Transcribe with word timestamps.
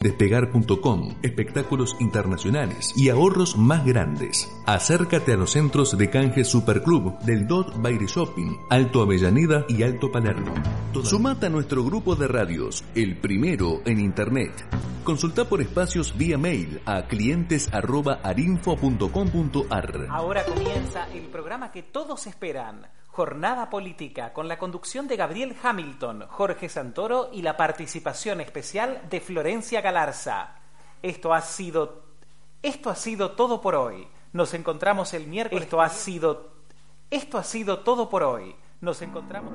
Despegar.com, 0.00 1.16
espectáculos 1.24 1.96
internacionales 1.98 2.92
y 2.94 3.08
ahorros 3.08 3.56
más 3.56 3.84
grandes. 3.84 4.48
Acércate 4.64 5.32
a 5.32 5.36
los 5.36 5.50
centros 5.50 5.98
de 5.98 6.08
canje 6.08 6.44
Superclub 6.44 7.18
del 7.22 7.48
Dot 7.48 7.82
Baile 7.82 8.06
Shopping, 8.06 8.58
Alto 8.70 9.02
Avellaneda 9.02 9.64
y 9.68 9.82
Alto 9.82 10.12
Palermo. 10.12 10.54
Sumate 11.02 11.46
a 11.46 11.48
nuestro 11.48 11.82
grupo 11.82 12.14
de 12.14 12.28
radios, 12.28 12.84
el 12.94 13.16
primero 13.16 13.80
en 13.86 13.98
Internet. 13.98 14.52
Consulta 15.02 15.48
por 15.48 15.60
espacios 15.60 16.16
vía 16.16 16.38
mail 16.38 16.80
a 16.86 17.08
clientes.arinfo.com.ar. 17.08 20.06
Ahora 20.10 20.44
comienza 20.44 21.08
el 21.12 21.24
programa 21.24 21.72
que 21.72 21.82
todos 21.82 22.28
esperan. 22.28 22.86
Jornada 23.08 23.68
Política, 23.68 24.32
con 24.32 24.46
la 24.46 24.58
conducción 24.58 25.08
de 25.08 25.16
Gabriel 25.16 25.56
Hamilton, 25.60 26.26
Jorge 26.28 26.68
Santoro 26.68 27.30
y 27.32 27.42
la 27.42 27.56
participación 27.56 28.40
especial 28.40 29.02
de 29.10 29.20
Florencia 29.20 29.80
Galarza. 29.80 30.54
Esto 31.02 31.34
ha 31.34 31.40
sido, 31.40 32.04
esto 32.62 32.90
ha 32.90 32.94
sido 32.94 33.32
todo 33.32 33.60
por 33.60 33.74
hoy. 33.74 34.06
Nos 34.32 34.54
encontramos 34.54 35.14
el 35.14 35.26
miércoles. 35.26 35.64
Esto 35.64 35.80
ha 35.80 35.88
sido, 35.88 36.52
esto 37.10 37.38
ha 37.38 37.44
sido 37.44 37.80
todo 37.80 38.08
por 38.08 38.22
hoy. 38.22 38.54
Nos 38.80 39.02
encontramos. 39.02 39.54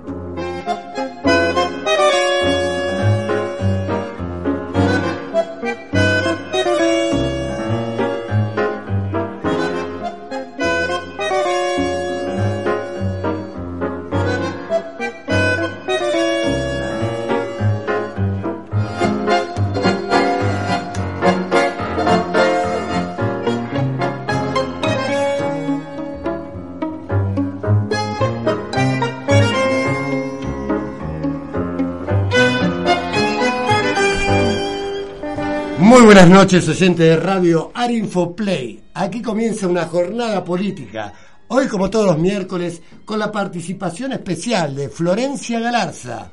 Muy 35.93 36.05
buenas 36.05 36.27
noches, 36.27 36.67
oyentes 36.67 37.07
de 37.07 37.17
radio 37.17 37.69
Arinfo 37.71 38.35
Play. 38.35 38.81
Aquí 38.95 39.21
comienza 39.21 39.67
una 39.67 39.85
jornada 39.85 40.43
política. 40.43 41.13
Hoy, 41.49 41.67
como 41.67 41.87
todos 41.87 42.07
los 42.07 42.17
miércoles, 42.17 42.81
con 43.05 43.19
la 43.19 43.31
participación 43.31 44.11
especial 44.11 44.75
de 44.75 44.89
Florencia 44.89 45.59
Galarza, 45.59 46.31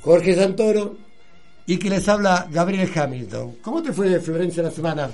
Jorge 0.00 0.34
Santoro 0.34 0.96
y 1.66 1.78
que 1.78 1.88
les 1.88 2.08
habla 2.08 2.46
Gabriel 2.50 2.90
Hamilton. 2.94 3.56
¿Cómo 3.62 3.82
te 3.82 3.92
fue, 3.92 4.20
Florencia, 4.20 4.62
la 4.62 4.70
semana? 4.70 5.10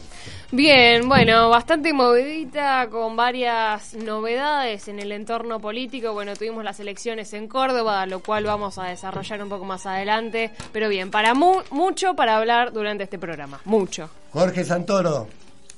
Bien, 0.51 1.09
bueno, 1.09 1.48
bastante 1.48 1.93
movidita 1.93 2.89
con 2.91 3.15
varias 3.15 3.95
novedades 3.95 4.89
en 4.89 4.98
el 4.98 5.12
entorno 5.12 5.60
político. 5.60 6.12
Bueno, 6.12 6.34
tuvimos 6.34 6.65
las 6.65 6.81
elecciones 6.81 7.33
en 7.34 7.47
Córdoba, 7.47 8.05
lo 8.06 8.21
cual 8.21 8.44
vamos 8.44 8.78
a 8.78 8.84
desarrollar 8.87 9.43
un 9.43 9.49
poco 9.49 9.65
más 9.65 9.87
adelante. 9.87 10.50
Pero 10.72 10.89
bien, 10.89 11.10
para 11.10 11.34
mu 11.34 11.60
mucho 11.71 12.15
para 12.15 12.37
hablar 12.37 12.72
durante 12.72 13.05
este 13.05 13.19
programa. 13.19 13.60
Mucho. 13.65 14.10
Jorge 14.33 14.65
Santoro. 14.65 15.28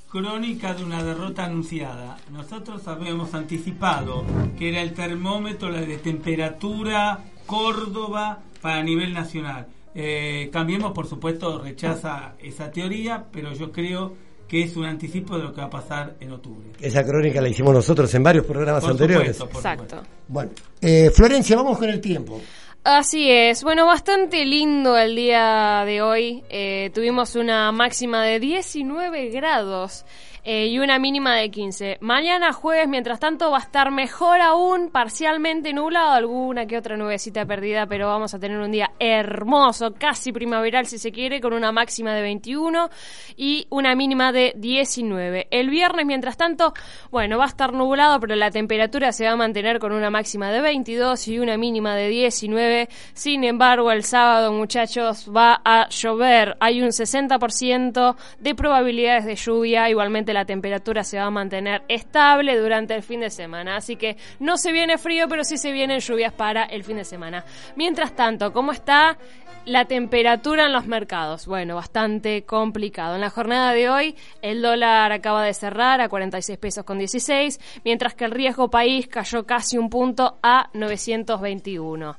Crónica 0.09 0.73
de 0.75 0.83
una 0.83 1.03
derrota 1.03 1.45
anunciada. 1.45 2.17
Nosotros 2.31 2.87
habíamos 2.87 3.33
anticipado 3.33 4.23
que 4.57 4.69
era 4.69 4.81
el 4.81 4.93
termómetro 4.93 5.71
de 5.71 5.97
temperatura 5.97 7.19
Córdoba 7.47 8.39
para 8.61 8.83
nivel 8.83 9.13
nacional. 9.13 9.67
Eh, 9.95 10.49
Cambiemos, 10.51 10.91
por 10.91 11.07
supuesto, 11.07 11.59
rechaza 11.59 12.33
esa 12.39 12.71
teoría, 12.71 13.25
pero 13.31 13.53
yo 13.53 13.71
creo 13.71 14.13
que 14.47 14.63
es 14.63 14.75
un 14.75 14.85
anticipo 14.85 15.37
de 15.37 15.43
lo 15.43 15.53
que 15.53 15.61
va 15.61 15.67
a 15.67 15.69
pasar 15.69 16.15
en 16.19 16.31
octubre. 16.31 16.69
Esa 16.79 17.03
crónica 17.03 17.41
la 17.41 17.49
hicimos 17.49 17.73
nosotros 17.73 18.13
en 18.13 18.23
varios 18.23 18.45
programas 18.45 18.81
Por 18.83 18.91
anteriores. 18.91 19.37
supuesto, 19.37 19.49
por 19.49 19.59
Exacto. 19.59 19.95
supuesto. 19.97 20.15
Bueno, 20.27 20.51
eh, 20.81 21.09
Florencia, 21.11 21.55
vamos 21.55 21.77
con 21.77 21.89
el 21.89 21.99
tiempo. 22.01 22.41
Así 22.83 23.31
es. 23.31 23.63
Bueno, 23.63 23.85
bastante 23.85 24.45
lindo 24.45 24.97
el 24.97 25.15
día 25.15 25.83
de 25.85 26.01
hoy. 26.01 26.43
Eh, 26.49 26.91
tuvimos 26.93 27.35
una 27.35 27.71
máxima 27.71 28.23
de 28.23 28.39
19 28.41 29.29
grados. 29.29 30.05
Eh, 30.45 30.67
y 30.67 30.79
una 30.79 30.99
mínima 30.99 31.35
de 31.35 31.49
15. 31.49 31.99
Mañana 32.01 32.51
jueves, 32.51 32.89
mientras 32.89 33.19
tanto, 33.19 33.49
va 33.51 33.59
a 33.59 33.61
estar 33.61 33.91
mejor 33.91 34.41
aún, 34.41 34.89
parcialmente 34.89 35.71
nublado, 35.71 36.11
alguna 36.11 36.65
que 36.65 36.77
otra 36.77 36.97
nubecita 36.97 37.45
perdida, 37.45 37.85
pero 37.85 38.07
vamos 38.07 38.33
a 38.33 38.39
tener 38.39 38.59
un 38.59 38.71
día 38.71 38.91
hermoso, 38.99 39.93
casi 39.93 40.33
primaveral 40.33 40.85
si 40.85 40.97
se 40.97 41.13
quiere, 41.13 41.39
con 41.39 41.53
una 41.53 41.71
máxima 41.71 42.13
de 42.13 42.21
21 42.23 42.89
y 43.37 43.67
una 43.69 43.95
mínima 43.95 44.33
de 44.33 44.53
19. 44.57 45.47
El 45.49 45.69
viernes, 45.69 46.05
mientras 46.05 46.35
tanto, 46.35 46.73
bueno, 47.09 47.37
va 47.37 47.45
a 47.45 47.47
estar 47.47 47.71
nublado, 47.71 48.19
pero 48.19 48.35
la 48.35 48.51
temperatura 48.51 49.13
se 49.13 49.25
va 49.25 49.31
a 49.31 49.37
mantener 49.37 49.79
con 49.79 49.93
una 49.93 50.09
máxima 50.09 50.51
de 50.51 50.59
22 50.59 51.25
y 51.29 51.39
una 51.39 51.55
mínima 51.55 51.95
de 51.95 52.09
19. 52.09 52.89
Sin 53.13 53.45
embargo, 53.45 53.91
el 53.91 54.03
sábado, 54.03 54.51
muchachos, 54.51 55.31
va 55.33 55.61
a 55.63 55.87
llover. 55.87 56.57
Hay 56.59 56.81
un 56.81 56.89
60% 56.89 58.15
de 58.39 58.55
probabilidades 58.55 59.23
de 59.25 59.35
lluvia. 59.35 59.89
Igualmente 59.89 60.32
la 60.33 60.45
temperatura 60.45 61.03
se 61.03 61.17
va 61.17 61.25
a 61.25 61.31
mantener 61.31 61.83
estable 61.87 62.57
durante 62.57 62.95
el 62.95 63.03
fin 63.03 63.21
de 63.21 63.29
semana. 63.29 63.77
Así 63.77 63.95
que 63.95 64.17
no 64.39 64.57
se 64.57 64.71
viene 64.71 64.97
frío, 64.97 65.27
pero 65.27 65.43
sí 65.43 65.57
se 65.57 65.71
vienen 65.71 65.99
lluvias 65.99 66.33
para 66.33 66.63
el 66.63 66.83
fin 66.83 66.97
de 66.97 67.05
semana. 67.05 67.45
Mientras 67.75 68.15
tanto, 68.15 68.51
¿cómo 68.51 68.71
está 68.71 69.17
la 69.65 69.85
temperatura 69.85 70.65
en 70.65 70.73
los 70.73 70.87
mercados? 70.87 71.45
Bueno, 71.47 71.75
bastante 71.75 72.43
complicado. 72.43 73.15
En 73.15 73.21
la 73.21 73.29
jornada 73.29 73.73
de 73.73 73.89
hoy, 73.89 74.15
el 74.41 74.61
dólar 74.61 75.11
acaba 75.11 75.43
de 75.43 75.53
cerrar 75.53 76.01
a 76.01 76.09
46 76.09 76.57
pesos 76.57 76.83
con 76.83 76.97
16, 76.97 77.59
mientras 77.85 78.13
que 78.15 78.25
el 78.25 78.31
riesgo 78.31 78.69
país 78.69 79.07
cayó 79.07 79.45
casi 79.45 79.77
un 79.77 79.89
punto 79.89 80.37
a 80.41 80.69
921. 80.73 82.17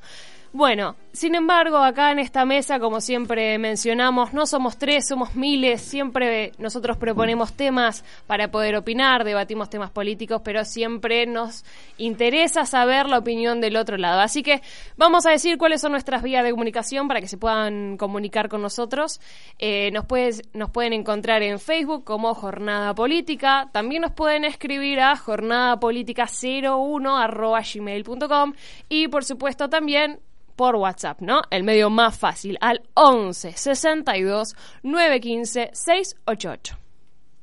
Bueno, 0.53 0.97
sin 1.15 1.37
embargo, 1.37 1.77
acá 1.77 2.11
en 2.11 2.19
esta 2.19 2.45
mesa, 2.45 2.81
como 2.81 3.01
siempre 3.01 3.57
mencionamos, 3.57 4.33
no 4.33 4.47
somos 4.47 4.79
tres, 4.79 5.07
somos 5.07 5.37
miles. 5.37 5.81
Siempre 5.81 6.51
nosotros 6.59 6.97
proponemos 6.97 7.53
temas 7.53 8.05
para 8.27 8.51
poder 8.51 8.75
opinar, 8.75 9.23
debatimos 9.23 9.71
temas 9.71 9.93
políticos, 9.93 10.43
pero 10.45 10.65
siempre 10.65 11.25
nos 11.27 11.65
interesa 11.99 12.67
saber 12.67 13.07
la 13.07 13.19
opinión 13.19 13.61
del 13.61 13.77
otro 13.77 13.97
lado. 13.97 14.23
Así 14.23 14.43
que 14.43 14.61
vamos 14.97 15.25
a 15.25 15.31
decir 15.31 15.57
cuáles 15.57 15.81
son 15.81 15.93
nuestras 15.93 16.21
vías 16.21 16.43
de 16.43 16.51
comunicación 16.51 17.07
para 17.07 17.21
que 17.21 17.29
se 17.29 17.39
puedan 17.39 17.97
comunicar 17.97 18.49
con 18.49 18.61
nosotros. 18.61 19.21
Eh, 19.61 19.93
nos, 19.93 20.07
puedes, 20.07 20.43
nos 20.53 20.71
pueden 20.71 20.95
encontrar 20.95 21.45
en 21.45 21.61
Facebook 21.61 22.03
como 22.03 22.35
Jornada 22.35 22.93
Política. 22.93 23.69
También 23.71 24.03
nos 24.03 24.11
pueden 24.11 24.45
escribir 24.45 24.99
a 24.99 25.17
jornadapolítica01 25.17 27.23
arroba 27.23 27.63
gmail.com 27.63 28.55
y 28.89 29.07
por 29.07 29.25
supuesto 29.25 29.71
también 29.71 30.19
por 30.57 30.77
WhatsApp, 30.77 31.21
¿no? 31.21 31.43
El 31.51 31.63
medio 31.65 31.91
más 31.91 32.17
fácil, 32.17 32.57
al 32.61 32.83
11 32.95 33.53
62 33.53 34.55
915 34.83 35.71
688. 35.73 36.79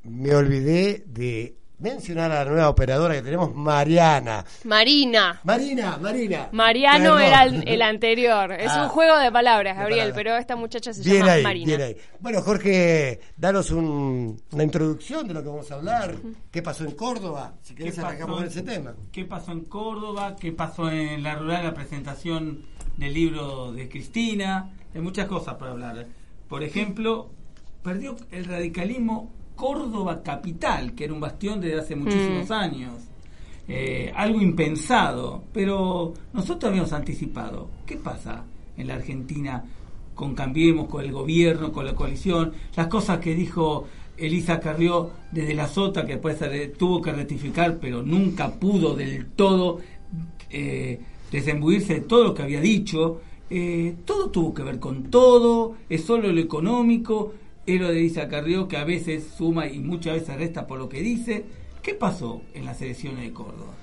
Me 0.04 0.34
olvidé 0.36 1.04
de 1.06 1.56
mencionar 1.78 2.32
a 2.32 2.44
la 2.44 2.52
nueva 2.52 2.70
operadora 2.70 3.16
que 3.16 3.24
tenemos, 3.24 3.56
Mariana. 3.56 4.46
Marina. 4.66 5.42
Marina, 5.44 5.98
Marina. 5.98 6.50
Mariano 6.52 7.16
Perdón. 7.16 7.22
era 7.24 7.44
el, 7.44 7.68
el 7.68 7.82
anterior. 7.82 8.52
Es 8.52 8.70
Ah. 8.72 8.84
un 8.84 8.90
juego 8.90 9.18
de 9.18 9.32
palabras, 9.32 9.76
De 9.76 9.80
Gabriel, 9.82 10.00
palabras. 10.12 10.16
pero 10.24 10.38
esta 10.38 10.56
muchacha 10.56 10.94
se 10.94 11.02
Bien 11.04 11.18
llama 11.22 11.32
ahí, 11.34 11.44
Marina. 11.44 11.66
bien 11.66 11.82
ahí. 11.82 11.98
Bueno, 12.20 12.42
Jorge, 12.44 13.20
danos 13.36 13.72
un- 13.72 14.40
una 14.52 14.64
introducción 14.64 15.28
de 15.28 15.34
lo 15.34 15.42
que 15.42 15.50
vamos 15.50 15.72
a 15.72 15.76
hablar. 15.76 16.16
¿Qué 16.52 16.62
pasó 16.62 16.84
en 16.84 16.92
Córdoba? 16.92 17.56
Si 17.64 17.74
querés 17.74 17.96
¿Qué 17.96 18.02
arrancamos 18.02 18.38
con 18.38 18.46
ese 18.48 18.62
tema. 18.62 18.94
¿Qué 19.12 19.26
pasó 19.26 19.52
en 19.52 19.62
Córdoba? 19.66 20.36
¿Qué 20.40 20.52
pasó 20.52 20.88
en 20.92 21.24
la 21.24 21.34
rural, 21.36 21.64
la 21.64 21.74
presentación 21.74 22.64
del 22.98 23.14
libro 23.14 23.72
de 23.72 23.90
Cristina? 23.90 24.70
Hay 24.94 25.02
muchas 25.02 25.28
cosas 25.28 25.56
para 25.56 25.72
hablar. 25.72 26.08
Por 26.48 26.64
ejemplo, 26.64 27.30
perdió 27.84 28.16
el 28.32 28.46
radicalismo 28.46 29.32
Córdoba 29.56 30.22
Capital, 30.24 30.94
que 30.94 31.06
era 31.06 31.14
un 31.14 31.20
bastión 31.20 31.62
desde 31.62 31.80
hace 31.80 31.96
muchísimos 31.96 32.50
Mm. 32.50 32.54
años. 32.54 32.94
Eh, 33.68 34.12
algo 34.16 34.42
impensado, 34.42 35.44
pero 35.54 36.14
nosotros 36.34 36.70
habíamos 36.70 36.92
anticipado. 36.94 37.70
¿Qué 37.86 37.96
pasa 37.96 38.44
en 38.76 38.88
la 38.88 38.96
Argentina 38.96 39.64
con 40.16 40.36
Cambiemos, 40.36 40.88
con 40.90 41.06
el 41.06 41.12
gobierno, 41.12 41.72
con 41.72 41.86
la 41.86 41.96
coalición, 41.96 42.54
las 42.76 42.88
cosas 42.88 43.20
que 43.20 43.34
dijo 43.34 43.88
Elisa 44.18 44.60
Carrió 44.60 45.12
desde 45.32 45.54
la 45.54 45.68
Sota, 45.68 46.06
que 46.06 46.14
después 46.14 46.38
tuvo 46.78 47.02
que 47.02 47.12
rectificar, 47.12 47.78
pero 47.80 48.04
nunca 48.04 48.50
pudo 48.52 48.96
del 48.96 49.28
todo 49.28 49.80
eh, 50.50 51.00
desembuirse 51.32 51.96
de 51.96 52.02
todo 52.02 52.26
lo 52.26 52.34
que 52.34 52.44
había 52.44 52.62
dicho. 52.62 53.22
Eh, 53.50 53.96
todo 54.06 54.30
tuvo 54.30 54.54
que 54.54 54.64
ver 54.64 54.80
con 54.80 55.10
todo, 55.10 55.76
es 55.90 56.04
solo 56.04 56.32
lo 56.32 56.40
económico, 56.40 57.34
es 57.66 57.82
lo 57.82 57.90
de 57.90 58.00
Elisa 58.00 58.28
Carrió 58.28 58.68
que 58.68 58.78
a 58.78 58.86
veces 58.86 59.26
suma 59.38 59.68
y 59.68 59.80
muchas 59.80 60.14
veces 60.14 60.38
resta 60.38 60.68
por 60.68 60.80
lo 60.80 60.88
que 60.88 61.02
dice. 61.02 61.44
¿Qué 61.82 61.96
pasó 61.96 62.42
en 62.54 62.66
las 62.66 62.82
elecciones 62.82 63.24
de 63.24 63.34
Córdoba? 63.34 63.74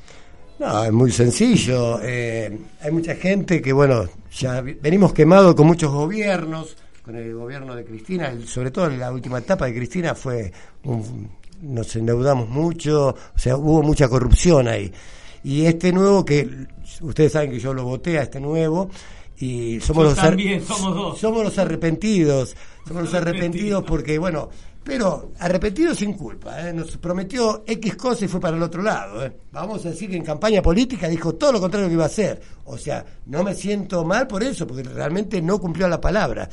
No, 0.59 0.85
es 0.85 0.93
muy 0.93 1.11
sencillo. 1.11 2.01
Eh, 2.03 2.59
hay 2.81 2.91
mucha 2.91 3.15
gente 3.15 3.61
que, 3.61 3.73
bueno, 3.73 4.05
ya 4.33 4.61
venimos 4.61 5.13
quemados 5.13 5.55
con 5.55 5.67
muchos 5.67 5.93
gobiernos, 5.93 6.77
con 7.03 7.17
el 7.17 7.35
gobierno 7.35 7.75
de 7.75 7.85
Cristina, 7.85 8.33
sobre 8.45 8.71
todo 8.71 8.87
en 8.87 8.99
la 8.99 9.13
última 9.13 9.39
etapa 9.39 9.67
de 9.67 9.75
Cristina 9.75 10.15
fue, 10.15 10.53
nos 11.63 11.97
endeudamos 11.97 12.49
mucho, 12.49 13.09
o 13.09 13.39
sea, 13.39 13.57
hubo 13.57 13.83
mucha 13.83 14.09
corrupción 14.09 14.69
ahí. 14.69 14.93
Y 15.45 15.67
este 15.67 15.93
nuevo, 15.93 16.25
que 16.25 16.49
ustedes 17.01 17.33
saben 17.33 17.51
que 17.51 17.59
yo 17.59 17.73
lo 17.75 17.85
voté 17.85 18.19
a 18.19 18.23
este 18.23 18.41
nuevo, 18.41 18.91
y 19.41 19.81
somos 19.81 20.05
los 20.05 20.15
también, 20.17 20.65
somos 20.65 20.95
dos. 20.95 21.19
somos 21.19 21.45
los 21.45 21.59
arrepentidos, 21.59 22.57
somos 22.87 23.05
los 23.05 23.15
arrepentidos 23.15 23.85
porque, 23.85 24.19
bueno, 24.19 24.49
pero 24.83 25.33
arrepentido 25.39 25.95
sin 25.95 26.15
culpa, 26.15 26.67
¿eh? 26.67 26.73
nos 26.73 26.97
prometió 26.97 27.63
X 27.67 27.95
cosas 27.95 28.23
y 28.23 28.29
fue 28.29 28.41
para 28.41 28.57
el 28.57 28.63
otro 28.63 28.83
lado. 28.83 29.25
¿eh? 29.25 29.33
Vamos 29.53 29.85
a 29.85 29.91
decir 29.91 30.11
que 30.11 30.17
en 30.17 30.25
campaña 30.25 30.63
política 30.63 31.09
dijo 31.09 31.35
todo 31.35 31.53
lo 31.53 31.61
contrario 31.61 31.89
que 31.89 31.95
iba 31.95 32.05
a 32.05 32.07
hacer. 32.07 32.41
O 32.65 32.79
sea, 32.79 33.05
no 33.27 33.45
me 33.45 33.55
siento 33.55 34.05
mal 34.05 34.27
por 34.27 34.43
eso, 34.43 34.67
porque 34.67 34.83
realmente 34.83 35.41
no 35.43 35.61
cumplió 35.61 35.89
la 35.89 36.01
palabra. 36.01 36.49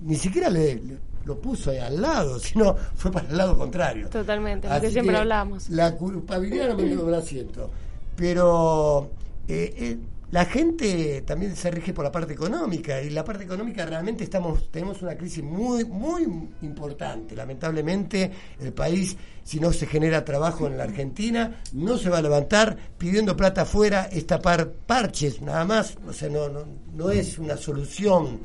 ni 0.00 0.16
siquiera 0.16 0.48
le, 0.48 0.80
lo 1.24 1.38
puso 1.38 1.70
ahí 1.70 1.78
al 1.78 2.00
lado, 2.00 2.38
sino 2.40 2.74
fue 2.96 3.12
para 3.12 3.28
el 3.28 3.36
lado 3.36 3.56
contrario. 3.56 4.08
Totalmente, 4.08 4.68
lo 4.68 4.80
que 4.80 4.90
siempre 4.90 5.16
hablamos. 5.16 5.68
La 5.68 5.94
culpabilidad 5.94 6.68
no 6.70 6.76
me, 6.76 6.96
me 6.96 7.10
la 7.10 7.20
siento. 7.20 7.70
Pero 8.16 9.10
eh, 9.48 9.74
eh 9.76 9.98
la 10.30 10.44
gente 10.44 11.22
también 11.22 11.56
se 11.56 11.70
rige 11.70 11.94
por 11.94 12.04
la 12.04 12.12
parte 12.12 12.34
económica 12.34 13.00
y 13.00 13.08
la 13.08 13.24
parte 13.24 13.44
económica 13.44 13.86
realmente 13.86 14.24
estamos 14.24 14.70
tenemos 14.70 15.00
una 15.00 15.16
crisis 15.16 15.42
muy 15.42 15.86
muy 15.86 16.24
importante. 16.60 17.34
Lamentablemente 17.34 18.30
el 18.60 18.74
país 18.74 19.16
si 19.42 19.58
no 19.58 19.72
se 19.72 19.86
genera 19.86 20.26
trabajo 20.26 20.66
en 20.66 20.76
la 20.76 20.84
Argentina 20.84 21.62
no 21.72 21.96
se 21.96 22.10
va 22.10 22.18
a 22.18 22.22
levantar 22.22 22.76
pidiendo 22.98 23.34
plata 23.38 23.62
afuera, 23.62 24.04
estapar 24.12 24.70
parches 24.70 25.40
nada 25.40 25.64
más, 25.64 25.96
o 26.06 26.12
sea, 26.12 26.28
no 26.28 26.50
no, 26.50 26.66
no 26.92 27.10
es 27.10 27.38
una 27.38 27.56
solución 27.56 28.40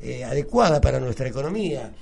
eh, 0.00 0.24
adecuada 0.24 0.80
para 0.80 0.98
nuestra 1.00 1.28
economía. 1.28 1.92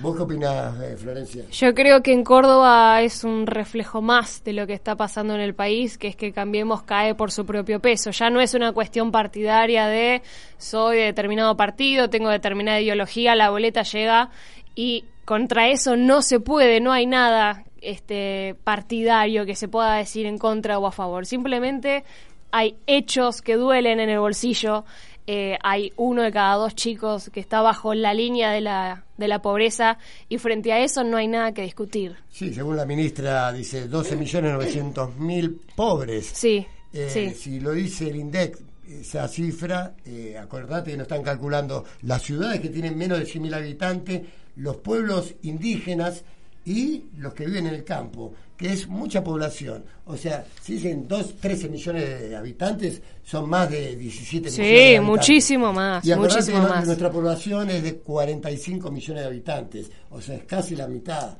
¿Vos 0.00 0.16
qué 0.16 0.22
opinás, 0.22 0.80
eh, 0.80 0.96
Florencia? 0.96 1.44
Yo 1.50 1.74
creo 1.74 2.02
que 2.02 2.12
en 2.12 2.24
Córdoba 2.24 3.02
es 3.02 3.24
un 3.24 3.46
reflejo 3.46 4.00
más 4.00 4.42
de 4.44 4.52
lo 4.52 4.66
que 4.66 4.72
está 4.72 4.96
pasando 4.96 5.34
en 5.34 5.40
el 5.40 5.54
país, 5.54 5.98
que 5.98 6.08
es 6.08 6.16
que 6.16 6.32
Cambiemos 6.32 6.82
cae 6.82 7.14
por 7.14 7.30
su 7.30 7.44
propio 7.44 7.80
peso. 7.80 8.10
Ya 8.10 8.30
no 8.30 8.40
es 8.40 8.54
una 8.54 8.72
cuestión 8.72 9.12
partidaria 9.12 9.86
de 9.86 10.22
soy 10.58 10.96
de 10.96 11.04
determinado 11.04 11.56
partido, 11.56 12.08
tengo 12.08 12.30
determinada 12.30 12.80
ideología, 12.80 13.34
la 13.34 13.50
boleta 13.50 13.82
llega 13.82 14.30
y 14.74 15.04
contra 15.24 15.68
eso 15.68 15.96
no 15.96 16.22
se 16.22 16.40
puede, 16.40 16.80
no 16.80 16.92
hay 16.92 17.06
nada 17.06 17.64
este 17.80 18.56
partidario 18.64 19.44
que 19.44 19.54
se 19.54 19.68
pueda 19.68 19.94
decir 19.94 20.26
en 20.26 20.38
contra 20.38 20.78
o 20.78 20.86
a 20.86 20.92
favor. 20.92 21.26
Simplemente 21.26 22.04
hay 22.50 22.76
hechos 22.86 23.42
que 23.42 23.56
duelen 23.56 23.98
en 23.98 24.10
el 24.10 24.20
bolsillo 24.20 24.84
eh, 25.26 25.56
hay 25.62 25.92
uno 25.96 26.22
de 26.22 26.32
cada 26.32 26.56
dos 26.56 26.74
chicos 26.74 27.30
que 27.32 27.40
está 27.40 27.60
bajo 27.60 27.94
la 27.94 28.14
línea 28.14 28.50
de 28.50 28.60
la, 28.60 29.04
de 29.16 29.28
la 29.28 29.40
pobreza 29.40 29.98
y 30.28 30.38
frente 30.38 30.72
a 30.72 30.80
eso 30.80 31.04
no 31.04 31.16
hay 31.16 31.28
nada 31.28 31.52
que 31.52 31.62
discutir. 31.62 32.16
Sí, 32.30 32.52
según 32.52 32.76
la 32.76 32.84
ministra 32.84 33.52
dice 33.52 33.88
12 33.88 34.16
millones 34.16 34.52
900 34.52 35.16
mil 35.16 35.60
pobres. 35.76 36.26
Sí, 36.26 36.66
eh, 36.92 37.08
sí. 37.12 37.30
Si 37.34 37.60
lo 37.60 37.72
dice 37.72 38.08
el 38.08 38.16
INDEC, 38.16 38.58
esa 39.00 39.28
cifra, 39.28 39.94
eh, 40.04 40.36
acordate 40.38 40.90
que 40.90 40.96
no 40.96 41.04
están 41.04 41.22
calculando 41.22 41.84
las 42.02 42.22
ciudades 42.22 42.60
que 42.60 42.68
tienen 42.68 42.96
menos 42.96 43.18
de 43.18 43.26
100.000 43.26 43.54
habitantes, 43.54 44.22
los 44.56 44.76
pueblos 44.76 45.34
indígenas 45.42 46.24
y 46.64 47.04
los 47.18 47.34
que 47.34 47.46
viven 47.46 47.66
en 47.66 47.74
el 47.74 47.84
campo, 47.84 48.32
que 48.56 48.72
es 48.72 48.86
mucha 48.86 49.22
población. 49.24 49.84
O 50.06 50.16
sea, 50.16 50.44
si 50.60 50.74
dicen 50.74 51.06
2, 51.08 51.36
13 51.40 51.68
millones 51.68 52.20
de 52.20 52.36
habitantes, 52.36 53.02
son 53.24 53.48
más 53.48 53.68
de 53.70 53.96
17 53.96 54.50
sí, 54.50 54.60
millones. 54.60 54.92
Sí, 54.92 55.00
muchísimo 55.00 55.72
más. 55.72 56.06
Y 56.06 56.14
muchísimo 56.14 56.62
más. 56.62 56.86
nuestra 56.86 57.10
población 57.10 57.70
es 57.70 57.82
de 57.82 57.96
45 57.96 58.90
millones 58.90 59.22
de 59.22 59.28
habitantes, 59.28 59.90
o 60.10 60.20
sea, 60.20 60.36
es 60.36 60.44
casi 60.44 60.76
la 60.76 60.86
mitad. 60.86 61.36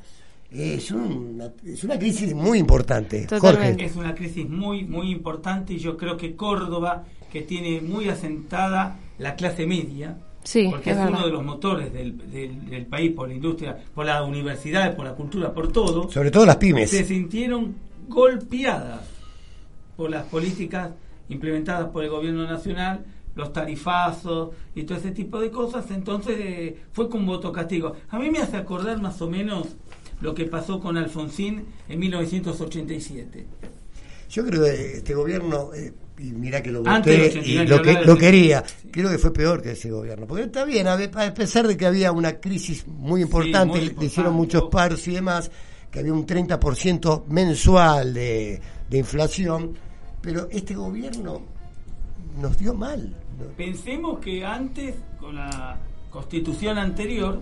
Es 0.51 0.91
una, 0.91 1.51
es 1.65 1.83
una 1.83 1.99
crisis 1.99 2.35
muy 2.35 2.59
importante. 2.59 3.27
Jorge. 3.41 3.75
Es 3.79 3.97
una 3.97 4.15
crisis 4.15 4.47
muy, 4.47 4.85
muy 4.85 5.11
importante 5.11 5.73
y 5.73 5.79
yo 5.79 5.97
creo 5.97 6.17
que 6.17 6.37
Córdoba, 6.37 7.05
que 7.31 7.43
tiene 7.43 7.81
muy 7.81 8.11
asentada 8.11 8.99
la 9.19 9.35
clase 9.35 9.67
media, 9.67 10.19
Sí, 10.45 10.69
porque 10.71 10.91
es, 10.91 10.97
uno 10.97 11.25
de 11.25 11.33
los 11.33 11.45
motores 11.45 11.93
del, 11.93 12.19
del, 12.31 12.87
país 12.87 13.13
por 13.13 13.29
la 13.29 13.35
industria, 13.35 13.77
por 13.95 14.07
las 14.07 14.27
universidades, 14.27 14.95
por 14.95 15.05
la 15.05 15.15
cultura, 15.15 15.53
por 15.53 15.71
todo. 15.71 16.11
Sobre 16.11 16.31
todo 16.31 16.47
las 16.47 16.57
pymes. 16.57 16.91
Se 16.91 17.05
sintieron 17.05 17.77
golpeadas 18.09 19.03
por 19.97 20.11
las 20.11 20.25
políticas 20.25 20.91
implementadas 21.29 21.91
por 21.91 22.03
el 22.05 22.11
gobierno 22.11 22.45
nacional, 22.45 23.05
los 23.35 23.53
tarifazos 23.53 24.51
y 24.75 24.83
todo 24.83 24.99
ese 24.99 25.13
tipo 25.13 25.41
de 25.41 25.51
cosas. 25.51 25.91
Entonces 25.91 26.37
eh, 26.39 26.77
fue 26.93 27.09
con 27.09 27.25
voto 27.25 27.53
castigo. 27.53 27.95
A 28.11 28.19
mí 28.19 28.31
me 28.31 28.41
hace 28.41 28.57
acordar 28.57 29.01
más 29.01 29.23
o 29.23 29.31
menos 29.31 29.69
lo 30.21 30.35
que 30.35 30.45
pasó 30.45 30.81
con 30.81 30.97
Alfonsín 30.97 31.67
en 31.89 31.99
1987. 31.99 33.47
Yo 34.31 34.45
creo 34.47 34.65
que 34.65 34.97
este 34.99 35.15
gobierno 35.15 35.75
eh, 35.75 35.93
y 36.23 36.33
mira 36.33 36.63
que 36.63 36.71
lo 36.71 36.83
voté 36.83 37.33
y 37.45 37.67
lo, 37.67 37.83
que, 37.83 38.05
lo 38.05 38.17
quería. 38.17 38.63
Creo 38.91 39.11
que 39.11 39.19
fue 39.19 39.33
peor 39.33 39.61
que 39.61 39.73
ese 39.73 39.91
gobierno. 39.91 40.27
Porque 40.27 40.45
está 40.45 40.65
bien, 40.65 40.87
a 40.87 40.97
pesar 41.35 41.67
de 41.67 41.77
que 41.77 41.85
había 41.85 42.13
una 42.13 42.35
crisis 42.35 42.87
muy 42.87 43.23
importante, 43.23 43.81
le 43.81 44.07
hicieron 44.07 44.35
muchos 44.35 44.65
paros 44.71 45.07
y 45.09 45.15
demás, 45.15 45.51
que 45.91 45.99
había 45.99 46.13
un 46.13 46.27
30% 46.27 47.27
mensual 47.27 48.15
de, 48.15 48.61
de 48.89 48.99
inflación, 48.99 49.75
pero 50.21 50.49
este 50.51 50.75
gobierno 50.75 51.43
nos 52.41 52.57
dio 52.57 52.73
mal. 52.73 53.15
Pensemos 53.57 54.21
que 54.21 54.45
antes, 54.45 54.95
con 55.19 55.35
la 55.35 55.77
constitución 56.11 56.79
anterior, 56.79 57.41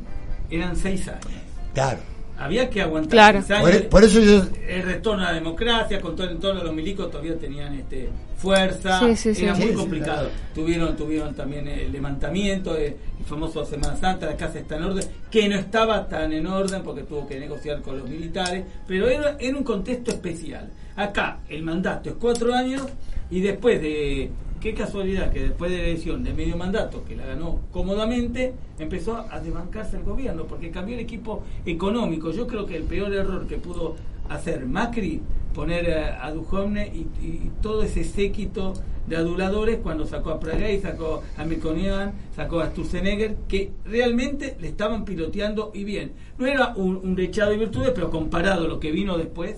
eran 0.48 0.74
seis 0.74 1.06
años. 1.08 1.26
Claro 1.74 2.19
había 2.40 2.70
que 2.70 2.80
aguantar. 2.80 3.44
Claro. 3.44 3.68
E-, 3.68 3.80
por, 3.82 4.02
eso 4.02 4.18
yo... 4.20 4.42
El 4.66 4.82
retorno 4.82 5.22
a 5.22 5.26
la 5.26 5.34
democracia, 5.34 6.00
con 6.00 6.16
todo 6.16 6.26
el 6.26 6.32
entorno 6.36 6.60
de 6.60 6.66
los 6.66 6.74
milicos 6.74 7.10
todavía 7.10 7.38
tenían 7.38 7.74
este 7.74 8.08
fuerza, 8.36 9.02
era 9.24 9.54
muy 9.54 9.74
complicado. 9.74 10.30
Tuvieron 10.54 10.96
tuvieron 10.96 11.34
también 11.34 11.68
el 11.68 11.92
levantamiento, 11.92 12.74
el 12.74 12.96
famoso 13.26 13.66
Semana 13.66 13.96
Santa, 13.96 14.24
la 14.24 14.36
casa 14.36 14.58
está 14.58 14.76
en 14.76 14.84
orden, 14.84 15.04
que 15.30 15.46
no 15.46 15.56
estaba 15.56 16.08
tan 16.08 16.32
en 16.32 16.46
orden 16.46 16.82
porque 16.82 17.02
tuvo 17.02 17.28
que 17.28 17.38
negociar 17.38 17.82
con 17.82 17.98
los 17.98 18.08
militares, 18.08 18.64
pero 18.86 19.08
era 19.08 19.36
en 19.38 19.56
un 19.56 19.62
contexto 19.62 20.10
especial. 20.10 20.70
Acá 20.96 21.40
el 21.50 21.62
mandato 21.62 22.08
es 22.08 22.16
cuatro 22.18 22.54
años 22.54 22.82
y 23.30 23.40
después 23.42 23.82
de 23.82 24.30
qué 24.60 24.74
casualidad 24.74 25.32
que 25.32 25.40
después 25.40 25.70
de 25.70 25.78
la 25.78 25.84
elección 25.84 26.22
de 26.22 26.34
medio 26.34 26.56
mandato, 26.56 27.02
que 27.04 27.16
la 27.16 27.26
ganó 27.26 27.60
cómodamente, 27.72 28.52
empezó 28.78 29.16
a 29.16 29.40
desbancarse 29.40 29.96
el 29.96 30.04
gobierno, 30.04 30.44
porque 30.44 30.70
cambió 30.70 30.94
el 30.94 31.00
equipo 31.00 31.42
económico. 31.64 32.30
Yo 32.30 32.46
creo 32.46 32.66
que 32.66 32.76
el 32.76 32.84
peor 32.84 33.12
error 33.12 33.46
que 33.46 33.56
pudo 33.56 33.96
hacer 34.28 34.66
Macri, 34.66 35.20
poner 35.54 35.92
a, 35.92 36.30
Duhovne 36.32 36.86
y, 36.86 37.50
todo 37.60 37.82
ese 37.82 38.04
séquito 38.04 38.74
de 39.06 39.16
aduladores 39.16 39.78
cuando 39.82 40.06
sacó 40.06 40.30
a 40.30 40.38
Praguey, 40.38 40.80
sacó 40.80 41.22
a 41.36 41.44
Meconian, 41.44 42.12
sacó 42.36 42.60
a 42.60 42.68
Sturzenegger, 42.68 43.36
que 43.48 43.72
realmente 43.84 44.56
le 44.60 44.68
estaban 44.68 45.04
piloteando 45.04 45.72
y 45.74 45.84
bien. 45.84 46.12
No 46.38 46.46
era 46.46 46.74
un, 46.76 46.96
un 46.96 47.16
dechado 47.16 47.50
de 47.50 47.56
virtudes, 47.56 47.90
pero 47.94 48.10
comparado 48.10 48.66
a 48.66 48.68
lo 48.68 48.78
que 48.78 48.92
vino 48.92 49.18
después, 49.18 49.56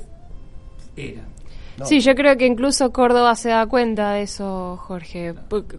era. 0.97 1.27
Sí, 1.85 2.01
yo 2.01 2.15
creo 2.15 2.37
que 2.37 2.47
incluso 2.47 2.93
Córdoba 2.93 3.35
se 3.35 3.51
da 3.51 3.67
cuenta 3.67 4.13
de 4.13 4.23
eso, 4.23 4.77
Jorge. 4.77 5.35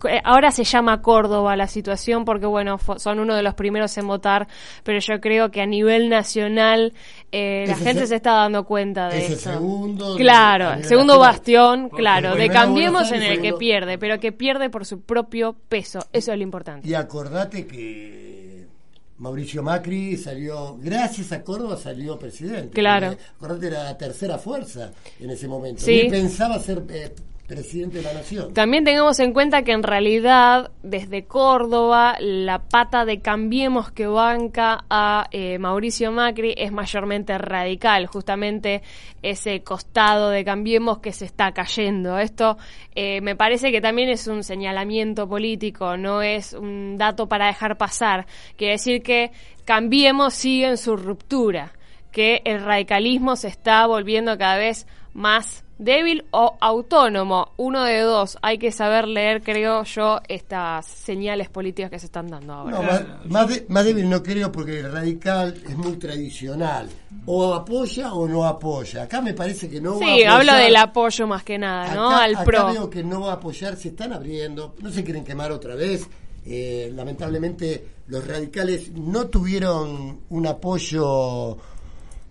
Eh, 0.10 0.22
ahora 0.24 0.52
se 0.52 0.64
llama 0.64 1.02
Córdoba 1.02 1.56
la 1.56 1.68
situación 1.68 2.26
porque, 2.26 2.46
bueno, 2.46 2.80
son 2.98 3.20
uno 3.20 3.36
de 3.36 3.44
los 3.44 3.54
primeros 3.54 3.98
en 3.98 4.08
votar, 4.08 4.48
pero 4.84 5.00
yo 5.00 5.20
creo 5.22 5.52
que 5.52 5.62
a 5.62 5.66
nivel 5.66 6.10
nacional 6.10 6.94
eh, 7.32 7.66
la 7.68 7.76
gente 7.76 8.08
se 8.08 8.16
está 8.16 8.34
dando 8.34 8.66
cuenta 8.66 9.10
de 9.10 9.26
eso. 9.26 9.52
segundo. 9.52 10.16
Claro, 10.16 10.74
el 10.74 10.86
segundo 10.86 11.20
bastión, 11.20 11.90
claro, 11.90 12.36
de 12.36 12.50
Cambiemos 12.50 13.12
en 13.12 13.24
el 13.24 13.42
que 13.42 13.54
pierde, 13.54 13.98
pero 13.98 14.20
que 14.20 14.32
pierde 14.32 14.70
por 14.70 14.86
su 14.86 15.02
propio 15.02 15.56
peso. 15.70 16.00
Eso 16.12 16.32
es 16.32 16.38
lo 16.38 16.44
importante. 16.44 16.88
Y 16.88 16.94
acordate 16.94 17.66
que 17.66 18.68
Mauricio 19.18 19.62
Macri 19.62 20.18
salió, 20.18 20.78
gracias 20.82 21.32
a 21.32 21.44
Córdoba 21.44 21.78
salió 21.78 22.18
presidente. 22.18 22.72
Claro. 22.72 23.16
Acordate, 23.38 23.68
era 23.68 23.84
la 23.84 23.98
tercera 23.98 24.38
fuerza 24.38 24.92
en 25.20 25.30
ese 25.30 25.48
momento. 25.48 25.82
Sí. 25.84 26.08
pensaba 26.10 26.60
ser 26.60 26.84
eh, 26.90 27.14
presidente 27.48 27.98
de 27.98 28.04
la 28.04 28.14
nación. 28.14 28.54
También 28.54 28.86
tengamos 28.86 29.20
en 29.20 29.34
cuenta 29.34 29.64
que 29.64 29.74
en 29.74 29.84
realidad 29.84 30.72
desde 30.82 31.26
Córdoba 31.26 32.16
la 32.20 32.60
pata 32.60 33.04
de 33.06 33.20
Cambiemos 33.20 33.92
que 33.92 34.08
banca 34.08 34.86
a 34.90 35.28
eh, 35.32 35.60
Mauricio 35.60 36.12
Macri 36.12 36.54
es 36.58 36.72
mayormente 36.72 37.38
radical, 37.38 38.08
justamente 38.08 38.82
ese 39.22 39.62
costado 39.62 40.30
de 40.30 40.46
Cambiemos 40.46 41.00
que 41.00 41.12
se 41.12 41.26
está 41.26 41.52
cayendo. 41.52 42.18
Esto 42.18 42.58
eh, 42.96 43.20
me 43.22 43.36
parece 43.36 43.72
que 43.72 43.82
también 43.82 44.10
es 44.10 44.28
un 44.28 44.44
señalamiento 44.44 45.28
político, 45.28 45.98
no 45.98 46.22
es 46.22 46.54
un 46.54 46.98
dato 46.98 47.28
para 47.28 47.48
dejar 47.48 47.78
pasar. 47.78 48.26
Quiere 48.56 48.74
decir 48.74 49.04
que 49.04 49.32
Cambiemos 49.66 50.34
sigue 50.34 50.68
en 50.68 50.78
su 50.78 50.98
ruptura, 50.98 51.74
que 52.12 52.42
el 52.46 52.64
radicalismo 52.64 53.36
se 53.36 53.48
está 53.48 53.86
volviendo 53.88 54.38
cada 54.38 54.58
vez 54.58 54.88
más 55.14 55.64
débil 55.84 56.26
o 56.32 56.56
autónomo, 56.60 57.52
uno 57.58 57.84
de 57.84 58.00
dos. 58.02 58.38
Hay 58.42 58.58
que 58.58 58.72
saber 58.72 59.08
leer, 59.08 59.42
creo 59.44 59.84
yo, 59.84 60.20
estas 60.28 60.86
señales 60.86 61.50
políticas 61.50 61.92
que 61.92 62.00
se 62.00 62.06
están 62.06 62.28
dando 62.28 62.54
ahora. 62.54 63.18
No, 63.26 63.48
más, 63.68 63.86
débil 63.86 64.10
no 64.10 64.24
creo 64.24 64.52
porque 64.52 64.80
el 64.80 64.92
radical 64.92 65.54
es 65.68 65.78
muy 65.78 65.98
tradicional. 65.98 66.90
O 67.26 67.54
apoya 67.54 68.14
o 68.14 68.28
no 68.28 68.46
apoya. 68.46 69.04
Acá 69.04 69.22
me 69.22 69.34
parece 69.34 69.70
que 69.70 69.80
no 69.82 69.98
sí, 70.00 70.06
va 70.06 70.08
a 70.08 70.12
apoyar. 70.14 70.32
hablo 70.32 70.54
del 70.56 70.76
apoyo 70.76 71.28
más 71.28 71.44
que 71.44 71.58
nada, 71.58 71.94
¿no? 71.94 72.10
Al 72.10 72.36
acá 72.36 72.44
pro. 72.44 72.68
veo 72.72 72.90
que 72.90 73.04
no 73.04 73.22
va 73.22 73.32
a 73.32 73.36
apoyar, 73.36 73.76
se 73.76 73.90
están 73.90 74.14
abriendo, 74.14 74.76
no 74.82 74.90
se 74.92 75.04
quieren 75.04 75.24
quemar 75.24 75.52
otra 75.52 75.76
vez. 75.76 76.08
Eh, 76.46 76.92
lamentablemente 76.94 77.88
los 78.08 78.28
radicales 78.28 78.92
no 78.94 79.28
tuvieron 79.28 80.20
un 80.30 80.48
apoyo, 80.48 81.58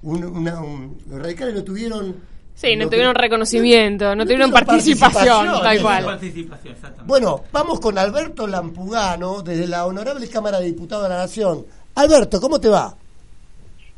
un- 0.02 0.24
una- 0.24 0.60
un- 0.60 0.98
los 1.08 1.20
radicales 1.22 1.54
no 1.54 1.62
tuvieron... 1.64 2.31
Sí, 2.54 2.76
no 2.76 2.88
tuvieron 2.88 3.14
que- 3.14 3.22
reconocimiento, 3.22 4.04
no, 4.06 4.16
no 4.16 4.24
tuvieron 4.24 4.50
tuvieron 4.50 4.66
participación, 4.66 5.46
participación, 5.46 5.62
tal 5.62 5.82
cual. 5.82 6.04
Participación, 6.04 6.74
exactamente. 6.74 7.04
Bueno, 7.08 7.40
vamos 7.50 7.80
con 7.80 7.98
Alberto 7.98 8.46
Lampugano, 8.46 9.42
desde 9.42 9.66
la 9.66 9.86
Honorable 9.86 10.28
Cámara 10.28 10.60
de 10.60 10.66
Diputados 10.66 11.04
de 11.04 11.08
la 11.10 11.16
Nación. 11.18 11.64
Alberto, 11.96 12.40
¿cómo 12.40 12.60
te 12.60 12.68
va? 12.68 12.94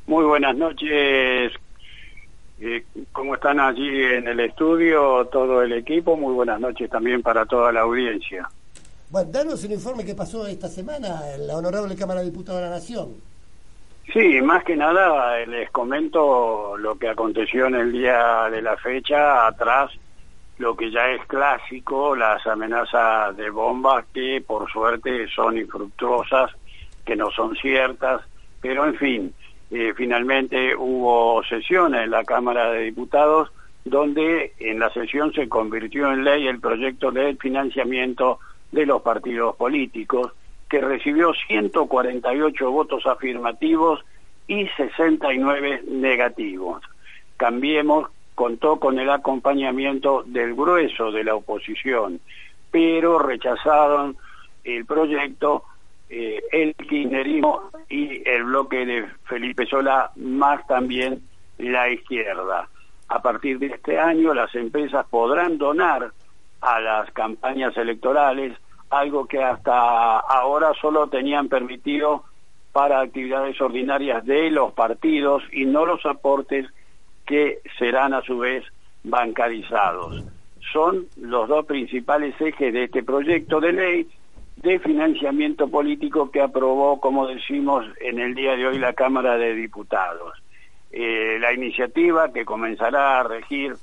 Muy 0.07 0.25
buenas 0.25 0.57
noches. 0.57 1.53
Eh, 2.61 2.85
¿Cómo 3.13 3.35
están 3.35 3.61
allí 3.61 3.87
en 3.89 4.29
el 4.29 4.41
estudio 4.41 5.27
todo 5.27 5.61
el 5.63 5.73
equipo? 5.73 6.17
Muy 6.17 6.33
buenas 6.35 6.61
noches 6.61 6.89
también 6.89 7.23
para 7.23 7.45
toda 7.45 7.73
la 7.73 7.81
audiencia. 7.81 8.49
Bueno, 9.11 9.31
danos 9.31 9.63
el 9.65 9.73
informe 9.73 10.05
que 10.05 10.15
pasó 10.15 10.47
esta 10.47 10.69
semana 10.69 11.21
en 11.35 11.47
la 11.47 11.57
Honorable 11.57 11.95
Cámara 11.97 12.21
de 12.21 12.27
Diputados 12.31 12.61
de 12.63 12.67
la 12.69 12.75
Nación. 12.75 13.09
Sí, 14.13 14.41
más 14.43 14.63
que 14.65 14.77
nada 14.77 15.45
les 15.47 15.71
comento 15.71 16.77
lo 16.77 16.97
que 16.99 17.09
aconteció 17.09 17.67
en 17.67 17.75
el 17.75 17.93
día 17.93 18.49
de 18.51 18.63
la 18.63 18.77
fecha, 18.77 19.47
atrás 19.47 19.91
lo 20.59 20.77
que 20.77 20.91
ya 20.91 21.11
es 21.11 21.25
clásico, 21.27 22.15
las 22.15 22.47
amenazas 22.47 23.37
de 23.37 23.51
bombas 23.51 24.05
que 24.13 24.43
por 24.47 24.71
suerte 24.71 25.27
son 25.29 25.59
infructuosas, 25.59 26.53
que 27.05 27.17
no 27.17 27.31
son 27.31 27.57
ciertas, 27.57 28.23
pero 28.61 28.85
en 28.85 28.95
fin, 28.95 29.35
eh, 29.71 29.93
finalmente 29.97 30.77
hubo 30.77 31.43
sesión 31.45 31.95
en 31.95 32.11
la 32.11 32.25
Cámara 32.25 32.71
de 32.71 32.83
Diputados 32.83 33.51
donde 33.85 34.55
en 34.59 34.79
la 34.79 34.91
sesión 34.91 35.33
se 35.33 35.49
convirtió 35.49 36.11
en 36.11 36.25
ley 36.25 36.47
el 36.47 36.61
proyecto 36.61 37.13
de 37.13 37.37
financiamiento 37.37 38.39
de 38.73 38.87
los 38.87 39.03
partidos 39.03 39.57
políticos, 39.57 40.33
que 40.75 40.81
recibió 40.81 41.33
148 41.47 42.69
votos 42.69 43.07
afirmativos 43.07 44.05
y 44.49 44.67
69 44.77 45.85
negativos. 45.87 46.83
Cambiemos 47.37 48.09
contó 48.35 48.81
con 48.81 48.99
el 48.99 49.09
acompañamiento 49.09 50.25
del 50.27 50.57
grueso 50.57 51.13
de 51.13 51.23
la 51.23 51.37
oposición, 51.37 52.19
pero 52.73 53.21
rechazaron 53.21 54.17
el 54.65 54.85
proyecto 54.85 55.63
eh, 56.11 56.43
el 56.51 56.75
kirchnerismo 56.75 57.71
y 57.89 58.29
el 58.29 58.43
bloque 58.43 58.85
de 58.85 59.07
Felipe 59.29 59.67
Solá, 59.67 60.11
más 60.17 60.67
también 60.67 61.23
la 61.59 61.89
izquierda. 61.89 62.69
A 63.11 63.23
partir 63.23 63.61
de 63.61 63.67
este 63.67 64.01
año 64.01 64.35
las 64.35 64.53
empresas 64.57 65.07
podrán 65.09 65.57
donar 65.57 66.11
a 66.61 66.81
las 66.81 67.13
campañas 67.13 67.77
electorales 67.77 68.59
algo 68.99 69.27
que 69.27 69.43
hasta 69.43 70.19
ahora 70.19 70.73
solo 70.81 71.09
tenían 71.09 71.49
permitido 71.49 72.25
para 72.73 73.01
actividades 73.01 73.61
ordinarias 73.61 74.25
de 74.27 74.51
los 74.51 74.73
partidos 74.73 75.43
y 75.53 75.65
no 75.65 75.87
los 75.87 76.05
aportes 76.07 76.67
que 77.27 77.61
serán 77.79 78.15
a 78.15 78.23
su 78.23 78.39
vez 78.39 78.65
bancarizados. 79.05 80.25
Son 80.73 81.07
los 81.17 81.49
dos 81.49 81.67
principales 81.67 82.35
ejes 82.41 82.73
de 82.73 82.85
este 82.85 83.03
proyecto 83.03 83.61
de 83.61 83.73
ley 83.73 84.09
de 84.57 84.79
financiamiento 84.79 85.69
político 85.69 86.31
que 86.31 86.41
aprobó, 86.41 87.01
como 87.01 87.27
decimos, 87.27 87.85
en 88.01 88.19
el 88.19 88.35
día 88.35 88.57
de 88.57 88.67
hoy 88.67 88.79
la 88.79 88.93
Cámara 88.93 89.37
de 89.37 89.55
Diputados. 89.55 90.43
Eh, 90.91 91.39
la 91.41 91.53
iniciativa 91.53 92.33
que 92.33 92.45
comenzará 92.45 93.21
a 93.21 93.25
regir 93.25 93.75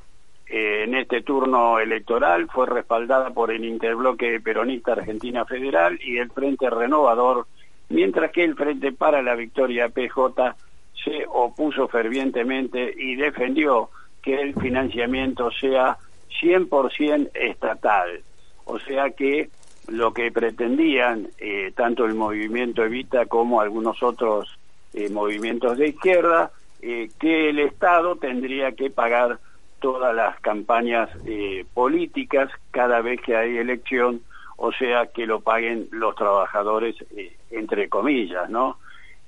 eh, 0.53 0.84
en 0.84 0.96
este 0.96 1.22
turno 1.22 1.79
electoral 1.79 2.50
fue 2.50 2.65
respaldada 2.65 3.29
por 3.29 3.51
el 3.51 3.63
interbloque 3.63 4.41
peronista 4.41 4.91
Argentina 4.91 5.46
Federal 5.46 5.98
y 6.03 6.17
el 6.17 6.29
Frente 6.29 6.70
Renovador, 6.70 7.48
mientras 7.88 8.31
que 8.31 8.43
el 8.43 8.55
Frente 8.55 8.91
para 8.91 9.22
la 9.22 9.36
Victoria 9.36 9.88
PJ 9.88 10.58
se 11.05 11.25
opuso 11.29 11.88
fervientemente 11.88 12.93
y 12.98 13.15
defendió 13.15 13.91
que 14.22 14.41
el 14.41 14.53
financiamiento 14.55 15.51
sea 15.51 15.96
100% 16.41 17.29
estatal. 17.34 18.22
O 18.65 18.77
sea 18.77 19.12
que 19.12 19.50
lo 19.88 20.13
que 20.13 20.34
pretendían 20.34 21.29
eh, 21.38 21.72
tanto 21.74 22.03
el 22.03 22.13
movimiento 22.13 22.84
Evita 22.84 23.25
como 23.25 23.62
algunos 23.62 24.03
otros 24.03 24.60
eh, 24.93 25.10
movimientos 25.10 25.77
de 25.77 25.88
izquierda, 25.88 26.51
que 26.81 27.50
el 27.50 27.60
Estado 27.60 28.15
tendría 28.15 28.72
que 28.72 28.89
pagar 28.89 29.39
todas 29.82 30.16
las 30.16 30.40
campañas 30.40 31.10
eh, 31.26 31.66
políticas 31.74 32.50
cada 32.72 33.02
vez 33.02 33.20
que 33.22 33.36
hay 33.36 33.58
elección, 33.58 34.22
o 34.56 34.72
sea, 34.72 35.08
que 35.08 35.26
lo 35.26 35.42
paguen 35.42 35.90
los 35.92 36.16
trabajadores, 36.16 36.96
eh, 37.18 37.36
entre 37.52 37.90
comillas, 37.90 38.50
¿no? 38.50 38.78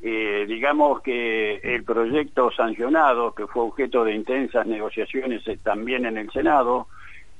Eh, 0.05 0.43
digamos 0.49 1.01
que 1.01 1.61
el 1.63 1.85
proyecto 1.85 2.51
sancionado, 2.51 3.33
que 3.33 3.47
fue 3.47 3.63
objeto 3.63 4.03
de 4.03 4.13
intensas 4.13 4.67
negociaciones 4.67 5.43
también 5.63 6.05
en 6.05 6.17
el 6.17 6.29
Senado, 6.29 6.87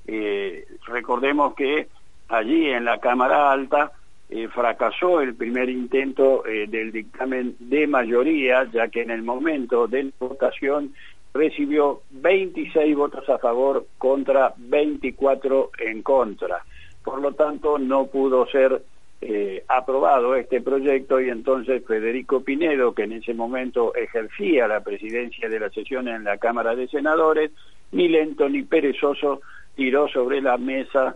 eh, 0.07 0.65
recordemos 0.87 1.55
que 1.55 1.89
allí 2.29 2.69
en 2.69 2.85
la 2.85 2.99
Cámara 2.99 3.51
Alta 3.51 3.91
eh, 4.29 4.47
fracasó 4.47 5.19
el 5.19 5.35
primer 5.35 5.69
intento 5.69 6.43
del 6.45 6.93
dictamen 6.93 7.57
de 7.59 7.85
mayoría, 7.85 8.63
ya 8.71 8.87
que 8.87 9.01
en 9.01 9.11
el 9.11 9.23
momento 9.23 9.85
de 9.85 10.03
la 10.03 10.11
votación 10.17 10.93
recibió 11.33 12.01
26 12.11 12.95
votos 12.95 13.27
a 13.29 13.39
favor 13.39 13.87
contra 13.97 14.53
24 14.57 15.71
en 15.79 16.01
contra. 16.03 16.63
Por 17.03 17.21
lo 17.21 17.33
tanto, 17.33 17.77
no 17.79 18.05
pudo 18.07 18.45
ser 18.47 18.81
eh, 19.21 19.63
aprobado 19.67 20.35
este 20.35 20.61
proyecto 20.61 21.19
y 21.19 21.29
entonces 21.29 21.83
Federico 21.85 22.41
Pinedo, 22.41 22.93
que 22.93 23.03
en 23.03 23.13
ese 23.13 23.33
momento 23.33 23.95
ejercía 23.95 24.67
la 24.67 24.81
presidencia 24.81 25.49
de 25.49 25.59
la 25.59 25.69
sesión 25.69 26.07
en 26.07 26.23
la 26.23 26.37
Cámara 26.37 26.75
de 26.75 26.87
Senadores, 26.87 27.51
ni 27.91 28.09
lento 28.09 28.47
ni 28.49 28.63
perezoso, 28.63 29.41
tiró 29.75 30.07
sobre 30.09 30.41
la 30.41 30.57
mesa, 30.57 31.15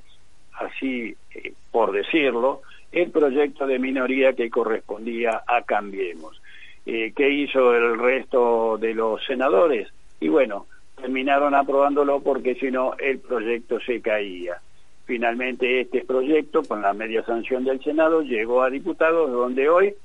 así 0.53 1.15
eh, 1.35 1.53
por 1.71 1.91
decirlo, 1.91 2.61
el 2.91 3.11
proyecto 3.11 3.67
de 3.67 3.77
minoría 3.77 4.33
que 4.33 4.49
correspondía 4.49 5.43
a 5.45 5.61
Cambiemos. 5.63 6.41
Eh, 6.85 7.11
¿Qué 7.13 7.29
hizo 7.29 7.75
el 7.75 7.99
resto 7.99 8.77
de 8.77 8.93
los 8.93 9.23
senadores? 9.25 9.89
Y 10.19 10.29
bueno, 10.29 10.65
terminaron 10.95 11.53
aprobándolo 11.55 12.21
porque 12.21 12.55
si 12.55 12.71
no 12.71 12.95
el 12.97 13.19
proyecto 13.19 13.79
se 13.79 14.01
caía. 14.01 14.61
Finalmente 15.05 15.81
este 15.81 16.03
proyecto, 16.03 16.63
con 16.63 16.81
la 16.81 16.93
media 16.93 17.23
sanción 17.23 17.63
del 17.63 17.81
Senado, 17.81 18.21
llegó 18.21 18.61
a 18.61 18.69
diputados, 18.69 19.31
donde 19.31 19.69
hoy 19.69 19.95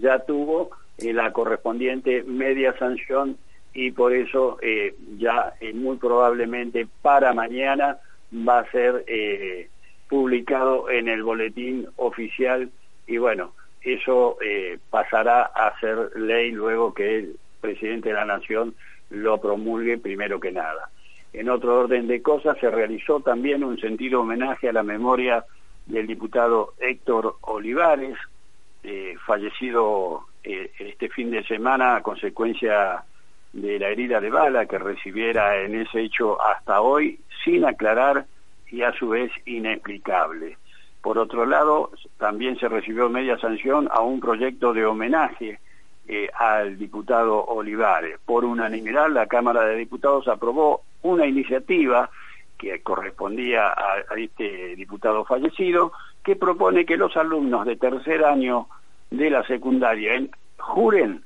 ya 0.00 0.18
tuvo 0.18 0.70
eh, 0.98 1.12
la 1.12 1.32
correspondiente 1.32 2.22
media 2.24 2.76
sanción 2.78 3.38
y 3.76 3.90
por 3.90 4.14
eso 4.14 4.58
eh, 4.62 4.94
ya 5.18 5.52
eh, 5.60 5.74
muy 5.74 5.98
probablemente 5.98 6.88
para 7.02 7.34
mañana 7.34 7.98
va 8.32 8.60
a 8.60 8.70
ser 8.70 9.04
eh, 9.06 9.68
publicado 10.08 10.88
en 10.88 11.08
el 11.08 11.22
boletín 11.22 11.86
oficial 11.96 12.70
y 13.06 13.18
bueno, 13.18 13.52
eso 13.82 14.38
pasará 14.90 15.42
a 15.42 15.78
ser 15.78 16.10
ley 16.16 16.50
luego 16.50 16.92
que 16.92 17.18
el 17.18 17.36
presidente 17.60 18.08
de 18.08 18.14
la 18.16 18.24
Nación 18.24 18.74
lo 19.10 19.38
promulgue 19.38 19.98
primero 19.98 20.40
que 20.40 20.52
nada. 20.52 20.90
En 21.32 21.50
otro 21.50 21.78
orden 21.80 22.06
de 22.06 22.22
cosas, 22.22 22.56
se 22.58 22.70
realizó 22.70 23.20
también 23.20 23.62
un 23.62 23.78
sentido 23.78 24.22
homenaje 24.22 24.68
a 24.68 24.72
la 24.72 24.82
memoria 24.82 25.44
del 25.86 26.06
diputado 26.06 26.74
Héctor 26.78 27.36
Olivares, 27.42 28.16
eh, 28.82 29.14
fallecido 29.26 30.26
eh, 30.42 30.70
este 30.78 31.08
fin 31.08 31.30
de 31.30 31.44
semana 31.44 31.96
a 31.96 32.02
consecuencia 32.02 33.04
de 33.52 33.78
la 33.78 33.88
herida 33.88 34.20
de 34.20 34.30
bala 34.30 34.66
que 34.66 34.78
recibiera 34.78 35.60
en 35.62 35.80
ese 35.80 36.02
hecho 36.02 36.40
hasta 36.40 36.80
hoy 36.80 37.18
sin 37.44 37.64
aclarar 37.64 38.26
y 38.70 38.82
a 38.82 38.92
su 38.92 39.08
vez 39.08 39.30
inexplicable. 39.44 40.56
Por 41.00 41.18
otro 41.18 41.46
lado, 41.46 41.90
también 42.18 42.58
se 42.58 42.68
recibió 42.68 43.08
media 43.08 43.38
sanción 43.38 43.88
a 43.90 44.00
un 44.00 44.20
proyecto 44.20 44.72
de 44.72 44.84
homenaje 44.84 45.60
eh, 46.08 46.28
al 46.38 46.78
diputado 46.78 47.44
Olivares. 47.46 48.20
Por 48.24 48.44
unanimidad, 48.44 49.10
la 49.10 49.26
Cámara 49.26 49.62
de 49.64 49.74
Diputados 49.74 50.28
aprobó 50.28 50.82
una 51.02 51.26
iniciativa 51.26 52.08
que 52.56 52.80
correspondía 52.80 53.66
a, 53.68 54.04
este 54.16 54.76
diputado 54.76 55.24
fallecido, 55.24 55.90
que 56.22 56.36
propone 56.36 56.86
que 56.86 56.96
los 56.96 57.16
alumnos 57.16 57.66
de 57.66 57.74
tercer 57.74 58.24
año 58.24 58.68
de 59.10 59.30
la 59.30 59.44
secundaria 59.48 60.12
juren 60.58 61.24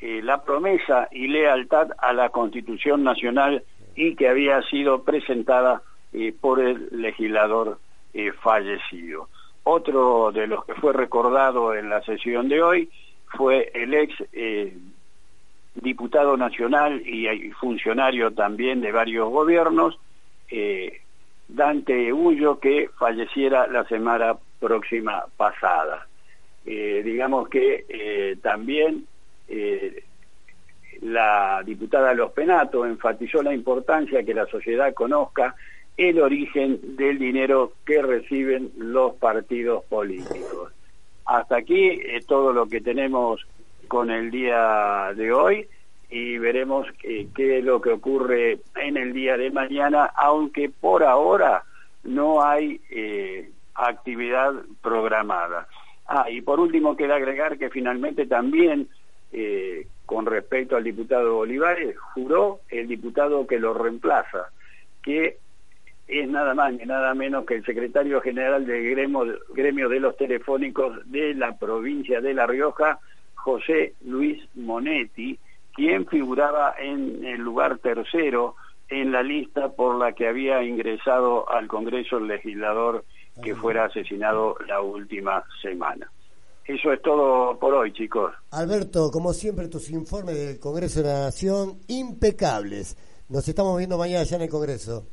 eh, 0.00 0.22
la 0.22 0.42
promesa 0.42 1.08
y 1.10 1.28
lealtad 1.28 1.90
a 1.98 2.14
la 2.14 2.30
Constitución 2.30 3.04
Nacional 3.04 3.64
y 3.94 4.14
que 4.16 4.28
había 4.28 4.62
sido 4.62 5.02
presentada 5.02 5.82
eh, 6.14 6.34
por 6.40 6.60
el 6.60 6.88
legislador 6.90 7.78
fallecido. 8.40 9.28
Otro 9.62 10.32
de 10.32 10.46
los 10.46 10.64
que 10.64 10.74
fue 10.74 10.92
recordado 10.92 11.74
en 11.74 11.90
la 11.90 12.00
sesión 12.02 12.48
de 12.48 12.62
hoy 12.62 12.90
fue 13.36 13.70
el 13.74 13.94
ex 13.94 14.14
eh, 14.32 14.76
diputado 15.74 16.36
nacional 16.36 17.02
y, 17.06 17.50
funcionario 17.52 18.32
también 18.32 18.80
de 18.80 18.92
varios 18.92 19.30
gobiernos, 19.30 19.98
eh, 20.50 21.00
Dante 21.48 22.12
Ullo, 22.12 22.58
que 22.58 22.90
falleciera 22.98 23.66
la 23.66 23.84
semana 23.84 24.36
próxima 24.58 25.24
pasada. 25.36 26.06
Eh, 26.66 27.02
digamos 27.04 27.48
que 27.48 28.36
también 28.42 29.06
la 31.00 31.62
diputada 31.64 32.12
Los 32.12 32.32
Penato 32.32 32.84
enfatizó 32.84 33.42
la 33.42 33.54
importancia 33.54 34.24
que 34.24 34.34
la 34.34 34.46
sociedad 34.46 34.92
conozca 34.92 35.54
el 35.96 36.20
origen 36.20 36.96
del 36.96 37.18
dinero 37.18 37.72
que 37.86 38.02
reciben 38.02 38.72
los 38.76 39.14
partidos 39.14 39.84
políticos. 39.84 40.72
Hasta 41.28 41.58
aquí 41.58 41.88
eh, 41.88 42.22
todo 42.26 42.54
lo 42.54 42.66
que 42.66 42.80
tenemos 42.80 43.46
con 43.86 44.10
el 44.10 44.30
día 44.30 45.12
de 45.14 45.30
hoy 45.30 45.68
y 46.08 46.38
veremos 46.38 46.86
qué 46.98 47.58
es 47.58 47.64
lo 47.64 47.82
que 47.82 47.90
ocurre 47.90 48.60
en 48.76 48.96
el 48.96 49.12
día 49.12 49.36
de 49.36 49.50
mañana, 49.50 50.06
aunque 50.16 50.70
por 50.70 51.04
ahora 51.04 51.64
no 52.02 52.42
hay 52.42 52.80
eh, 52.88 53.50
actividad 53.74 54.54
programada. 54.80 55.68
Ah, 56.06 56.30
y 56.30 56.40
por 56.40 56.60
último 56.60 56.96
queda 56.96 57.16
agregar 57.16 57.58
que 57.58 57.68
finalmente 57.68 58.24
también, 58.24 58.88
eh, 59.30 59.86
con 60.06 60.24
respecto 60.24 60.76
al 60.76 60.84
diputado 60.84 61.36
Olivares, 61.36 61.94
juró 62.14 62.60
el 62.70 62.88
diputado 62.88 63.46
que 63.46 63.58
lo 63.58 63.74
reemplaza, 63.74 64.46
que 65.02 65.36
es 66.08 66.26
nada 66.26 66.54
más 66.54 66.72
ni 66.72 66.84
nada 66.86 67.14
menos 67.14 67.44
que 67.44 67.56
el 67.56 67.64
secretario 67.64 68.20
general 68.22 68.66
del 68.66 68.90
gremio, 68.90 69.26
gremio 69.50 69.88
de 69.90 70.00
los 70.00 70.16
telefónicos 70.16 70.98
de 71.10 71.34
la 71.34 71.56
provincia 71.58 72.22
de 72.22 72.32
La 72.32 72.46
Rioja, 72.46 72.98
José 73.34 73.94
Luis 74.04 74.42
Monetti, 74.54 75.38
quien 75.74 76.06
figuraba 76.06 76.74
en 76.78 77.24
el 77.24 77.40
lugar 77.40 77.78
tercero 77.78 78.56
en 78.88 79.12
la 79.12 79.22
lista 79.22 79.68
por 79.68 79.96
la 79.96 80.12
que 80.12 80.26
había 80.26 80.62
ingresado 80.62 81.48
al 81.50 81.68
Congreso 81.68 82.16
el 82.16 82.26
legislador 82.26 83.04
que 83.42 83.54
fuera 83.54 83.84
asesinado 83.84 84.56
la 84.66 84.80
última 84.80 85.44
semana. 85.62 86.10
Eso 86.64 86.92
es 86.92 87.00
todo 87.02 87.58
por 87.58 87.74
hoy, 87.74 87.92
chicos. 87.92 88.32
Alberto, 88.50 89.10
como 89.10 89.32
siempre, 89.32 89.68
tus 89.68 89.90
informes 89.90 90.36
del 90.36 90.58
Congreso 90.58 91.02
de 91.02 91.08
la 91.08 91.20
Nación 91.20 91.78
impecables. 91.86 92.96
Nos 93.28 93.46
estamos 93.46 93.76
viendo 93.76 93.98
mañana 93.98 94.24
ya 94.24 94.36
en 94.36 94.42
el 94.42 94.48
Congreso. 94.48 95.06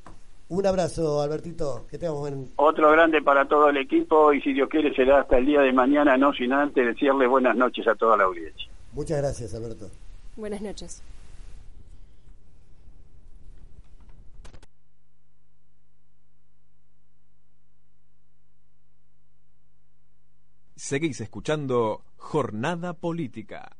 Un 0.47 0.65
abrazo, 0.65 1.21
Albertito. 1.21 1.87
Que 1.89 1.97
tengamos 1.97 2.21
buen... 2.21 2.51
Otro 2.57 2.91
grande 2.91 3.21
para 3.21 3.47
todo 3.47 3.69
el 3.69 3.77
equipo 3.77 4.31
y 4.31 4.41
si 4.41 4.53
Dios 4.53 4.69
quiere 4.69 4.93
será 4.93 5.21
hasta 5.21 5.37
el 5.37 5.45
día 5.45 5.61
de 5.61 5.73
mañana, 5.73 6.17
no 6.17 6.33
sin 6.33 6.53
antes 6.53 6.85
decirle 6.85 7.25
buenas 7.25 7.55
noches 7.55 7.87
a 7.87 7.95
toda 7.95 8.15
la 8.15 8.25
audiencia. 8.25 8.69
Muchas 8.93 9.17
gracias, 9.17 9.55
Alberto. 9.55 9.89
Buenas 10.35 10.61
noches. 10.61 11.01
Seguís 20.75 21.19
escuchando 21.21 22.03
Jornada 22.17 22.93
Política. 22.93 23.75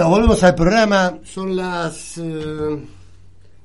Bueno, 0.00 0.12
volvemos 0.12 0.42
al 0.44 0.54
programa. 0.54 1.18
Son 1.24 1.54
las 1.54 2.18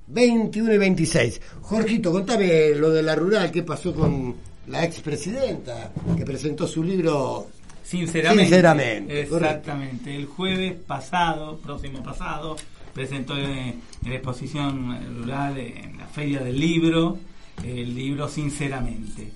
21 0.07 0.69
eh, 0.69 0.75
y 0.75 0.77
26. 0.77 1.41
Jorgito, 1.61 2.11
contame 2.11 2.75
lo 2.75 2.89
de 2.89 3.01
la 3.01 3.15
rural, 3.15 3.49
qué 3.51 3.63
pasó 3.63 3.95
con 3.95 4.35
la 4.67 4.83
expresidenta 4.83 5.93
que 6.17 6.25
presentó 6.25 6.67
su 6.67 6.83
libro 6.83 7.47
Sinceramente. 7.81 8.43
Sinceramente. 8.43 9.21
Exactamente. 9.21 10.13
El 10.13 10.25
jueves 10.25 10.73
pasado, 10.85 11.57
próximo 11.57 12.03
pasado, 12.03 12.57
presentó 12.93 13.37
en, 13.37 13.79
la 14.05 14.15
exposición 14.15 15.21
rural, 15.21 15.57
en 15.57 15.97
la 15.99 16.07
feria 16.07 16.41
del 16.41 16.59
libro, 16.59 17.17
el 17.63 17.95
libro 17.95 18.27
Sinceramente. 18.27 19.31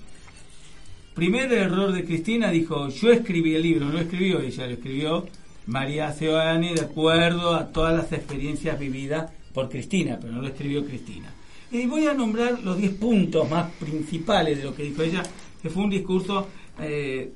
Primer 1.14 1.50
error 1.50 1.92
de 1.92 2.04
Cristina, 2.04 2.50
dijo, 2.50 2.90
yo 2.90 3.10
escribí 3.10 3.54
el 3.54 3.62
libro, 3.62 3.86
no 3.86 3.92
lo 3.92 4.00
escribió 4.00 4.38
ella, 4.40 4.66
lo 4.66 4.72
escribió 4.74 5.39
María 5.70 6.12
Seoane 6.12 6.74
de 6.74 6.80
acuerdo 6.80 7.54
a 7.54 7.68
todas 7.68 7.96
las 7.96 8.12
experiencias 8.12 8.76
vividas 8.76 9.30
por 9.54 9.68
Cristina, 9.68 10.18
pero 10.20 10.32
no 10.32 10.42
lo 10.42 10.48
escribió 10.48 10.84
Cristina. 10.84 11.32
Y 11.70 11.86
voy 11.86 12.08
a 12.08 12.12
nombrar 12.12 12.60
los 12.64 12.76
10 12.76 12.94
puntos 12.94 13.48
más 13.48 13.70
principales 13.74 14.58
de 14.58 14.64
lo 14.64 14.74
que 14.74 14.82
dijo 14.82 15.02
ella, 15.04 15.22
que 15.62 15.70
fue 15.70 15.84
un 15.84 15.90
discurso, 15.90 16.48
eh, 16.80 17.32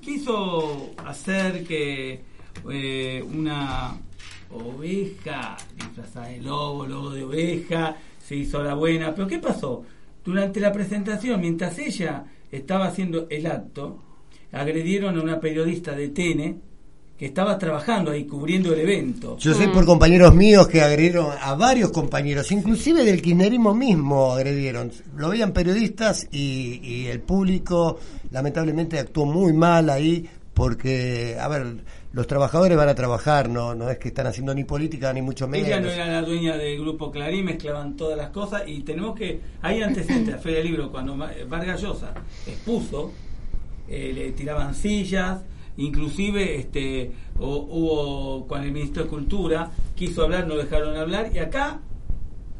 quiso 0.00 0.92
hacer 1.04 1.64
que 1.64 2.22
eh, 2.70 3.22
una 3.22 3.98
oveja 4.50 5.58
disfrazada 5.74 6.28
de 6.28 6.40
lobo, 6.40 6.86
lobo 6.86 7.10
de 7.10 7.24
oveja, 7.24 7.94
se 8.26 8.36
hizo 8.36 8.62
la 8.62 8.72
buena. 8.72 9.14
Pero 9.14 9.28
¿qué 9.28 9.38
pasó? 9.38 9.84
Durante 10.24 10.60
la 10.60 10.72
presentación, 10.72 11.42
mientras 11.42 11.78
ella 11.78 12.24
estaba 12.50 12.86
haciendo 12.86 13.26
el 13.28 13.46
acto, 13.46 14.02
agredieron 14.50 15.18
a 15.18 15.22
una 15.22 15.40
periodista 15.40 15.92
de 15.92 16.08
TN 16.08 16.75
que 17.18 17.26
estaba 17.26 17.58
trabajando 17.58 18.10
ahí 18.10 18.24
cubriendo 18.24 18.74
el 18.74 18.80
evento. 18.80 19.38
Yo 19.38 19.54
sé 19.54 19.68
por 19.68 19.86
compañeros 19.86 20.34
míos 20.34 20.68
que 20.68 20.82
agredieron 20.82 21.28
a 21.40 21.54
varios 21.54 21.90
compañeros, 21.90 22.52
inclusive 22.52 23.04
del 23.04 23.22
kirchnerismo 23.22 23.74
mismo 23.74 24.32
agredieron. 24.32 24.92
Lo 25.16 25.30
veían 25.30 25.52
periodistas 25.52 26.28
y, 26.30 26.80
y 26.82 27.06
el 27.06 27.20
público 27.20 27.98
lamentablemente 28.30 28.98
actuó 28.98 29.24
muy 29.24 29.54
mal 29.54 29.88
ahí 29.88 30.28
porque, 30.52 31.36
a 31.38 31.48
ver, 31.48 31.76
los 32.12 32.26
trabajadores 32.26 32.78
van 32.78 32.88
a 32.88 32.94
trabajar, 32.94 33.50
no, 33.50 33.74
no 33.74 33.90
es 33.90 33.98
que 33.98 34.08
están 34.08 34.26
haciendo 34.26 34.54
ni 34.54 34.64
política 34.64 35.12
ni 35.12 35.20
mucho 35.20 35.46
menos. 35.46 35.68
Ella 35.68 35.80
no 35.80 35.90
era 35.90 36.06
la 36.06 36.22
dueña 36.22 36.56
del 36.56 36.80
grupo 36.80 37.10
Clarín, 37.10 37.44
mezclaban 37.44 37.94
todas 37.94 38.16
las 38.16 38.30
cosas 38.30 38.62
y 38.66 38.80
tenemos 38.80 39.14
que, 39.14 39.38
hay 39.60 39.82
antecedentes 39.82 40.34
a 40.34 40.38
Feria 40.38 40.60
del 40.60 40.68
Libro, 40.68 40.90
cuando 40.90 41.14
Vargas 41.46 41.82
Llosa 41.82 42.14
expuso, 42.46 43.12
eh, 43.86 44.12
le 44.14 44.32
tiraban 44.32 44.74
sillas, 44.74 45.40
inclusive 45.76 46.56
este 46.56 47.12
hubo 47.38 48.46
con 48.46 48.62
el 48.62 48.72
ministro 48.72 49.04
de 49.04 49.08
Cultura, 49.08 49.72
quiso 49.94 50.22
hablar, 50.22 50.46
no 50.46 50.56
dejaron 50.56 50.96
hablar, 50.96 51.30
y 51.34 51.38
acá 51.38 51.80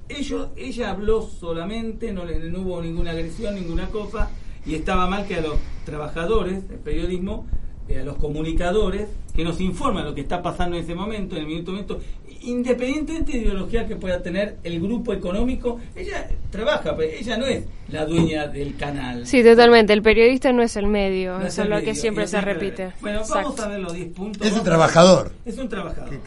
ellos, 0.09 0.48
ella 0.57 0.90
habló 0.90 1.22
solamente, 1.22 2.12
no, 2.12 2.24
no 2.24 2.61
hubo 2.61 2.83
ninguna 2.83 3.12
agresión, 3.12 3.55
ninguna 3.55 3.88
cosa, 3.88 4.31
y 4.64 4.74
estaba 4.74 5.07
mal 5.09 5.26
que 5.26 5.37
a 5.37 5.40
los 5.40 5.57
trabajadores 5.85 6.68
del 6.68 6.79
periodismo 6.79 7.46
eh, 7.88 8.00
a 8.00 8.05
los 8.05 8.16
comunicadores 8.16 9.07
que 9.33 9.44
nos 9.44 9.61
informan 9.61 10.05
lo 10.05 10.14
que 10.14 10.20
está 10.20 10.42
pasando 10.42 10.76
en 10.76 10.83
ese 10.83 10.96
momento, 10.96 11.37
en 11.37 11.42
el 11.42 11.48
minuto 11.48 11.70
momento, 11.70 12.00
independientemente 12.46 13.32
de 13.32 13.38
ideología 13.38 13.87
que 13.87 13.96
pueda 13.96 14.22
tener 14.22 14.56
el 14.62 14.80
grupo 14.80 15.12
económico, 15.12 15.78
ella 15.94 16.28
trabaja, 16.50 16.96
pero 16.96 17.12
ella 17.12 17.37
no 17.37 17.46
es 17.46 17.64
la 17.88 18.04
dueña 18.04 18.48
del 18.48 18.76
canal. 18.76 19.26
Sí, 19.26 19.44
totalmente. 19.44 19.92
El 19.92 20.02
periodista 20.02 20.52
no 20.52 20.62
es 20.62 20.76
el 20.76 20.87
medio, 20.87 21.40
eso 21.40 21.62
es 21.62 21.68
lo 21.68 21.80
que 21.82 21.94
siempre 21.94 22.26
se 22.26 22.40
repite. 22.40 22.92
Bueno, 23.00 23.22
vamos 23.28 23.61
a 23.61 23.68
ver 23.68 23.80
los 23.80 23.92
10 23.92 24.09
puntos. 24.12 24.46
Es 24.46 24.52
un 24.52 24.64
trabajador. 24.64 25.32
Es 25.44 25.59
un 25.59 25.68
trabajador. 25.68 26.20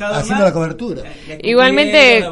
haciendo 0.00 0.44
la 0.44 0.52
cobertura. 0.52 1.02
Igualmente, 1.42 2.24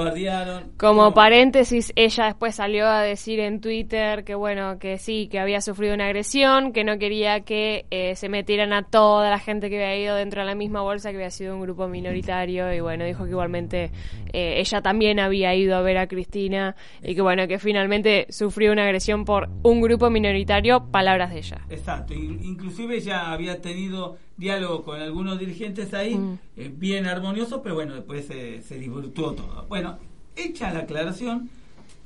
como 0.76 1.12
paréntesis, 1.12 1.92
ella 1.96 2.26
después 2.26 2.54
salió 2.54 2.86
a 2.86 3.02
decir 3.02 3.40
en 3.40 3.60
Twitter 3.60 4.24
que 4.24 4.34
bueno, 4.34 4.78
que 4.78 4.98
sí, 4.98 5.28
que 5.30 5.38
había 5.38 5.60
sufrido 5.60 5.94
una 5.94 6.06
agresión, 6.06 6.72
que 6.72 6.84
no 6.84 6.98
quería 6.98 7.40
que 7.40 7.86
eh, 7.90 8.16
se 8.16 8.28
metieran 8.28 8.72
a 8.72 8.82
toda 8.82 9.30
la 9.30 9.38
gente 9.38 9.68
que 9.68 9.76
había 9.76 9.98
ido 9.98 10.16
dentro 10.16 10.40
de 10.40 10.46
la 10.46 10.54
misma 10.54 10.80
bolsa, 10.82 11.10
que 11.10 11.16
había 11.16 11.30
sido 11.30 11.54
un 11.54 11.62
grupo 11.62 11.88
minoritario 11.88 12.72
y 12.72 12.80
bueno, 12.80 13.04
dijo 13.14 13.24
que 13.24 13.30
igualmente 13.30 13.90
eh, 14.32 14.60
ella 14.60 14.82
también 14.82 15.20
había 15.20 15.54
ido 15.54 15.76
a 15.76 15.82
ver 15.82 15.98
a 15.98 16.08
Cristina 16.08 16.74
y 17.02 17.14
que 17.14 17.22
bueno, 17.22 17.46
que 17.46 17.58
finalmente 17.58 18.26
sufrió 18.30 18.72
una 18.72 18.84
agresión 18.84 19.24
por 19.24 19.48
un 19.62 19.80
grupo 19.80 20.10
minoritario, 20.10 20.86
palabras 20.90 21.30
de 21.30 21.38
ella. 21.38 21.60
Exacto, 21.70 22.12
inclusive 22.14 22.96
ella 22.96 23.32
había 23.32 23.60
tenido 23.60 24.18
diálogo 24.36 24.82
con 24.82 25.00
algunos 25.00 25.38
dirigentes 25.38 25.94
ahí, 25.94 26.16
mm. 26.16 26.38
eh, 26.56 26.72
bien 26.74 27.06
armonioso, 27.06 27.62
pero 27.62 27.76
bueno, 27.76 27.94
después 27.94 28.26
se, 28.26 28.62
se 28.62 28.84
todo. 29.14 29.66
Bueno, 29.68 29.98
hecha 30.34 30.72
la 30.72 30.80
aclaración, 30.80 31.48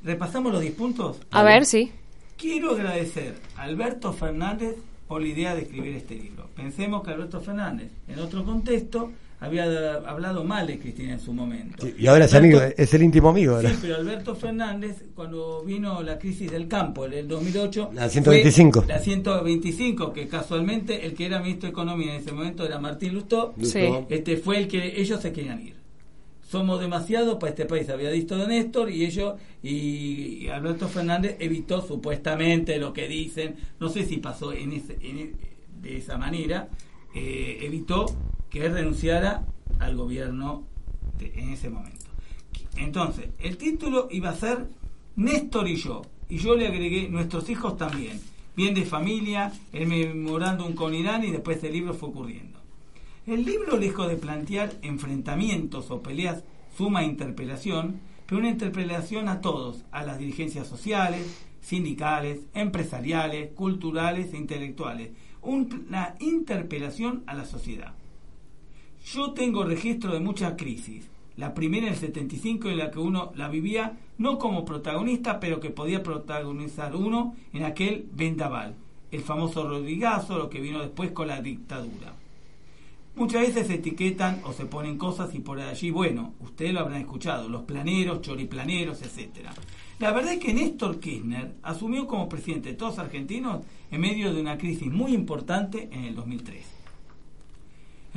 repasamos 0.05 0.53
los 0.53 0.61
10 0.61 0.75
puntos. 0.75 1.21
A 1.31 1.42
ver, 1.42 1.64
sí. 1.64 1.90
Quiero 2.37 2.73
agradecer 2.73 3.35
a 3.57 3.62
Alberto 3.62 4.12
Fernández 4.12 4.77
por 5.09 5.23
la 5.23 5.29
idea 5.29 5.55
de 5.55 5.62
escribir 5.62 5.97
este 5.97 6.14
libro. 6.14 6.49
Pensemos 6.55 7.03
que 7.03 7.11
Alberto 7.11 7.40
Fernández, 7.40 7.90
en 8.07 8.18
otro 8.18 8.44
contexto, 8.44 9.11
había 9.40 9.94
hablado 10.07 10.42
mal 10.44 10.66
de 10.66 10.79
Cristina 10.79 11.12
en 11.12 11.20
su 11.20 11.33
momento. 11.33 11.87
y 11.96 12.07
ahora 12.07 12.24
es 12.24 12.35
amigo, 12.35 12.61
es 12.61 12.92
el 12.94 13.03
íntimo 13.03 13.29
amigo. 13.29 13.61
Sí, 13.61 13.68
pero 13.81 13.96
Alberto 13.96 14.35
Fernández, 14.35 15.05
cuando 15.14 15.62
vino 15.64 16.03
la 16.03 16.18
crisis 16.18 16.51
del 16.51 16.66
campo 16.66 17.07
en 17.07 17.12
el 17.12 17.29
2008... 17.29 17.90
La 17.94 18.09
125. 18.09 18.85
La 18.88 18.98
125, 18.98 20.12
que 20.12 20.27
casualmente 20.27 21.07
el 21.07 21.14
que 21.14 21.27
era 21.27 21.38
ministro 21.40 21.68
de 21.68 21.70
Economía 21.70 22.14
en 22.14 22.20
ese 22.20 22.33
momento 22.33 22.64
era 22.66 22.79
Martín 22.79 23.14
Lustó, 23.14 23.55
este 24.09 24.37
fue 24.38 24.59
el 24.59 24.68
que 24.68 25.01
ellos 25.01 25.20
se 25.20 25.33
querían 25.33 25.61
ir. 25.61 25.79
Somos 26.48 26.81
demasiados 26.81 27.37
para 27.37 27.51
este 27.51 27.66
país, 27.66 27.90
había 27.90 28.11
visto 28.11 28.37
de 28.37 28.46
Néstor 28.46 28.90
y 28.90 29.05
ellos, 29.05 29.35
y 29.62 30.48
Alberto 30.48 30.88
Fernández 30.88 31.37
evitó 31.38 31.83
supuestamente 31.83 32.79
lo 32.79 32.92
que 32.94 33.07
dicen, 33.07 33.57
no 33.79 33.90
sé 33.90 34.07
si 34.07 34.16
pasó 34.16 34.55
en 34.55 34.72
ese, 34.72 34.94
e, 34.94 35.33
de 35.83 35.98
esa 35.98 36.16
manera, 36.16 36.68
eh, 37.14 37.59
evitó 37.61 38.07
que 38.51 38.69
renunciara 38.69 39.47
al 39.79 39.97
gobierno 39.97 40.65
en 41.21 41.51
ese 41.51 41.71
momento. 41.71 42.07
Entonces, 42.77 43.31
el 43.39 43.57
título 43.57 44.09
iba 44.11 44.31
a 44.31 44.37
ser 44.37 44.69
Néstor 45.17 45.69
y 45.69 45.77
yo, 45.77 46.03
y 46.29 46.39
yo 46.39 46.55
le 46.55 46.67
agregué 46.67 47.09
nuestros 47.09 47.49
hijos 47.51 47.77
también, 47.77 48.21
bien 48.57 48.75
de 48.75 48.85
familia, 48.85 49.53
el 49.73 49.87
memorándum 49.87 50.75
con 50.75 50.95
Irán 50.95 51.25
y 51.25 51.31
después 51.31 51.63
el 51.65 51.73
libro 51.73 51.95
fue 51.95 52.11
ocurriendo. 52.11 52.59
El 53.27 53.45
libro, 53.45 53.77
lejos 53.77 54.09
de 54.09 54.17
plantear 54.17 54.73
enfrentamientos 54.83 55.91
o 55.91 56.03
peleas, 56.03 56.45
suma 56.77 57.05
interpelación, 57.05 58.01
pero 58.27 58.41
una 58.41 58.51
interpelación 58.51 59.29
a 59.29 59.41
todos, 59.41 59.85
a 59.91 60.03
las 60.03 60.19
dirigencias 60.19 60.67
sociales, 60.67 61.27
sindicales, 61.61 62.41
empresariales, 62.55 63.51
culturales 63.53 64.33
e 64.33 64.37
intelectuales, 64.37 65.11
una 65.43 66.15
interpelación 66.21 67.23
a 67.27 67.35
la 67.35 67.45
sociedad. 67.45 67.98
Yo 69.14 69.31
tengo 69.31 69.64
registro 69.64 70.12
de 70.12 70.21
muchas 70.21 70.53
crisis. 70.59 71.09
La 71.38 71.55
primera 71.55 71.87
en 71.87 71.94
el 71.94 71.99
75 71.99 72.68
en 72.68 72.77
la 72.77 72.90
que 72.90 72.99
uno 72.99 73.33
la 73.37 73.49
vivía 73.49 73.97
no 74.18 74.37
como 74.38 74.66
protagonista, 74.66 75.40
pero 75.40 75.61
que 75.61 75.71
podía 75.71 76.03
protagonizar 76.03 76.94
uno 76.94 77.35
en 77.55 77.64
aquel 77.64 78.07
vendaval, 78.12 78.75
el 79.11 79.23
famoso 79.23 79.66
Rodrigazo, 79.66 80.37
lo 80.37 80.51
que 80.51 80.61
vino 80.61 80.81
después 80.81 81.12
con 81.12 81.29
la 81.29 81.40
dictadura. 81.40 82.16
Muchas 83.16 83.47
veces 83.47 83.68
se 83.68 83.77
etiquetan 83.77 84.42
o 84.44 84.53
se 84.53 84.66
ponen 84.66 84.99
cosas 84.99 85.35
y 85.35 85.38
por 85.38 85.59
allí, 85.59 85.90
bueno, 85.90 86.35
ustedes 86.40 86.75
lo 86.75 86.81
habrán 86.81 87.01
escuchado, 87.01 87.49
los 87.49 87.62
planeros, 87.62 88.21
choriplaneros, 88.21 89.01
etcétera. 89.01 89.55
La 90.01 90.12
verdad 90.12 90.35
es 90.35 90.38
que 90.38 90.53
Néstor 90.53 91.01
Kirchner 91.01 91.55
asumió 91.62 92.07
como 92.07 92.29
presidente 92.29 92.71
de 92.71 92.75
todos 92.77 92.97
los 92.97 93.07
argentinos 93.07 93.64
en 93.90 94.03
medio 94.03 94.35
de 94.35 94.40
una 94.42 94.59
crisis 94.59 94.92
muy 94.92 95.14
importante 95.14 95.88
en 95.90 96.05
el 96.05 96.14
2003. 96.14 96.78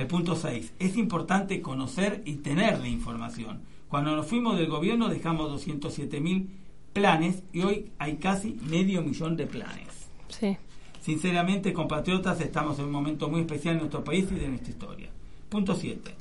El 0.02 0.08
punto 0.08 0.36
6. 0.36 0.74
Es 0.80 0.98
importante 0.98 1.62
conocer 1.62 2.24
y 2.26 2.38
tener 2.38 2.80
la 2.80 2.88
información. 2.88 3.62
Cuando 3.88 4.16
nos 4.16 4.26
fuimos 4.26 4.58
del 4.58 4.66
gobierno 4.66 5.10
dejamos 5.10 5.52
207 5.52 6.20
mil 6.20 6.50
planes 6.92 7.44
y 7.54 7.62
hoy 7.62 7.92
hay 8.00 8.16
casi 8.16 8.58
medio 8.68 9.04
millón 9.04 9.38
de 9.38 9.46
planes. 9.46 10.08
Sí. 10.30 10.58
Sinceramente, 11.02 11.72
compatriotas, 11.72 12.42
estamos 12.42 12.80
en 12.80 12.86
un 12.86 12.92
momento 12.92 13.30
muy 13.30 13.42
especial 13.42 13.76
en 13.76 13.82
nuestro 13.82 14.04
país 14.04 14.26
y 14.32 14.40
de 14.40 14.48
nuestra 14.48 14.72
historia. 14.72 15.10
Punto 15.50 15.76
7. 15.76 16.16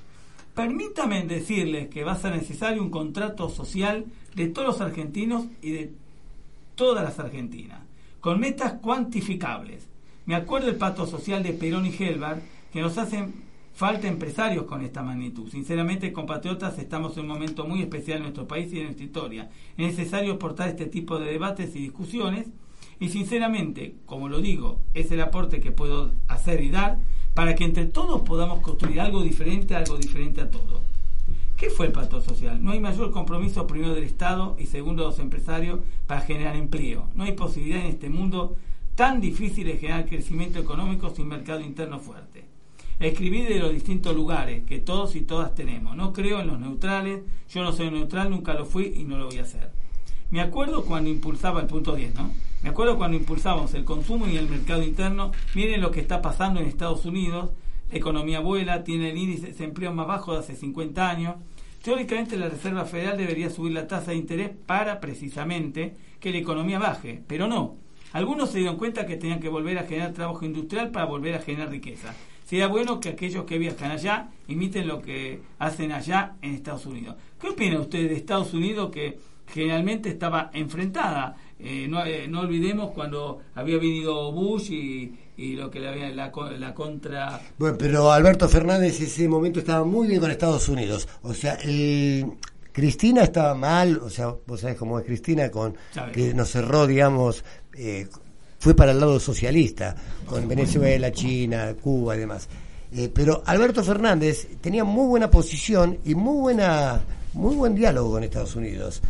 Permítame 0.54 1.24
decirles 1.24 1.88
que 1.88 2.04
va 2.04 2.12
a 2.12 2.20
ser 2.20 2.34
necesario 2.34 2.82
un 2.82 2.90
contrato 2.90 3.48
social 3.48 4.04
de 4.34 4.48
todos 4.48 4.68
los 4.68 4.80
argentinos 4.82 5.46
y 5.62 5.70
de 5.70 5.90
todas 6.74 7.02
las 7.02 7.18
argentinas, 7.18 7.80
con 8.20 8.40
metas 8.40 8.74
cuantificables. 8.74 9.88
Me 10.26 10.34
acuerdo 10.34 10.68
el 10.68 10.76
pacto 10.76 11.06
social 11.06 11.42
de 11.42 11.54
Perón 11.54 11.86
y 11.86 11.96
Helbar, 11.98 12.42
que 12.74 12.82
nos 12.82 12.98
hacen 12.98 13.48
Falta 13.72 14.09
empresarios 14.09 14.64
con 14.64 14.83
esta 14.83 15.02
magnitud. 15.02 15.48
Sinceramente, 15.50 16.12
compatriotas, 16.12 16.78
estamos 16.78 17.16
en 17.16 17.22
un 17.22 17.28
momento 17.28 17.66
muy 17.66 17.80
especial 17.80 18.18
en 18.18 18.24
nuestro 18.24 18.46
país 18.46 18.72
y 18.72 18.78
en 18.78 18.85
nuestra 18.85 19.04
historia. 19.04 19.50
Es 19.76 19.96
necesario 19.96 20.35
aportar 20.35 20.68
este 20.68 20.87
tipo 20.87 21.18
de 21.18 21.33
debates 21.33 21.74
y 21.74 21.80
discusiones 21.80 22.48
y 22.98 23.09
sinceramente, 23.09 23.94
como 24.04 24.28
lo 24.28 24.40
digo, 24.42 24.80
es 24.92 25.11
el 25.11 25.22
aporte 25.22 25.61
que 25.61 25.72
puedo 25.72 26.12
hacer 26.28 26.62
y 26.62 26.68
dar 26.68 26.98
para 27.33 27.54
que 27.54 27.64
entre 27.64 27.87
todos 27.87 28.20
podamos 28.22 28.61
construir 28.61 29.00
algo 29.00 29.22
diferente, 29.22 29.74
algo 29.74 29.96
diferente 29.96 30.42
a 30.42 30.50
todos. 30.50 30.83
¿Qué 31.56 31.70
fue 31.70 31.87
el 31.87 31.92
pacto 31.92 32.20
social? 32.20 32.62
No 32.62 32.72
hay 32.72 32.80
mayor 32.80 33.11
compromiso 33.11 33.66
primero 33.66 33.94
del 33.94 34.04
Estado 34.04 34.56
y 34.59 34.66
segundo 34.66 35.02
de 35.02 35.09
los 35.11 35.18
empresarios 35.18 35.80
para 36.06 36.20
generar 36.20 36.56
empleo. 36.56 37.09
No 37.14 37.24
hay 37.24 37.33
posibilidad 37.33 37.80
en 37.80 37.87
este 37.87 38.11
mundo 38.11 38.56
tan 38.94 39.20
difícil 39.20 39.66
de 39.66 39.78
generar 39.78 40.06
crecimiento 40.06 40.59
económico 40.59 41.11
sin 41.11 41.28
mercado 41.28 41.61
interno 41.61 42.00
fuerte. 42.00 42.49
Escribir 43.06 43.48
de 43.48 43.58
los 43.58 43.72
distintos 43.72 44.14
lugares 44.14 44.64
que 44.64 44.78
todos 44.78 45.16
y 45.16 45.22
todas 45.22 45.54
tenemos. 45.54 45.96
No 45.96 46.12
creo 46.12 46.40
en 46.40 46.48
los 46.48 46.60
neutrales, 46.60 47.22
yo 47.48 47.62
no 47.62 47.72
soy 47.72 47.90
neutral, 47.90 48.30
nunca 48.30 48.54
lo 48.54 48.66
fui 48.66 48.92
y 48.96 49.04
no 49.04 49.16
lo 49.16 49.26
voy 49.26 49.38
a 49.38 49.42
hacer. 49.42 49.72
Me 50.30 50.40
acuerdo 50.40 50.84
cuando 50.84 51.10
impulsaba 51.10 51.60
el 51.60 51.66
punto 51.66 51.96
10, 51.96 52.14
¿no? 52.14 52.30
Me 52.62 52.68
acuerdo 52.68 52.98
cuando 52.98 53.16
impulsábamos 53.16 53.74
el 53.74 53.84
consumo 53.84 54.28
y 54.28 54.36
el 54.36 54.48
mercado 54.48 54.82
interno. 54.82 55.32
Miren 55.54 55.80
lo 55.80 55.90
que 55.90 56.00
está 56.00 56.22
pasando 56.22 56.60
en 56.60 56.66
Estados 56.66 57.04
Unidos. 57.04 57.50
La 57.90 57.98
economía 57.98 58.40
vuela, 58.40 58.84
tiene 58.84 59.10
el 59.10 59.18
índice 59.18 59.46
de 59.46 59.52
desempleo 59.52 59.92
más 59.92 60.06
bajo 60.06 60.34
de 60.34 60.40
hace 60.40 60.54
50 60.54 61.10
años. 61.10 61.36
Teóricamente 61.82 62.36
la 62.36 62.50
Reserva 62.50 62.84
Federal 62.84 63.16
debería 63.16 63.48
subir 63.48 63.72
la 63.72 63.88
tasa 63.88 64.10
de 64.10 64.18
interés 64.18 64.50
para 64.66 65.00
precisamente 65.00 65.96
que 66.20 66.30
la 66.30 66.38
economía 66.38 66.78
baje, 66.78 67.24
pero 67.26 67.48
no. 67.48 67.76
Algunos 68.12 68.50
se 68.50 68.58
dieron 68.58 68.76
cuenta 68.76 69.06
que 69.06 69.16
tenían 69.16 69.40
que 69.40 69.48
volver 69.48 69.78
a 69.78 69.84
generar 69.84 70.12
trabajo 70.12 70.44
industrial 70.44 70.90
para 70.90 71.06
volver 71.06 71.34
a 71.34 71.40
generar 71.40 71.70
riqueza. 71.70 72.14
Sería 72.50 72.66
bueno 72.66 72.98
que 72.98 73.10
aquellos 73.10 73.44
que 73.44 73.58
viajan 73.58 73.92
allá 73.92 74.28
imiten 74.48 74.88
lo 74.88 75.00
que 75.00 75.40
hacen 75.60 75.92
allá 75.92 76.32
en 76.42 76.56
Estados 76.56 76.84
Unidos. 76.84 77.14
¿Qué 77.40 77.50
opina 77.50 77.78
usted 77.78 78.08
de 78.08 78.16
Estados 78.16 78.52
Unidos 78.52 78.90
que 78.90 79.20
generalmente 79.46 80.08
estaba 80.08 80.50
enfrentada. 80.52 81.36
Eh, 81.60 81.86
no, 81.88 82.04
eh, 82.04 82.26
no, 82.28 82.40
olvidemos 82.40 82.90
cuando 82.90 83.38
había 83.54 83.76
venido 83.76 84.32
Bush 84.32 84.72
y, 84.72 85.14
y 85.36 85.54
lo 85.54 85.70
que 85.70 85.78
le 85.78 85.90
había 85.90 86.08
la, 86.10 86.32
la, 86.58 86.74
contra. 86.74 87.40
Bueno, 87.56 87.76
pero 87.78 88.10
Alberto 88.10 88.48
Fernández 88.48 88.98
en 88.98 89.06
ese 89.06 89.28
momento 89.28 89.60
estaba 89.60 89.84
muy 89.84 90.08
bien 90.08 90.20
con 90.20 90.32
Estados 90.32 90.68
Unidos. 90.68 91.06
O 91.22 91.32
sea, 91.34 91.54
el, 91.54 92.32
Cristina 92.72 93.22
estaba 93.22 93.54
mal, 93.54 93.98
o 93.98 94.10
sea, 94.10 94.34
vos 94.44 94.60
sabés 94.60 94.76
cómo 94.76 94.98
es 94.98 95.06
Cristina, 95.06 95.52
con 95.52 95.76
que 96.12 96.34
nos 96.34 96.50
cerró, 96.50 96.88
digamos, 96.88 97.44
eh, 97.74 98.08
fue 98.61 98.75
para 98.75 98.92
el 98.92 99.01
lado 99.01 99.18
socialista, 99.18 99.96
con 100.27 100.46
Venezuela, 100.46 101.11
China, 101.11 101.75
Cuba 101.83 102.14
y 102.14 102.20
demás. 102.20 102.46
Eh, 102.92 103.11
pero 103.12 103.42
Alberto 103.46 103.83
Fernández 103.83 104.46
tenía 104.61 104.85
muy 104.85 105.09
buena 105.09 105.31
posición 105.31 105.99
y 106.05 106.14
muy 106.14 106.40
buena 106.40 107.01
muy 107.33 107.55
buen 107.57 107.75
diálogo 107.75 108.12
con 108.12 108.25
Estados 108.25 108.55
Unidos. 108.57 109.01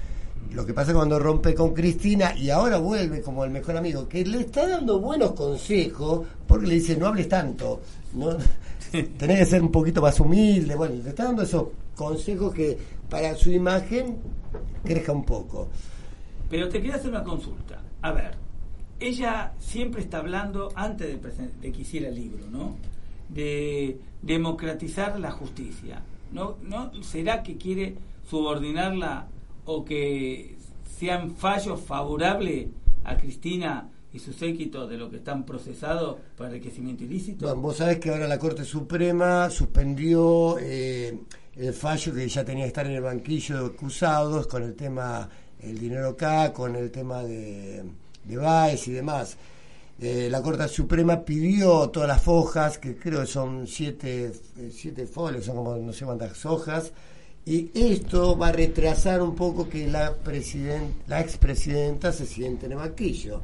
Lo 0.53 0.65
que 0.65 0.75
pasa 0.75 0.93
cuando 0.93 1.19
rompe 1.19 1.55
con 1.55 1.75
Cristina 1.75 2.35
y 2.37 2.51
ahora 2.51 2.79
vuelve 2.79 3.23
como 3.23 3.45
el 3.45 3.51
mejor 3.51 3.77
amigo, 3.77 4.09
que 4.09 4.25
le 4.25 4.41
está 4.41 4.69
dando 4.69 5.01
buenos 5.01 5.33
consejos, 5.33 6.27
porque 6.47 6.67
le 6.67 6.75
dice, 6.75 6.97
no 6.97 7.07
hables 7.07 7.29
tanto, 7.29 7.81
no 8.15 8.37
tenés 9.19 9.39
que 9.39 9.47
ser 9.47 9.63
un 9.63 9.73
poquito 9.73 10.01
más 10.01 10.19
humilde, 10.21 10.75
bueno, 10.75 10.95
le 11.03 11.11
está 11.11 11.25
dando 11.25 11.43
esos 11.43 11.69
consejos 11.97 12.55
que 12.55 12.79
para 13.09 13.35
su 13.35 13.51
imagen 13.51 14.19
crezca 14.85 15.13
un 15.13 15.25
poco. 15.25 15.69
Pero 16.49 16.69
te 16.69 16.81
quería 16.81 16.97
hacer 16.97 17.11
una 17.11 17.25
consulta. 17.25 17.81
A 18.03 18.13
ver, 18.13 18.50
ella 19.01 19.55
siempre 19.59 20.03
está 20.03 20.19
hablando, 20.19 20.71
antes 20.75 21.21
de, 21.21 21.49
de 21.61 21.73
que 21.73 21.81
hiciera 21.81 22.09
el 22.09 22.15
libro, 22.15 22.47
¿no? 22.51 22.77
De 23.29 23.99
democratizar 24.23 25.19
la 25.19 25.31
justicia. 25.31 26.03
¿No, 26.33 26.59
¿No 26.63 26.93
será 27.03 27.43
que 27.43 27.57
quiere 27.57 27.97
subordinarla 28.29 29.27
o 29.65 29.85
que 29.85 30.57
sean 30.99 31.35
fallos 31.35 31.81
favorables 31.81 32.69
a 33.05 33.17
Cristina 33.17 33.89
y 34.13 34.19
su 34.19 34.33
séquito 34.33 34.87
de 34.87 34.97
lo 34.97 35.11
que 35.11 35.17
están 35.17 35.45
procesados 35.45 36.19
por 36.37 36.47
enriquecimiento 36.47 37.05
ilícito? 37.05 37.47
Bueno, 37.47 37.63
vos 37.63 37.79
sabés 37.79 37.99
que 37.99 38.11
ahora 38.11 38.29
la 38.29 38.39
Corte 38.39 38.65
Suprema 38.65 39.49
suspendió 39.51 40.59
eh, 40.61 41.19
el 41.57 41.73
fallo 41.73 42.15
que 42.15 42.29
ya 42.29 42.45
tenía 42.45 42.65
que 42.65 42.69
estar 42.69 42.87
en 42.87 42.93
el 42.93 43.03
banquillo 43.03 43.61
de 43.61 43.67
acusados 43.75 44.47
con 44.47 44.63
el 44.63 44.75
tema 44.75 45.29
el 45.61 45.79
dinero 45.79 46.11
acá, 46.11 46.53
con 46.53 46.75
el 46.75 46.91
tema 46.91 47.23
de, 47.23 47.85
de 48.25 48.37
Baez 48.37 48.89
y 48.89 48.93
demás. 48.93 49.37
Eh, 50.03 50.29
la 50.31 50.41
Corte 50.41 50.67
Suprema 50.67 51.23
pidió 51.23 51.91
todas 51.91 52.09
las 52.09 52.23
fojas, 52.23 52.79
que 52.79 52.97
creo 52.97 53.21
que 53.21 53.27
son 53.27 53.67
siete, 53.67 54.33
eh, 54.57 54.71
siete 54.75 55.07
folios, 55.07 55.45
son 55.45 55.57
como 55.57 55.77
no 55.77 55.93
sé 55.93 56.07
cuántas 56.07 56.47
hojas, 56.47 56.91
y 57.45 57.71
esto 57.75 58.37
va 58.39 58.49
a 58.49 58.53
retrasar 58.53 59.21
un 59.21 59.35
poco 59.35 59.69
que 59.69 59.87
la, 59.87 60.15
la 61.07 61.21
expresidenta 61.21 62.13
se 62.13 62.25
siente 62.25 62.65
en 62.65 62.73
el 62.73 62.79
banquillo. 62.79 63.43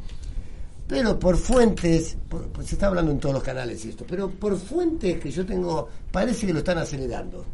Pero 0.88 1.18
por 1.18 1.36
fuentes, 1.36 2.16
pues 2.28 2.68
se 2.68 2.76
está 2.76 2.86
hablando 2.86 3.10
en 3.12 3.18
todos 3.18 3.34
los 3.34 3.44
canales 3.44 3.84
esto, 3.84 4.06
pero 4.08 4.30
por 4.30 4.56
fuentes 4.56 5.20
que 5.20 5.30
yo 5.30 5.44
tengo, 5.44 5.88
parece 6.10 6.46
que 6.46 6.54
lo 6.54 6.60
están 6.60 6.78
acelerando. 6.78 7.44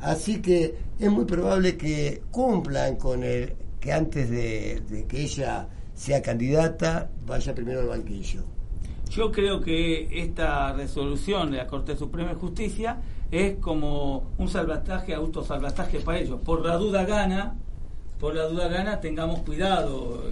Así 0.00 0.40
que 0.40 0.74
es 1.00 1.10
muy 1.10 1.24
probable 1.24 1.76
que 1.76 2.22
cumplan 2.30 2.94
con 2.94 3.24
el 3.24 3.54
que 3.80 3.92
antes 3.92 4.30
de 4.30 5.04
que 5.08 5.22
ella 5.22 5.66
sea 5.94 6.22
candidata, 6.22 7.10
vaya 7.26 7.54
primero 7.54 7.80
al 7.80 7.88
banquillo. 7.88 8.42
Yo 9.10 9.30
creo 9.30 9.60
que 9.60 10.08
esta 10.22 10.72
resolución 10.72 11.50
de 11.50 11.58
la 11.58 11.66
Corte 11.66 11.96
Suprema 11.96 12.30
de 12.30 12.36
Justicia 12.36 12.98
es 13.30 13.56
como 13.56 14.30
un 14.38 14.48
salvataje, 14.48 15.14
autosalvataje 15.14 16.00
para 16.00 16.18
ellos. 16.18 16.40
Por 16.42 16.64
la 16.64 16.76
duda 16.76 17.04
gana, 17.04 17.54
por 18.18 18.34
la 18.34 18.44
duda 18.44 18.68
gana, 18.68 19.00
tengamos 19.00 19.40
cuidado, 19.40 20.22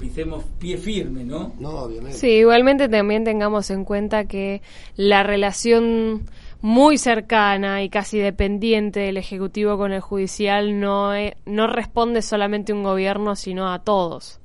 pisemos 0.00 0.44
pie 0.58 0.78
firme, 0.78 1.24
¿no? 1.24 1.52
No, 1.58 1.70
obviamente. 1.70 2.18
Sí, 2.18 2.28
igualmente 2.28 2.88
también 2.88 3.24
tengamos 3.24 3.70
en 3.70 3.84
cuenta 3.84 4.24
que 4.26 4.62
la 4.96 5.22
relación 5.22 6.22
muy 6.60 6.98
cercana 6.98 7.82
y 7.82 7.90
casi 7.90 8.18
dependiente 8.18 9.00
del 9.00 9.16
Ejecutivo 9.16 9.76
con 9.76 9.92
el 9.92 10.00
Judicial 10.00 10.80
no, 10.80 11.10
no 11.44 11.66
responde 11.66 12.22
solamente 12.22 12.72
a 12.72 12.74
un 12.74 12.82
gobierno, 12.82 13.36
sino 13.36 13.72
a 13.72 13.80
todos. 13.80 14.40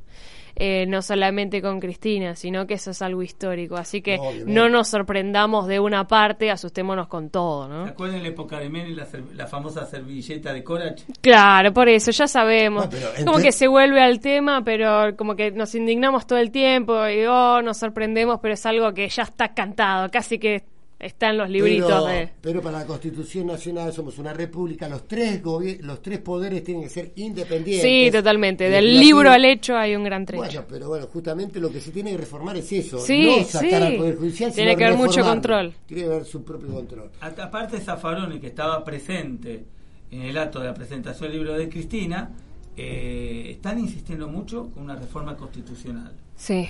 Eh, 0.61 0.85
no 0.87 1.01
solamente 1.01 1.61
con 1.61 1.79
Cristina, 1.79 2.35
sino 2.35 2.67
que 2.67 2.73
eso 2.73 2.91
es 2.91 3.01
algo 3.01 3.23
histórico. 3.23 3.77
Así 3.77 4.01
que 4.01 4.19
no, 4.45 4.67
nos 4.67 4.89
sorprendamos 4.89 5.67
de 5.67 5.79
una 5.79 6.05
parte, 6.05 6.51
asustémonos 6.51 7.07
con 7.07 7.29
todo, 7.29 7.69
¿no? 7.69 7.85
¿Se 7.85 7.91
acuerdan 7.91 8.21
la 8.21 8.27
época 8.27 8.59
de 8.59 8.69
Menem, 8.69 8.93
la, 8.93 9.07
la 9.35 9.47
famosa 9.47 9.85
servilleta 9.85 10.51
de 10.51 10.61
Corach? 10.61 11.01
Claro, 11.21 11.71
por 11.71 11.87
eso, 11.87 12.11
ya 12.11 12.27
sabemos. 12.27 12.89
como 13.23 13.37
que 13.37 13.53
se 13.53 13.69
vuelve 13.69 14.01
al 14.01 14.19
tema, 14.19 14.61
pero 14.61 15.15
como 15.15 15.37
que 15.37 15.51
nos 15.51 15.73
indignamos 15.75 16.27
todo 16.27 16.39
el 16.39 16.51
tiempo 16.51 17.07
y 17.07 17.25
oh, 17.25 17.61
nos 17.61 17.77
sorprendemos, 17.77 18.39
pero 18.41 18.55
es 18.55 18.65
algo 18.65 18.93
que 18.93 19.07
ya 19.07 19.23
está 19.23 19.53
cantado, 19.53 20.09
casi 20.11 20.39
que 20.39 20.65
Está 20.99 21.29
en 21.29 21.38
los 21.38 21.49
libritos 21.49 22.03
pero, 22.05 22.29
Pero 22.41 22.62
para 22.62 22.79
la 22.79 22.85
Constitución 22.85 23.47
Nacional 23.47 23.93
somos 23.93 24.17
una 24.17 24.33
república, 24.33 24.89
los 24.89 25.07
tres 25.07 25.41
los 25.81 26.01
tres 26.01 26.19
poderes 26.19 26.62
tienen 26.62 26.83
que 26.83 26.89
ser 26.89 27.13
independientes. 27.15 27.81
Sí, 27.81 28.09
totalmente. 28.12 28.69
Del 28.69 28.99
libro 28.99 29.31
al 29.31 29.45
hecho 29.45 29.77
hay 29.77 29.95
un 29.95 30.03
gran 30.03 30.25
trecho. 30.25 30.43
Bueno, 30.43 30.65
pero 30.67 30.88
bueno, 30.89 31.07
justamente 31.07 31.62
lo 31.62 31.71
que 31.71 31.79
se 31.79 31.91
tiene 31.91 32.12
que 32.12 32.17
reformar 32.17 32.57
es 32.57 32.69
eso. 32.73 32.99
Sí, 32.99 33.38
no 33.39 33.45
sacar 33.45 33.83
al 33.83 33.95
Poder 33.95 34.17
Judicial, 34.17 34.51
Tiene 34.51 34.75
que 34.75 34.85
haber 34.85 34.97
mucho 34.97 35.23
control. 35.23 35.73
Tiene 35.85 36.03
que 36.03 36.09
haber 36.09 36.25
su 36.25 36.43
propio 36.43 36.67
control. 36.67 37.12
Aparte, 37.21 37.79
Zafaroni, 37.79 38.39
que 38.41 38.47
estaba 38.47 38.83
presente 38.83 39.63
en 40.12 40.23
el 40.23 40.38
acto 40.38 40.59
de 40.59 40.65
la 40.65 40.73
presentación 40.73 41.29
del 41.29 41.39
libro 41.39 41.57
de 41.57 41.69
Cristina, 41.69 42.29
eh, 42.75 43.51
están 43.51 43.79
insistiendo 43.79 44.27
mucho 44.27 44.69
con 44.73 44.83
una 44.83 44.95
reforma 44.95 45.38
constitucional. 45.38 46.12
Sí. 46.35 46.67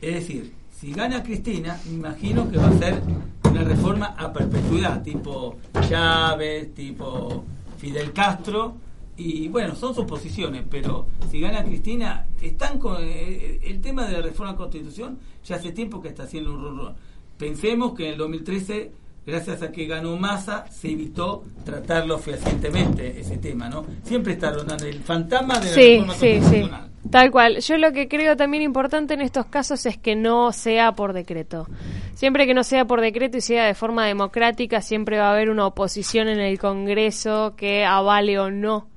Es 0.00 0.14
decir, 0.14 0.52
si 0.78 0.92
gana 0.92 1.22
Cristina, 1.22 1.80
me 1.86 1.94
imagino 1.94 2.48
que 2.50 2.56
va 2.56 2.68
a 2.68 2.78
ser 2.78 3.02
una 3.50 3.64
reforma 3.64 4.14
a 4.18 4.32
perpetuidad, 4.32 5.02
tipo 5.02 5.56
Chávez, 5.88 6.74
tipo 6.74 7.44
Fidel 7.78 8.12
Castro, 8.12 8.74
y 9.16 9.48
bueno, 9.48 9.74
son 9.74 9.94
sus 9.94 10.04
posiciones, 10.04 10.64
pero 10.70 11.06
si 11.30 11.40
gana 11.40 11.64
Cristina, 11.64 12.26
están 12.40 12.78
con 12.78 12.98
eh, 13.00 13.58
el 13.64 13.80
tema 13.80 14.06
de 14.06 14.12
la 14.12 14.22
reforma 14.22 14.52
de 14.52 14.58
la 14.58 14.64
Constitución 14.64 15.18
ya 15.44 15.56
hace 15.56 15.72
tiempo 15.72 16.00
que 16.00 16.08
está 16.08 16.24
haciendo 16.24 16.52
un 16.52 16.62
run, 16.62 16.94
Pensemos 17.36 17.94
que 17.94 18.06
en 18.06 18.12
el 18.12 18.18
2013 18.18 18.92
gracias 19.28 19.62
a 19.62 19.70
que 19.70 19.86
ganó 19.86 20.16
Massa, 20.16 20.64
se 20.70 20.90
evitó 20.90 21.44
tratarlo 21.62 22.18
fehacientemente 22.18 23.20
ese 23.20 23.36
tema, 23.36 23.68
¿no? 23.68 23.84
Siempre 24.02 24.32
está 24.32 24.50
rondando 24.50 24.86
el 24.86 25.00
fantasma 25.00 25.60
de 25.60 25.66
la 25.66 25.72
sí, 25.72 25.98
reforma 25.98 26.14
sí, 26.14 26.40
Sí. 26.48 26.70
Tal 27.10 27.30
cual. 27.30 27.58
Yo 27.58 27.76
lo 27.76 27.92
que 27.92 28.08
creo 28.08 28.36
también 28.36 28.62
importante 28.62 29.14
en 29.14 29.20
estos 29.20 29.46
casos 29.46 29.86
es 29.86 29.96
que 29.96 30.16
no 30.16 30.52
sea 30.52 30.92
por 30.92 31.12
decreto. 31.12 31.66
Siempre 32.14 32.46
que 32.46 32.54
no 32.54 32.64
sea 32.64 32.86
por 32.86 33.00
decreto 33.00 33.36
y 33.36 33.40
sea 33.40 33.66
de 33.66 33.74
forma 33.74 34.06
democrática, 34.06 34.80
siempre 34.80 35.18
va 35.18 35.28
a 35.28 35.32
haber 35.32 35.50
una 35.50 35.66
oposición 35.66 36.28
en 36.28 36.40
el 36.40 36.58
Congreso 36.58 37.54
que 37.56 37.84
avale 37.84 38.38
o 38.38 38.50
no 38.50 38.88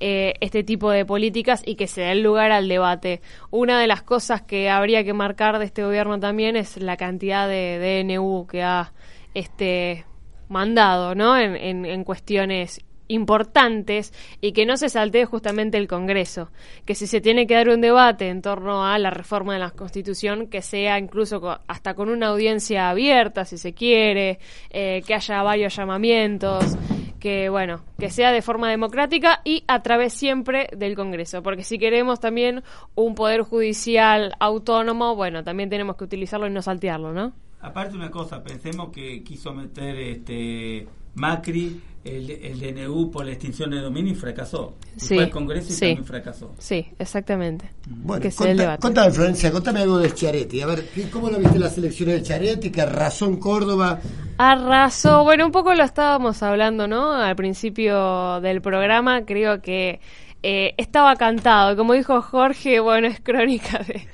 eh, 0.00 0.34
este 0.40 0.64
tipo 0.64 0.90
de 0.90 1.04
políticas 1.04 1.62
y 1.64 1.76
que 1.76 1.86
se 1.86 2.02
dé 2.02 2.14
lugar 2.16 2.50
al 2.52 2.68
debate. 2.68 3.20
Una 3.50 3.78
de 3.78 3.86
las 3.86 4.02
cosas 4.02 4.42
que 4.42 4.70
habría 4.70 5.04
que 5.04 5.12
marcar 5.12 5.58
de 5.58 5.64
este 5.64 5.84
gobierno 5.84 6.18
también 6.18 6.56
es 6.56 6.76
la 6.76 6.96
cantidad 6.96 7.48
de 7.48 8.04
DNU 8.04 8.46
que 8.46 8.62
ha 8.62 8.92
este 9.34 10.04
mandado, 10.48 11.14
¿no? 11.14 11.36
En, 11.36 11.84
en, 11.84 12.04
cuestiones 12.04 12.80
importantes 13.08 14.12
y 14.40 14.52
que 14.52 14.64
no 14.64 14.76
se 14.76 14.88
saltee 14.88 15.24
justamente 15.24 15.76
el 15.78 15.88
Congreso. 15.88 16.50
Que 16.86 16.94
si 16.94 17.06
se 17.06 17.20
tiene 17.20 17.46
que 17.46 17.54
dar 17.54 17.68
un 17.68 17.80
debate 17.80 18.28
en 18.28 18.40
torno 18.40 18.86
a 18.86 18.98
la 18.98 19.10
reforma 19.10 19.54
de 19.54 19.60
la 19.60 19.70
Constitución, 19.70 20.48
que 20.48 20.62
sea 20.62 20.98
incluso 20.98 21.60
hasta 21.66 21.94
con 21.94 22.08
una 22.08 22.28
audiencia 22.28 22.88
abierta, 22.88 23.44
si 23.44 23.58
se 23.58 23.74
quiere, 23.74 24.38
eh, 24.70 25.02
que 25.06 25.14
haya 25.14 25.42
varios 25.42 25.76
llamamientos, 25.76 26.76
que 27.20 27.48
bueno, 27.48 27.82
que 27.98 28.10
sea 28.10 28.32
de 28.32 28.42
forma 28.42 28.70
democrática 28.70 29.40
y 29.44 29.64
a 29.66 29.82
través 29.82 30.12
siempre 30.12 30.68
del 30.76 30.94
Congreso. 30.94 31.42
Porque 31.42 31.64
si 31.64 31.78
queremos 31.78 32.20
también 32.20 32.62
un 32.94 33.14
poder 33.14 33.42
judicial 33.42 34.34
autónomo, 34.40 35.16
bueno, 35.16 35.42
también 35.42 35.70
tenemos 35.70 35.96
que 35.96 36.04
utilizarlo 36.04 36.46
y 36.46 36.50
no 36.50 36.62
saltearlo, 36.62 37.12
¿no? 37.12 37.32
Aparte 37.64 37.96
una 37.96 38.10
cosa, 38.10 38.42
pensemos 38.42 38.90
que 38.90 39.22
quiso 39.22 39.52
meter 39.54 39.96
este 39.96 40.86
Macri 41.14 41.80
el, 42.04 42.28
el 42.30 42.60
DNU 42.60 43.10
por 43.10 43.24
la 43.24 43.32
extinción 43.32 43.70
de 43.70 43.80
dominio 43.80 44.12
y 44.12 44.16
fracasó. 44.16 44.74
Sí, 44.96 45.14
Fue 45.14 45.24
al 45.24 45.30
Congreso 45.30 45.68
y 45.70 45.72
sí. 45.72 45.80
también 45.80 46.04
fracasó. 46.04 46.52
Sí, 46.58 46.86
exactamente. 46.98 47.70
Bueno, 47.88 48.20
Que 48.22 48.28
debate. 48.54 48.82
contame, 48.82 49.10
Florencia, 49.12 49.50
contame 49.50 49.80
algo 49.80 49.96
de 49.98 50.12
Chiaretti. 50.12 50.60
A 50.60 50.66
ver, 50.66 50.86
¿qué- 50.94 51.08
¿cómo 51.08 51.30
lo 51.30 51.38
viste 51.38 51.58
las 51.58 51.78
elecciones 51.78 52.16
de 52.16 52.22
Chiaretti? 52.22 52.70
Que 52.70 52.82
arrasó 52.82 53.24
en 53.26 53.36
Córdoba. 53.38 54.00
Arrasó, 54.36 55.24
bueno, 55.24 55.46
un 55.46 55.52
poco 55.52 55.72
lo 55.74 55.82
estábamos 55.84 56.42
hablando, 56.42 56.86
¿no? 56.86 57.12
Al 57.12 57.36
principio 57.36 58.40
del 58.42 58.60
programa, 58.60 59.24
creo 59.24 59.62
que 59.62 60.00
eh, 60.46 60.74
estaba 60.76 61.16
cantado. 61.16 61.74
Como 61.74 61.94
dijo 61.94 62.20
Jorge, 62.20 62.78
bueno, 62.78 63.06
es 63.06 63.18
crónica 63.18 63.78
de 63.78 64.06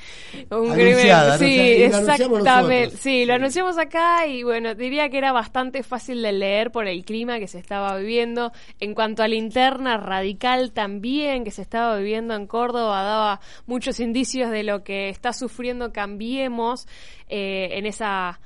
un 0.54 0.70
Anunciada, 0.70 1.36
crimen. 1.36 1.56
Sí, 1.56 1.82
exactamente. 1.82 2.96
Sí, 2.96 3.24
lo 3.24 3.34
anunciamos 3.34 3.76
acá 3.78 4.28
y 4.28 4.44
bueno, 4.44 4.76
diría 4.76 5.08
que 5.08 5.18
era 5.18 5.32
bastante 5.32 5.82
fácil 5.82 6.22
de 6.22 6.30
leer 6.30 6.70
por 6.70 6.86
el 6.86 7.04
clima 7.04 7.40
que 7.40 7.48
se 7.48 7.58
estaba 7.58 7.96
viviendo. 7.96 8.52
En 8.78 8.94
cuanto 8.94 9.24
a 9.24 9.28
la 9.28 9.34
interna 9.34 9.96
radical 9.96 10.70
también 10.70 11.42
que 11.42 11.50
se 11.50 11.62
estaba 11.62 11.96
viviendo 11.96 12.34
en 12.36 12.46
Córdoba, 12.46 13.02
daba 13.02 13.40
muchos 13.66 13.98
indicios 13.98 14.52
de 14.52 14.62
lo 14.62 14.84
que 14.84 15.08
está 15.08 15.32
sufriendo 15.32 15.92
Cambiemos 15.92 16.86
eh, 17.28 17.70
en 17.72 17.86
esa 17.86 18.38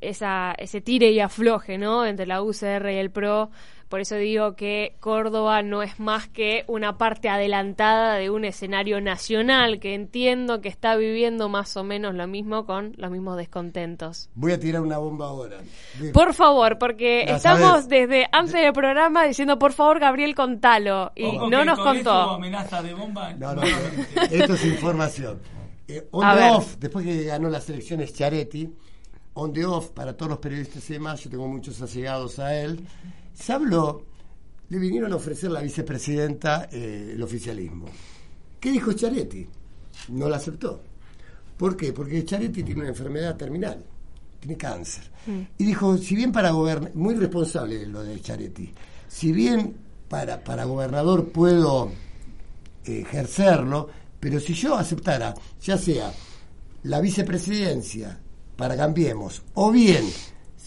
esa, 0.00 0.54
ese 0.56 0.80
tire 0.80 1.10
y 1.10 1.20
afloje, 1.20 1.76
¿no? 1.76 2.06
Entre 2.06 2.24
la 2.24 2.42
UCR 2.42 2.90
y 2.92 2.96
el 2.96 3.10
PRO. 3.10 3.50
Por 3.88 4.00
eso 4.00 4.16
digo 4.16 4.56
que 4.56 4.96
Córdoba 4.98 5.62
no 5.62 5.82
es 5.82 6.00
más 6.00 6.28
que 6.28 6.64
una 6.66 6.98
parte 6.98 7.28
adelantada 7.28 8.14
de 8.16 8.30
un 8.30 8.44
escenario 8.44 9.00
nacional 9.00 9.78
que 9.78 9.94
entiendo 9.94 10.60
que 10.60 10.68
está 10.68 10.96
viviendo 10.96 11.48
más 11.48 11.76
o 11.76 11.84
menos 11.84 12.14
lo 12.14 12.26
mismo 12.26 12.66
con 12.66 12.94
los 12.96 13.10
mismos 13.12 13.36
descontentos. 13.36 14.28
Voy 14.34 14.50
a 14.52 14.58
tirar 14.58 14.82
una 14.82 14.98
bomba 14.98 15.26
ahora. 15.28 15.58
De- 16.00 16.10
Por 16.10 16.34
favor, 16.34 16.78
porque 16.78 17.24
Ya 17.28 17.36
estamos 17.36 17.60
sabes. 17.60 17.88
desde 17.88 18.26
antes 18.32 18.54
del 18.54 18.72
programa 18.72 19.24
diciendo, 19.24 19.56
por 19.58 19.72
favor, 19.72 20.00
Gabriel, 20.00 20.34
contalo. 20.34 21.12
Y 21.14 21.24
Ojo 21.26 21.48
no 21.48 21.64
nos 21.64 21.78
con 21.78 21.94
contó. 21.94 22.10
amenaza 22.12 22.82
de 22.82 22.92
bomba. 22.92 23.32
No, 23.34 23.54
no, 23.54 23.62
no. 23.62 23.66
Esto 24.30 24.54
es 24.54 24.64
información. 24.66 25.40
Eh, 25.86 26.08
on 26.10 26.24
A 26.24 26.34
the 26.34 26.40
ver. 26.40 26.50
off, 26.54 26.74
después 26.78 27.04
que 27.04 27.22
ganó 27.22 27.48
las 27.48 27.70
elecciones 27.70 28.12
Chiaretti, 28.12 28.68
on 29.34 29.52
the 29.52 29.64
off, 29.64 29.90
para 29.90 30.16
todos 30.16 30.30
los 30.30 30.38
periodistas 30.40 30.90
y 30.90 30.94
demás, 30.94 31.22
yo 31.22 31.30
tengo 31.30 31.46
muchos 31.46 31.80
allegados 31.80 32.40
a 32.40 32.56
él, 32.60 32.80
se 33.38 33.52
habló, 33.52 34.04
le 34.68 34.78
vinieron 34.78 35.12
a 35.12 35.16
ofrecer 35.16 35.50
la 35.50 35.60
vicepresidenta 35.60 36.68
eh, 36.72 37.12
el 37.14 37.22
oficialismo. 37.22 37.86
¿Qué 38.58 38.72
dijo 38.72 38.92
Chiaretti? 38.92 39.46
No 40.08 40.28
la 40.28 40.38
aceptó. 40.38 40.80
¿Por 41.56 41.76
qué? 41.76 41.92
Porque 41.92 42.24
Chiaretti 42.24 42.62
tiene 42.62 42.80
una 42.80 42.90
enfermedad 42.90 43.36
terminal, 43.36 43.82
tiene 44.40 44.56
cáncer. 44.56 45.04
Y 45.58 45.64
dijo, 45.64 45.96
si 45.98 46.14
bien 46.14 46.32
para 46.32 46.50
gobernar, 46.50 46.94
muy 46.94 47.14
responsable 47.14 47.86
lo 47.86 48.02
de 48.02 48.20
Chiaretti, 48.20 48.72
si 49.08 49.32
bien 49.32 49.76
para, 50.08 50.42
para 50.42 50.64
gobernador 50.64 51.28
puedo 51.28 51.90
ejercerlo, 52.84 53.88
pero 54.20 54.40
si 54.40 54.54
yo 54.54 54.76
aceptara, 54.76 55.34
ya 55.60 55.76
sea 55.76 56.12
la 56.84 57.00
vicepresidencia 57.00 58.18
para 58.56 58.76
Cambiemos, 58.76 59.42
o 59.54 59.70
bien 59.70 60.04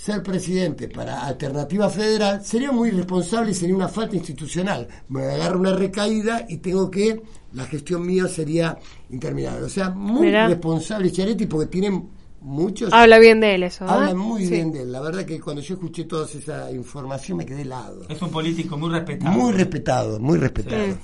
ser 0.01 0.23
presidente 0.23 0.88
para 0.88 1.25
Alternativa 1.25 1.89
Federal, 1.89 2.41
sería 2.43 2.71
muy 2.71 2.88
irresponsable 2.88 3.51
y 3.51 3.53
sería 3.53 3.75
una 3.75 3.89
falta 3.89 4.15
institucional. 4.15 4.88
Me 5.09 5.23
agarro 5.25 5.59
una 5.59 5.75
recaída 5.75 6.45
y 6.47 6.57
tengo 6.57 6.89
que, 6.89 7.21
la 7.53 7.65
gestión 7.65 8.05
mía 8.07 8.27
sería 8.29 8.77
interminable. 9.09 9.63
O 9.65 9.69
sea, 9.69 9.89
muy 9.89 10.27
Mirá. 10.27 10.47
responsable 10.47 11.12
Chiaretti 11.12 11.47
porque 11.47 11.67
tienen 11.67 12.07
muchos... 12.39 12.93
Habla 12.93 13.19
bien 13.19 13.41
de 13.41 13.55
él 13.55 13.63
eso. 13.63 13.83
¿eh? 13.83 13.88
Hablan 13.89 14.17
muy 14.17 14.45
Sí. 14.45 14.51
bien 14.51 14.71
de 14.71 14.83
él. 14.83 14.91
La 14.93 15.01
verdad 15.01 15.25
que 15.25 15.38
cuando 15.41 15.62
yo 15.62 15.73
escuché 15.73 16.05
toda 16.05 16.25
esa 16.27 16.71
información 16.71 17.39
me 17.39 17.45
quedé 17.45 17.63
helado. 17.63 18.03
Es 18.07 18.21
un 18.21 18.29
político 18.29 18.77
muy 18.77 18.91
respetado. 18.91 19.31
Muy 19.38 19.51
respetado, 19.51 20.19
muy 20.21 20.38
respetado. 20.38 20.95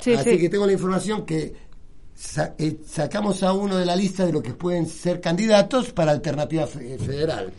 Sí, 0.00 0.14
Así 0.14 0.30
sí. 0.30 0.38
que 0.38 0.48
tengo 0.48 0.66
la 0.66 0.72
información 0.72 1.24
que 1.24 1.54
sa- 2.12 2.54
eh, 2.58 2.78
sacamos 2.84 3.44
a 3.44 3.52
uno 3.52 3.76
de 3.76 3.86
la 3.86 3.94
lista 3.94 4.26
de 4.26 4.32
los 4.32 4.42
que 4.42 4.54
pueden 4.54 4.86
ser 4.86 5.20
candidatos 5.20 5.92
para 5.92 6.10
Alternativa 6.10 6.66
Fe- 6.66 6.98
Federal. 6.98 7.52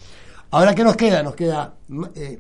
Ahora, 0.54 0.74
¿qué 0.76 0.84
nos 0.84 0.96
queda? 0.96 1.24
Nos 1.24 1.36
queda, 1.36 1.74
eh, 2.16 2.40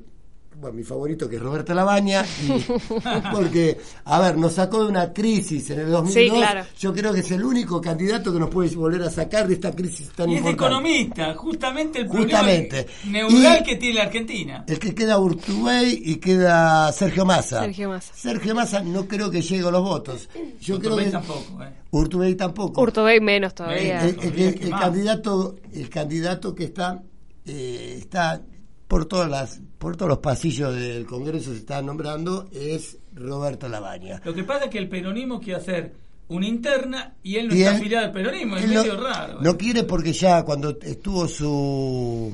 bueno, 0.61 0.77
mi 0.77 0.83
favorito 0.83 1.27
que 1.27 1.35
es 1.37 1.41
Roberto 1.41 1.73
Labaña, 1.73 2.23
y- 2.43 2.63
porque, 3.33 3.77
a 4.05 4.19
ver, 4.21 4.37
nos 4.37 4.53
sacó 4.53 4.83
de 4.83 4.89
una 4.89 5.11
crisis 5.11 5.69
en 5.71 5.79
el 5.81 5.89
2002. 5.91 6.13
Sí, 6.13 6.29
claro. 6.29 6.65
Yo 6.79 6.93
creo 6.93 7.11
que 7.11 7.19
es 7.21 7.31
el 7.31 7.43
único 7.43 7.81
candidato 7.81 8.31
que 8.31 8.39
nos 8.39 8.49
puede 8.49 8.73
volver 8.75 9.01
a 9.01 9.09
sacar 9.09 9.47
de 9.47 9.55
esta 9.55 9.71
crisis 9.71 10.09
tan 10.11 10.29
Y 10.29 10.33
es 10.35 10.39
importante. 10.39 10.63
economista, 10.65 11.33
justamente 11.35 11.99
el 12.01 12.07
Justamente. 12.07 12.83
problema 12.83 13.27
neural 13.29 13.57
Y- 13.59 13.63
que 13.63 13.75
tiene 13.77 13.95
la 13.95 14.03
Argentina. 14.03 14.63
El 14.67 14.79
que 14.79 14.93
queda 14.95 15.17
Urtubey 15.17 16.01
y 16.05 16.15
queda 16.17 16.91
Sergio 16.91 17.25
Massa. 17.25 17.61
Sergio 17.61 17.89
Massa. 17.89 18.13
Sergio 18.15 18.55
Massa 18.55 18.81
no 18.83 19.07
creo 19.07 19.31
que 19.31 19.41
llegue 19.41 19.67
a 19.67 19.71
los 19.71 19.81
votos. 19.83 20.29
Yo 20.61 20.77
creo 20.79 20.91
Urtubey 20.91 21.05
que 21.05 21.11
tampoco, 21.11 21.63
eh. 21.63 21.73
Urtubey 21.91 22.35
tampoco. 22.35 22.81
Urtubey 22.81 23.19
menos 23.19 23.53
todavía. 23.55 24.05
el, 24.07 24.69
candidato, 24.69 25.55
el 25.73 25.89
candidato 25.89 26.53
que 26.55 26.65
está 26.65 27.01
eh, 27.45 27.95
está 27.99 28.41
por 28.87 29.05
todas 29.05 29.29
las 29.29 29.59
por 29.77 29.95
todos 29.97 30.09
los 30.09 30.19
pasillos 30.19 30.73
del 30.75 31.05
Congreso 31.05 31.51
se 31.51 31.57
está 31.57 31.81
nombrando 31.81 32.47
es 32.53 32.97
Roberto 33.13 33.67
Labaña. 33.67 34.21
Lo 34.23 34.33
que 34.33 34.43
pasa 34.43 34.65
es 34.65 34.69
que 34.71 34.77
el 34.77 34.87
peronismo 34.89 35.39
quiere 35.41 35.59
hacer 35.59 35.93
una 36.29 36.47
interna 36.47 37.15
y 37.21 37.35
él 37.35 37.49
no 37.49 37.55
Y 37.55 37.59
está 37.61 37.71
él- 37.71 37.77
afiliado 37.81 38.05
al 38.05 38.11
peronismo, 38.13 38.55
es 38.57 38.67
no, 38.67 38.81
medio 38.81 39.01
raro. 39.01 39.33
eh. 39.33 39.37
no 39.41 39.57
quiere 39.57 39.83
porque 39.83 40.13
ya 40.13 40.43
cuando 40.43 40.77
estuvo 40.81 41.27
su 41.27 42.33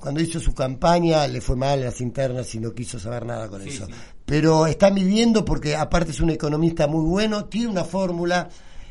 cuando 0.00 0.20
hizo 0.20 0.40
su 0.40 0.52
campaña 0.54 1.26
le 1.28 1.40
fue 1.40 1.54
mal 1.56 1.80
las 1.80 2.00
internas 2.00 2.52
y 2.54 2.58
no 2.60 2.72
quiso 2.74 2.98
saber 2.98 3.24
nada 3.24 3.48
con 3.48 3.62
Sí, 3.62 3.68
eso. 3.68 3.86
sí. 3.86 3.92
Pero 4.24 4.66
está 4.66 4.90
midiendo 4.90 5.44
porque 5.44 5.76
aparte 5.76 6.10
es 6.10 6.20
un 6.20 6.30
economista 6.30 6.88
muy 6.88 7.04
bueno, 7.04 7.44
tiene 7.44 7.68
una 7.68 7.84
fórmula, 7.84 8.48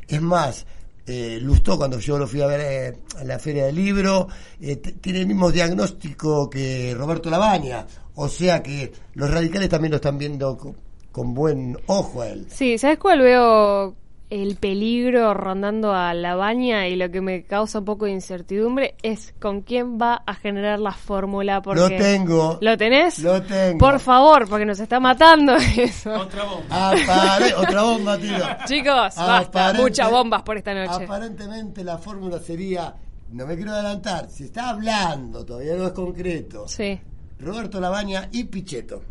es 0.07 0.21
más, 0.21 0.65
eh, 1.07 1.39
Lustó 1.41 1.77
cuando 1.77 1.99
yo 1.99 2.17
lo 2.17 2.27
fui 2.27 2.41
a 2.41 2.47
ver 2.47 2.59
eh, 2.61 2.97
en 3.21 3.27
la 3.27 3.39
feria 3.39 3.65
del 3.65 3.75
libro, 3.75 4.27
eh, 4.59 4.77
tiene 4.77 5.21
el 5.21 5.27
mismo 5.27 5.51
diagnóstico 5.51 6.49
que 6.49 6.93
Roberto 6.97 7.29
Labaña, 7.29 7.85
o 8.15 8.27
sea 8.27 8.63
que 8.63 8.91
los 9.13 9.29
radicales 9.29 9.69
también 9.69 9.91
lo 9.91 9.97
están 9.97 10.17
viendo 10.17 10.57
con, 10.57 10.75
con 11.11 11.33
buen 11.33 11.77
ojo 11.87 12.21
a 12.21 12.29
él. 12.29 12.47
Sí, 12.49 12.77
¿sabes 12.77 12.97
cuál 12.97 13.21
veo 13.21 13.95
el 14.29 14.55
peligro 14.55 15.33
rondando 15.33 15.93
a 15.93 16.13
la 16.13 16.35
baña 16.35 16.87
y 16.87 16.95
lo 16.95 17.11
que 17.11 17.21
me 17.21 17.43
causa 17.43 17.79
un 17.79 17.85
poco 17.85 18.05
de 18.05 18.11
incertidumbre 18.11 18.95
es 19.03 19.33
con 19.39 19.61
quién 19.61 19.97
va 19.99 20.23
a 20.25 20.33
generar 20.33 20.79
la 20.79 20.91
fórmula? 20.93 21.61
Porque 21.61 21.81
Lo 21.81 21.87
tengo. 21.89 22.57
¿Lo 22.61 22.75
tenés? 22.77 23.19
Lo 23.19 23.41
tengo. 23.43 23.77
Por 23.77 23.99
favor, 23.99 24.47
porque 24.49 24.65
nos 24.65 24.79
está 24.79 24.99
matando 24.99 25.53
eso. 25.77 26.11
Otra 26.13 26.43
bomba. 26.43 26.91
Apare- 26.93 27.53
otra 27.55 27.83
bomba, 27.83 28.17
tío. 28.17 28.37
Chicos, 28.65 29.15
basta, 29.15 29.73
muchas 29.73 30.09
bombas 30.09 30.41
por 30.43 30.57
esta 30.57 30.73
noche. 30.73 31.03
Aparentemente 31.05 31.83
la 31.83 31.97
fórmula 31.97 32.39
sería, 32.39 32.93
no 33.31 33.45
me 33.45 33.55
quiero 33.55 33.71
adelantar, 33.73 34.29
se 34.29 34.45
está 34.45 34.69
hablando, 34.69 35.45
todavía 35.45 35.75
no 35.75 35.85
es 35.87 35.91
concreto. 35.93 36.67
Sí. 36.67 36.99
Roberto 37.39 37.79
Labaña 37.79 38.29
y 38.31 38.45
Pichetto. 38.45 39.01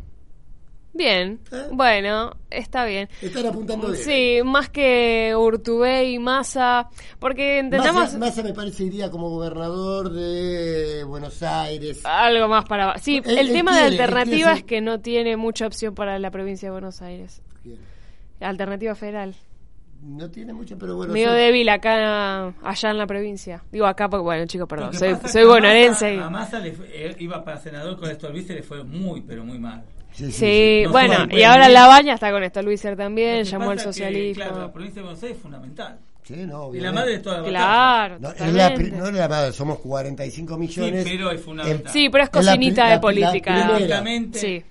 Bien, 0.97 1.41
¿Eh? 1.51 1.69
bueno, 1.73 2.37
está 2.51 2.85
bien. 2.85 3.09
Están 3.21 3.47
apuntando 3.47 3.89
bien. 3.91 4.03
Sí, 4.05 4.39
más 4.45 4.69
que 4.69 5.35
Urtubey 5.37 6.15
y 6.15 6.19
Massa, 6.21 6.89
porque 7.19 7.59
entendamos 7.59 8.03
Massa, 8.05 8.19
Massa 8.19 8.43
me 8.45 8.53
parece 8.55 8.85
iría 8.85 9.11
como 9.11 9.29
gobernador 9.29 10.13
de 10.13 11.03
Buenos 11.05 11.43
Aires. 11.43 12.01
algo 12.05 12.47
más 12.47 12.65
para... 12.67 12.97
Sí, 12.99 13.21
el 13.25 13.53
tema 13.53 13.73
quiere, 13.73 13.91
de 13.91 14.03
alternativa 14.03 14.53
es 14.53 14.63
que 14.63 14.81
no 14.81 15.01
tiene 15.01 15.37
mucha 15.37 15.67
opción 15.67 15.95
para 15.97 16.17
la 16.21 16.31
provincia 16.31 16.69
de 16.69 16.73
Buenos 16.73 17.03
Aires. 17.03 17.43
Bien. 17.65 17.79
Alternativa 18.41 18.95
federal. 18.95 19.35
No 20.01 20.31
tiene 20.31 20.53
mucho, 20.53 20.77
pero 20.79 20.97
bueno. 20.97 21.13
Medio 21.15 21.31
sí. 21.31 21.37
débil 21.37 21.69
acá, 21.71 22.49
allá 22.63 22.91
en 22.91 22.99
la 22.99 23.07
provincia. 23.07 23.65
Digo 23.73 23.87
acá 23.87 24.09
porque, 24.09 24.23
bueno, 24.23 24.45
chicos, 24.47 24.69
perdón, 24.69 24.93
soy, 24.93 25.17
soy 25.27 25.43
a 25.43 25.47
bonaerense. 25.47 26.15
Massa- 26.17 26.23
y- 26.23 26.27
A 26.27 26.31
Massa 26.31 26.59
le 26.61 26.73
fue- 26.73 26.87
eh, 26.93 27.17
iba 27.21 27.43
para 27.43 27.59
senador 27.59 27.97
con 27.99 28.11
esto 28.11 28.29
y 28.31 28.43
le 28.43 28.63
fue 28.63 28.85
muy, 28.85 29.23
pero 29.23 29.45
muy 29.45 29.59
mal. 29.59 29.83
Sí, 30.15 30.27
sí, 30.27 30.33
Sí, 30.33 30.39
sí. 30.39 30.83
No 30.85 30.91
bueno, 30.93 31.27
y 31.31 31.43
ahora. 31.43 31.69
La 31.69 31.87
Baña 31.89 32.15
está 32.15 32.31
con 32.31 32.43
esto, 32.45 32.63
Luiser 32.63 32.97
también, 32.97 33.45
llamó 33.45 33.71
al 33.71 33.79
es 33.79 33.83
que, 33.85 33.93
socialismo. 33.93 34.45
claro, 34.45 34.61
la 34.61 34.73
provincia 34.73 35.01
de 35.03 35.07
Buenos 35.07 35.23
Aires 35.23 35.37
es 35.37 35.43
fundamental. 35.43 35.99
Sí, 36.23 36.35
no, 36.47 36.75
Y 36.75 36.81
la 36.81 36.91
madre 36.93 37.11
de 37.13 37.19
toda 37.19 37.39
la 37.43 37.49
Claro, 37.49 38.19
No, 38.19 38.31
es 38.31 38.41
la, 38.53 38.71
no 38.71 39.07
es 39.09 39.29
madre, 39.29 39.53
somos 39.53 39.79
45 39.81 40.57
millones. 40.57 41.05
pero 41.05 41.31
es 41.31 41.41
fundamental. 41.43 41.93
Sí, 41.93 42.09
pero 42.11 42.25
es 42.25 42.31
Es 42.31 42.33
cocinita 42.33 42.83
la- 42.85 42.89
de 42.91 42.95
la 42.95 43.01
política. 43.01 43.51
primera. 43.53 43.73
Básicamente, 43.73 44.39
Sí. 44.39 44.65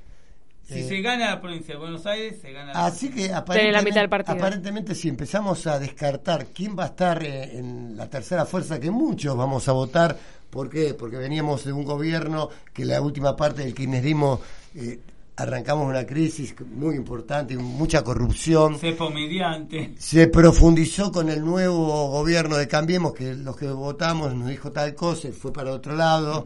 si 0.63 0.79
Eh, 0.79 0.83
se 0.87 1.01
gana 1.01 1.29
la 1.29 1.41
provincia 1.41 1.73
de 1.75 1.79
Buenos 1.79 2.05
Aires, 2.07 2.39
se 2.41 2.51
gana 2.53 2.73
la 2.73 2.85
Así 2.85 3.11
que 3.11 3.27
la 3.27 3.37
aparentemente, 3.39 3.85
mitad 3.85 4.01
del 4.01 4.09
partido. 4.09 4.35
aparentemente 4.37 4.95
si 4.95 5.09
empezamos 5.09 5.67
a 5.67 5.77
descartar 5.77 6.47
quién 6.47 6.75
va 6.79 6.85
a 6.85 6.87
estar 6.87 7.21
eh, 7.23 7.59
en 7.59 7.97
la 7.97 8.09
tercera 8.09 8.45
fuerza, 8.45 8.79
que 8.79 8.89
muchos 8.89 9.37
vamos 9.37 9.67
a 9.67 9.73
votar, 9.73 10.17
¿por 10.49 10.69
qué? 10.71 10.95
Porque 10.95 11.17
veníamos 11.17 11.65
de 11.65 11.73
un 11.73 11.83
gobierno 11.83 12.49
que 12.73 12.83
la 12.85 12.99
última 13.01 13.35
parte 13.35 13.61
del 13.63 13.75
kirchnerismo 13.75 14.39
eh, 14.75 14.99
arrancamos 15.35 15.87
una 15.87 16.05
crisis 16.05 16.55
muy 16.75 16.95
importante, 16.95 17.57
mucha 17.57 18.03
corrupción. 18.03 18.77
Cepo 18.77 19.09
mediante. 19.09 19.93
Se 19.97 20.27
profundizó 20.27 21.11
con 21.11 21.29
el 21.29 21.43
nuevo 21.43 22.09
gobierno 22.09 22.57
de 22.57 22.67
Cambiemos, 22.67 23.13
que 23.13 23.33
los 23.33 23.55
que 23.57 23.67
votamos 23.67 24.33
nos 24.35 24.49
dijo 24.49 24.71
tal 24.71 24.93
cosa 24.95 25.29
y 25.29 25.31
fue 25.31 25.51
para 25.51 25.71
otro 25.71 25.95
lado 25.95 26.45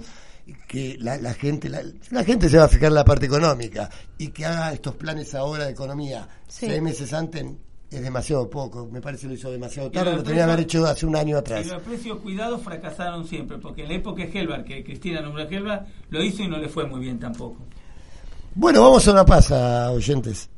que 0.68 0.98
la, 1.00 1.34
gente 1.34 1.70
la, 1.70 2.24
gente 2.24 2.50
se 2.50 2.58
va 2.58 2.66
a 2.66 2.68
fijar 2.70 2.88
en 2.88 2.96
la 2.96 3.04
parte 3.04 3.26
económica 3.26 3.90
y 4.18 4.30
que 4.30 4.46
haga 4.46 4.72
estos 4.72 4.96
planes 4.96 5.36
ahora 5.36 5.66
de 5.66 5.72
economía 5.72 6.28
seis 6.48 6.82
meses 6.82 7.12
antes 7.12 7.46
es 7.90 8.02
demasiado 8.02 8.50
poco, 8.50 8.90
me 8.92 9.00
parece 9.00 9.24
que 9.24 9.28
lo 9.30 9.34
hizo 9.36 9.52
demasiado 9.52 9.90
tarde, 9.90 10.16
lo 10.18 10.24
tenía 10.24 10.46
que 10.46 10.52
haber 10.52 10.60
hecho 10.66 10.86
hace 10.86 11.06
un 11.06 11.16
año 11.16 11.38
atrás. 11.38 11.66
los 11.68 11.82
precios 11.82 12.20
cuidados 12.20 12.62
fracasaron 12.62 13.26
siempre, 13.26 13.58
porque 13.58 13.84
en 13.84 13.90
la 13.90 13.96
época 13.96 14.26
de 14.26 14.40
Helvar, 14.40 14.66
que 14.66 14.84
Cristina 14.84 15.22
nombró 15.22 15.44
a 15.44 15.46
Helvar, 15.46 15.86
lo 16.10 16.22
hizo 16.22 16.44
y 16.44 16.50
no 16.50 16.58
le 16.58 16.68
fue 16.68 16.86
muy 16.86 17.00
bien 17.00 17.18
tampoco. 17.18 17.66
Bueno, 18.60 18.82
vamos 18.82 19.08
a 19.08 19.12
una 19.12 19.24
pasa, 19.24 19.92
oyentes. 19.92 20.50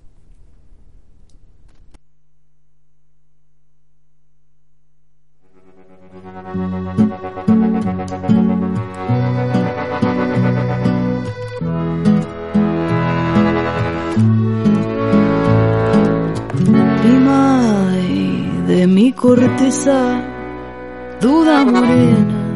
de 18.68 18.88
mi 18.88 19.12
corteza, 19.12 20.24
duda 21.20 21.66
morena, 21.66 22.54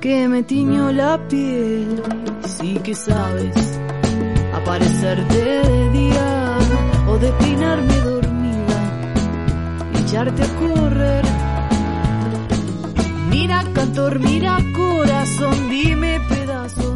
que 0.00 0.28
me 0.28 0.44
tiñó 0.44 0.92
la 0.92 1.18
piel, 1.26 2.00
sí 2.44 2.78
que 2.84 2.94
sabes, 2.94 3.80
aparecerte 4.64 5.44
de 5.44 5.90
día 5.90 6.58
o 7.06 7.18
declinarme 7.18 7.96
dormida 8.00 8.78
y 9.92 10.02
echarte 10.02 10.42
a 10.42 10.48
correr. 10.56 11.24
Mira 13.28 13.62
cantor, 13.74 14.18
mira 14.20 14.56
corazón, 14.74 15.68
dime 15.68 16.18
pedazo 16.30 16.94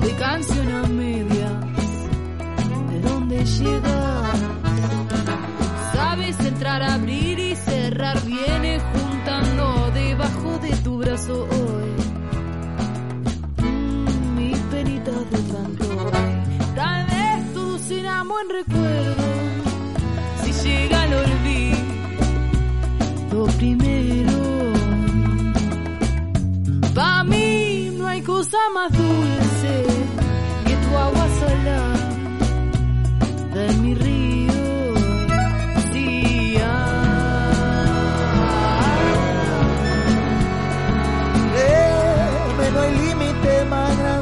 de 0.00 0.10
canción 0.12 0.66
a 0.72 0.86
medias, 0.88 1.64
¿de 2.90 3.00
dónde 3.06 3.44
llegas? 3.44 4.38
Sabes 5.92 6.40
entrar, 6.40 6.82
abrir 6.82 7.38
y 7.38 7.54
cerrar, 7.54 8.18
viene 8.24 8.80
juntando 8.80 9.90
debajo 9.92 10.58
de 10.62 10.70
tu 10.76 10.98
brazo 10.98 11.46
hoy. 11.50 11.90
Mm, 13.62 14.36
mis 14.36 14.58
penitas 14.58 15.30
de 15.30 15.38
todo 15.52 16.33
será 17.88 18.22
buen 18.22 18.48
recuerdo. 18.48 19.24
Si 20.42 20.52
llega 20.52 21.04
el 21.04 21.14
olvido 21.14 21.86
primero. 23.58 24.72
Para 26.94 27.24
mí 27.24 27.90
no 27.98 28.06
hay 28.06 28.22
cosa 28.22 28.58
más 28.72 28.92
dulce 28.92 29.84
que 30.66 30.76
tu 30.76 30.96
agua 30.96 31.28
salada 31.40 31.94
de 33.54 33.72
mi 33.82 33.94
río. 33.94 34.24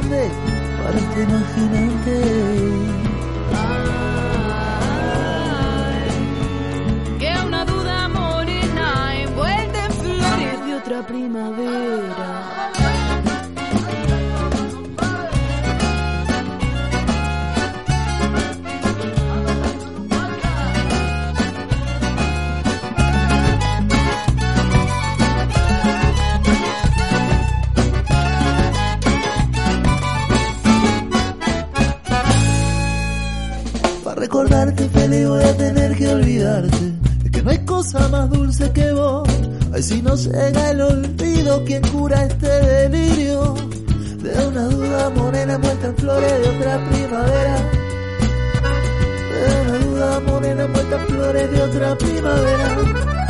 imaginante. 0.03 0.31
que 1.13 1.92
primavera. 11.01 12.53
recordarte 34.15 34.87
feliz 34.89 35.27
voy 35.27 35.43
a 35.43 35.57
tener 35.57 35.95
que 35.95 36.07
olvidarte. 36.07 36.93
Es 37.25 37.31
que 37.31 37.43
no 37.43 37.51
hay 37.51 37.59
cosa 37.65 38.07
más 38.07 38.29
dulce. 38.29 38.72
Ay, 39.73 39.81
si 39.81 40.03
no 40.03 40.15
llega 40.15 40.69
el 40.69 40.81
olvido, 40.81 41.63
¿quién 41.65 41.81
cura 41.81 42.25
este 42.25 42.47
delirio? 42.47 43.55
De 44.21 44.47
una 44.47 44.65
duda 44.65 45.09
morena 45.09 45.57
muerta 45.57 45.87
en 45.87 45.95
flores 45.97 46.31
de 46.31 46.49
otra 46.49 46.89
primavera. 46.91 47.71
De 49.31 49.61
una 49.61 49.85
duda 49.85 50.19
morena 50.19 50.67
muerta 50.67 50.95
en 50.95 51.07
flores 51.07 51.51
de 51.51 51.61
otra 51.63 51.97
primavera. 51.97 53.22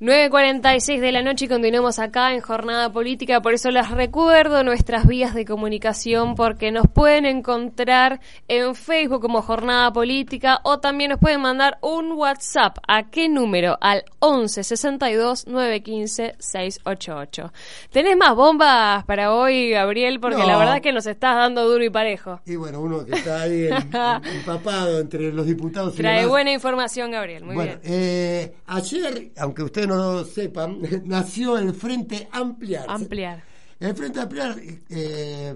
9.46 0.00 0.98
de 0.98 1.12
la 1.12 1.20
noche 1.20 1.44
y 1.44 1.48
continuamos 1.48 1.98
acá 1.98 2.32
en 2.32 2.40
Jornada 2.40 2.90
Política, 2.90 3.42
por 3.42 3.52
eso 3.52 3.70
les 3.70 3.90
recuerdo 3.90 4.64
nuestras 4.64 5.06
vías 5.06 5.34
de 5.34 5.44
comunicación 5.44 6.36
porque 6.36 6.72
nos 6.72 6.86
pueden 6.88 7.26
encontrar 7.26 8.18
en 8.48 8.74
Facebook 8.74 9.20
como 9.20 9.42
Jornada 9.42 9.92
Política 9.92 10.60
o 10.64 10.80
también 10.80 11.10
nos 11.10 11.20
pueden 11.20 11.42
mandar 11.42 11.76
un 11.82 12.12
WhatsApp. 12.12 12.78
¿A 12.88 13.10
qué 13.10 13.28
número? 13.28 13.76
Al 13.82 14.04
11 14.20 14.64
62 14.64 15.46
915 15.46 16.34
688. 16.38 17.52
¿Tenés 17.90 18.16
más 18.16 18.34
bombas 18.34 19.04
para 19.04 19.34
hoy, 19.34 19.68
Gabriel? 19.68 20.18
Porque 20.18 20.46
la 20.46 20.56
verdad 20.56 20.76
es 20.76 20.82
que 20.82 20.94
nos 20.94 21.06
estás 21.06 21.36
dando 21.36 21.68
duro 21.68 21.84
y 21.84 21.90
parejo. 21.90 22.40
Y 22.46 22.56
bueno, 22.56 22.80
uno 22.80 23.04
que 23.04 23.16
está 23.16 23.42
ahí 23.42 23.68
empapado 24.34 24.98
entre 24.98 25.30
los 25.30 25.44
diputados. 25.44 25.94
Trae 25.94 26.24
buena 26.24 26.52
información, 26.52 27.10
Gabriel. 27.10 27.44
Muy 27.44 27.54
bien. 27.54 27.80
Eh, 27.84 28.54
ayer, 28.64 29.32
aunque 29.36 29.62
usted 29.62 29.89
no 29.96 30.12
lo 30.14 30.24
sepan, 30.24 30.80
nació 31.04 31.58
el 31.58 31.74
Frente 31.74 32.28
Ampliar. 32.30 32.86
Ampliar. 32.88 33.42
El 33.78 33.94
Frente 33.94 34.20
Ampliar 34.20 34.56
eh, 34.88 35.54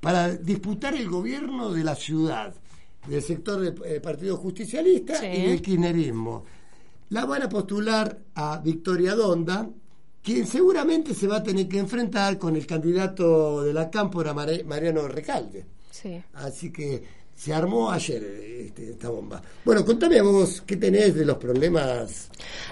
para 0.00 0.28
disputar 0.34 0.94
el 0.94 1.08
gobierno 1.08 1.72
de 1.72 1.84
la 1.84 1.94
ciudad, 1.94 2.54
del 3.06 3.22
sector 3.22 3.60
del 3.60 3.80
eh, 3.84 4.00
Partido 4.00 4.36
Justicialista 4.36 5.24
y 5.26 5.42
del 5.48 5.62
kirchnerismo. 5.62 6.44
La 7.10 7.24
van 7.24 7.42
a 7.42 7.48
postular 7.48 8.18
a 8.34 8.58
Victoria 8.58 9.14
Donda, 9.14 9.68
quien 10.22 10.46
seguramente 10.46 11.14
se 11.14 11.26
va 11.26 11.36
a 11.36 11.42
tener 11.42 11.68
que 11.68 11.78
enfrentar 11.78 12.38
con 12.38 12.54
el 12.54 12.66
candidato 12.66 13.62
de 13.62 13.72
la 13.72 13.90
Cámpora, 13.90 14.34
Mariano 14.34 15.08
Recalde. 15.08 15.64
Sí. 15.90 16.22
Así 16.34 16.70
que 16.70 17.02
se 17.38 17.54
armó 17.54 17.88
ayer 17.88 18.20
este, 18.66 18.90
esta 18.90 19.10
bomba. 19.10 19.40
Bueno, 19.64 19.84
contame 19.84 20.20
vos 20.20 20.60
qué 20.66 20.76
tenés 20.76 21.14
de 21.14 21.24
los 21.24 21.38
problemas 21.38 22.28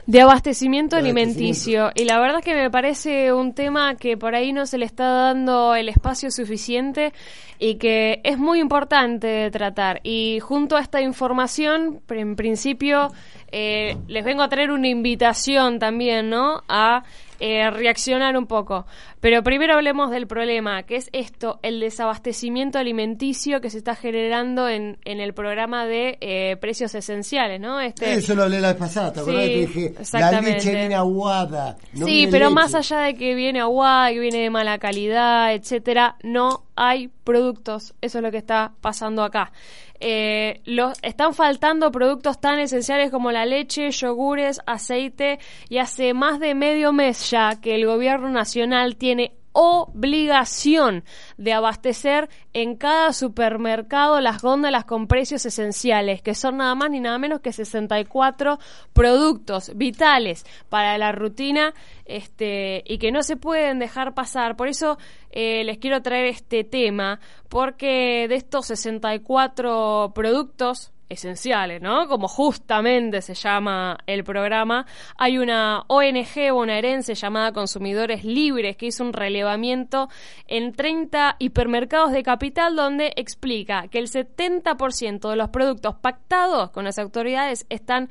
de 0.06 0.20
abastecimiento 0.20 0.96
alimenticio. 0.96 1.92
Y 1.94 2.04
la 2.04 2.18
verdad 2.18 2.38
es 2.38 2.44
que 2.44 2.54
me 2.54 2.68
parece 2.68 3.32
un 3.32 3.54
tema 3.54 3.94
que 3.94 4.16
por 4.16 4.34
ahí 4.34 4.52
no 4.52 4.66
se 4.66 4.76
le 4.76 4.84
está 4.84 5.04
dando 5.04 5.76
el 5.76 5.88
espacio 5.88 6.32
suficiente 6.32 7.12
y 7.60 7.76
que 7.76 8.20
es 8.24 8.38
muy 8.38 8.58
importante 8.58 9.48
tratar. 9.52 10.00
Y 10.02 10.40
junto 10.40 10.76
a 10.76 10.80
esta 10.80 11.00
información, 11.00 12.00
en 12.08 12.34
principio, 12.34 13.12
eh, 13.52 13.96
les 14.08 14.24
vengo 14.24 14.42
a 14.42 14.48
traer 14.48 14.72
una 14.72 14.88
invitación 14.88 15.78
también, 15.78 16.28
¿no? 16.28 16.64
A 16.68 17.04
eh, 17.40 17.70
reaccionar 17.70 18.36
un 18.36 18.46
poco. 18.46 18.86
Pero 19.20 19.42
primero 19.42 19.74
hablemos 19.74 20.10
del 20.10 20.26
problema, 20.26 20.82
que 20.84 20.96
es 20.96 21.08
esto, 21.12 21.58
el 21.62 21.80
desabastecimiento 21.80 22.78
alimenticio 22.78 23.60
que 23.60 23.70
se 23.70 23.78
está 23.78 23.94
generando 23.94 24.68
en, 24.68 24.98
en 25.04 25.20
el 25.20 25.34
programa 25.34 25.86
de 25.86 26.18
eh, 26.20 26.56
precios 26.60 26.94
esenciales, 26.94 27.60
¿no? 27.60 27.80
Este, 27.80 28.14
Eso 28.14 28.34
lo 28.34 28.48
leí 28.48 28.60
la 28.60 28.68
vez 28.68 28.76
pasada, 28.76 29.12
¿te 29.12 29.20
acuerdas 29.20 29.44
que 29.44 29.66
dije, 29.66 29.94
la 30.12 30.40
leche 30.40 30.74
viene 30.74 30.94
aguada. 30.94 31.76
sí, 31.94 32.28
pero 32.30 32.50
más 32.50 32.74
allá 32.74 33.00
de 33.00 33.14
que 33.14 33.34
viene 33.34 33.60
aguada, 33.60 34.10
que 34.10 34.20
viene 34.20 34.38
de 34.38 34.50
mala 34.50 34.78
calidad, 34.78 35.54
etcétera, 35.54 36.16
no 36.22 36.65
hay 36.76 37.08
productos. 37.24 37.94
Eso 38.00 38.18
es 38.18 38.24
lo 38.24 38.30
que 38.30 38.36
está 38.36 38.72
pasando 38.80 39.24
acá. 39.24 39.52
Eh, 39.98 40.60
los, 40.64 40.98
están 41.02 41.34
faltando 41.34 41.90
productos 41.90 42.40
tan 42.40 42.58
esenciales 42.58 43.10
como 43.10 43.32
la 43.32 43.46
leche, 43.46 43.90
yogures, 43.90 44.60
aceite 44.66 45.38
y 45.68 45.78
hace 45.78 46.12
más 46.12 46.38
de 46.38 46.54
medio 46.54 46.92
mes 46.92 47.30
ya 47.30 47.60
que 47.60 47.74
el 47.74 47.86
gobierno 47.86 48.28
nacional 48.28 48.96
tiene 48.96 49.32
obligación 49.58 51.02
de 51.38 51.54
abastecer 51.54 52.28
en 52.52 52.76
cada 52.76 53.14
supermercado 53.14 54.20
las 54.20 54.42
góndolas 54.42 54.84
con 54.84 55.06
precios 55.06 55.46
esenciales, 55.46 56.20
que 56.20 56.34
son 56.34 56.58
nada 56.58 56.74
más 56.74 56.90
ni 56.90 57.00
nada 57.00 57.16
menos 57.18 57.40
que 57.40 57.52
64 57.52 58.58
productos 58.92 59.72
vitales 59.74 60.44
para 60.68 60.98
la 60.98 61.12
rutina 61.12 61.72
este, 62.04 62.84
y 62.86 62.98
que 62.98 63.10
no 63.12 63.22
se 63.22 63.36
pueden 63.36 63.78
dejar 63.78 64.12
pasar. 64.12 64.56
Por 64.56 64.68
eso 64.68 64.98
eh, 65.30 65.64
les 65.64 65.78
quiero 65.78 66.02
traer 66.02 66.26
este 66.26 66.62
tema, 66.62 67.18
porque 67.48 68.26
de 68.28 68.34
estos 68.34 68.66
64 68.66 70.12
productos, 70.14 70.92
esenciales, 71.08 71.80
¿no? 71.80 72.08
Como 72.08 72.28
justamente 72.28 73.22
se 73.22 73.34
llama 73.34 73.98
el 74.06 74.24
programa, 74.24 74.86
hay 75.16 75.38
una 75.38 75.84
ONG 75.86 76.52
bonaerense 76.52 77.14
llamada 77.14 77.52
Consumidores 77.52 78.24
Libres 78.24 78.76
que 78.76 78.86
hizo 78.86 79.04
un 79.04 79.12
relevamiento 79.12 80.08
en 80.46 80.72
30 80.72 81.36
hipermercados 81.38 82.12
de 82.12 82.22
capital 82.22 82.76
donde 82.76 83.12
explica 83.16 83.88
que 83.88 83.98
el 83.98 84.08
70% 84.08 85.30
de 85.30 85.36
los 85.36 85.48
productos 85.50 85.94
pactados 85.96 86.70
con 86.70 86.84
las 86.84 86.98
autoridades 86.98 87.66
están 87.68 88.08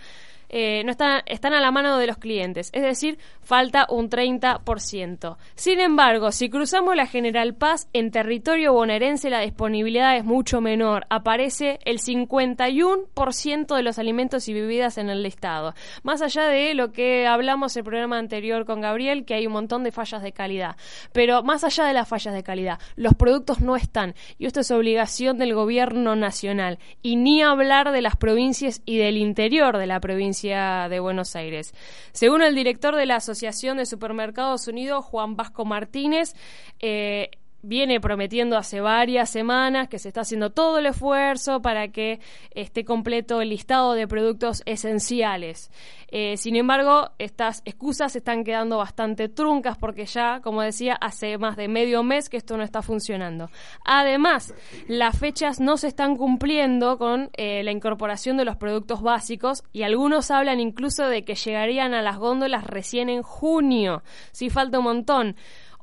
eh, 0.49 0.83
no 0.83 0.91
están, 0.91 1.21
están 1.25 1.53
a 1.53 1.61
la 1.61 1.71
mano 1.71 1.97
de 1.97 2.07
los 2.07 2.17
clientes, 2.17 2.69
es 2.73 2.81
decir, 2.81 3.17
falta 3.41 3.87
un 3.89 4.09
30%. 4.09 5.37
Sin 5.55 5.79
embargo, 5.79 6.31
si 6.31 6.49
cruzamos 6.49 6.95
la 6.95 7.07
General 7.07 7.53
Paz, 7.53 7.87
en 7.93 8.11
territorio 8.11 8.73
bonaerense 8.73 9.29
la 9.29 9.41
disponibilidad 9.41 10.15
es 10.15 10.23
mucho 10.23 10.61
menor, 10.61 11.05
aparece 11.09 11.79
el 11.85 11.99
51% 11.99 13.75
de 13.75 13.83
los 13.83 13.99
alimentos 13.99 14.47
y 14.47 14.53
bebidas 14.53 14.97
en 14.97 15.09
el 15.09 15.23
listado. 15.23 15.73
Más 16.03 16.21
allá 16.21 16.43
de 16.43 16.73
lo 16.73 16.91
que 16.91 17.27
hablamos 17.27 17.75
el 17.77 17.83
programa 17.83 18.17
anterior 18.17 18.65
con 18.65 18.81
Gabriel, 18.81 19.25
que 19.25 19.35
hay 19.35 19.47
un 19.47 19.53
montón 19.53 19.83
de 19.83 19.91
fallas 19.91 20.21
de 20.21 20.31
calidad. 20.31 20.75
Pero 21.11 21.43
más 21.43 21.63
allá 21.63 21.85
de 21.85 21.93
las 21.93 22.07
fallas 22.07 22.33
de 22.33 22.43
calidad, 22.43 22.79
los 22.95 23.13
productos 23.13 23.61
no 23.61 23.75
están, 23.75 24.15
y 24.37 24.45
esto 24.45 24.61
es 24.61 24.71
obligación 24.71 25.37
del 25.37 25.53
gobierno 25.53 26.15
nacional, 26.15 26.79
y 27.01 27.15
ni 27.15 27.41
hablar 27.41 27.91
de 27.91 28.01
las 28.01 28.15
provincias 28.15 28.81
y 28.85 28.97
del 28.97 29.17
interior 29.17 29.77
de 29.77 29.87
la 29.87 29.99
provincia 29.99 30.34
de 30.43 30.99
Buenos 30.99 31.36
Aires. 31.36 31.73
Según 32.11 32.41
el 32.41 32.55
director 32.55 32.95
de 32.95 33.05
la 33.05 33.17
Asociación 33.17 33.77
de 33.77 33.86
Supermercados 33.86 34.67
Unidos, 34.67 35.05
Juan 35.05 35.36
Vasco 35.36 35.65
Martínez, 35.65 36.36
eh, 36.79 37.31
viene 37.66 37.99
prometiendo 37.99 38.57
hace 38.57 38.80
varias 38.80 39.30
semanas 39.30 39.88
que 39.88 39.99
se 39.99 40.09
está 40.09 40.22
haciendo 40.22 40.51
todo 40.51 40.78
el 40.78 40.86
esfuerzo 40.86 41.61
para 41.61 41.89
que 41.89 42.20
esté 42.51 42.86
completo 42.86 43.41
el 43.41 43.49
listado 43.49 43.93
de 43.93 44.07
productos 44.07 44.61
esenciales. 44.66 45.72
Eh, 46.09 46.38
sin 46.38 46.55
embargo, 46.55 47.09
estas 47.18 47.61
excusas 47.66 48.16
están 48.16 48.43
quedando 48.43 48.78
bastante 48.78 49.28
truncas 49.28 49.78
porque 49.78 50.05
ya, 50.05 50.39
como 50.41 50.61
decía, 50.61 50.93
hace 50.93 51.38
más 51.38 51.57
de 51.57 51.68
medio 51.68 52.03
mes 52.03 52.30
que 52.30 52.38
esto 52.38 52.55
no 52.57 52.63
está 52.63 52.82
funcionando. 52.82 53.49
Además, 53.84 54.53
las 54.88 55.18
fechas 55.18 55.59
no 55.59 55.78
se 55.78 55.88
están 55.88 56.16
cumpliendo 56.16 56.97
con 56.97 57.32
eh, 57.34 57.63
la 57.63 57.72
incorporación 57.72 58.38
de 58.38 58.45
los 58.45 58.55
productos 58.55 59.01
básicos 59.01 59.63
y 59.74 59.84
algunos 59.84 60.32
hablan 60.32 60.59
incluso 60.59 61.07
de 61.07 61.24
que 61.24 61.36
llegarían 61.36 61.93
a 61.93 62.01
las 62.01 62.18
góndolas 62.18 62.63
recién 62.66 63.09
en 63.09 63.24
junio. 63.24 64.03
Sí, 64.32 64.49
falta 64.49 64.80
un 64.80 64.86
montón. 64.86 65.36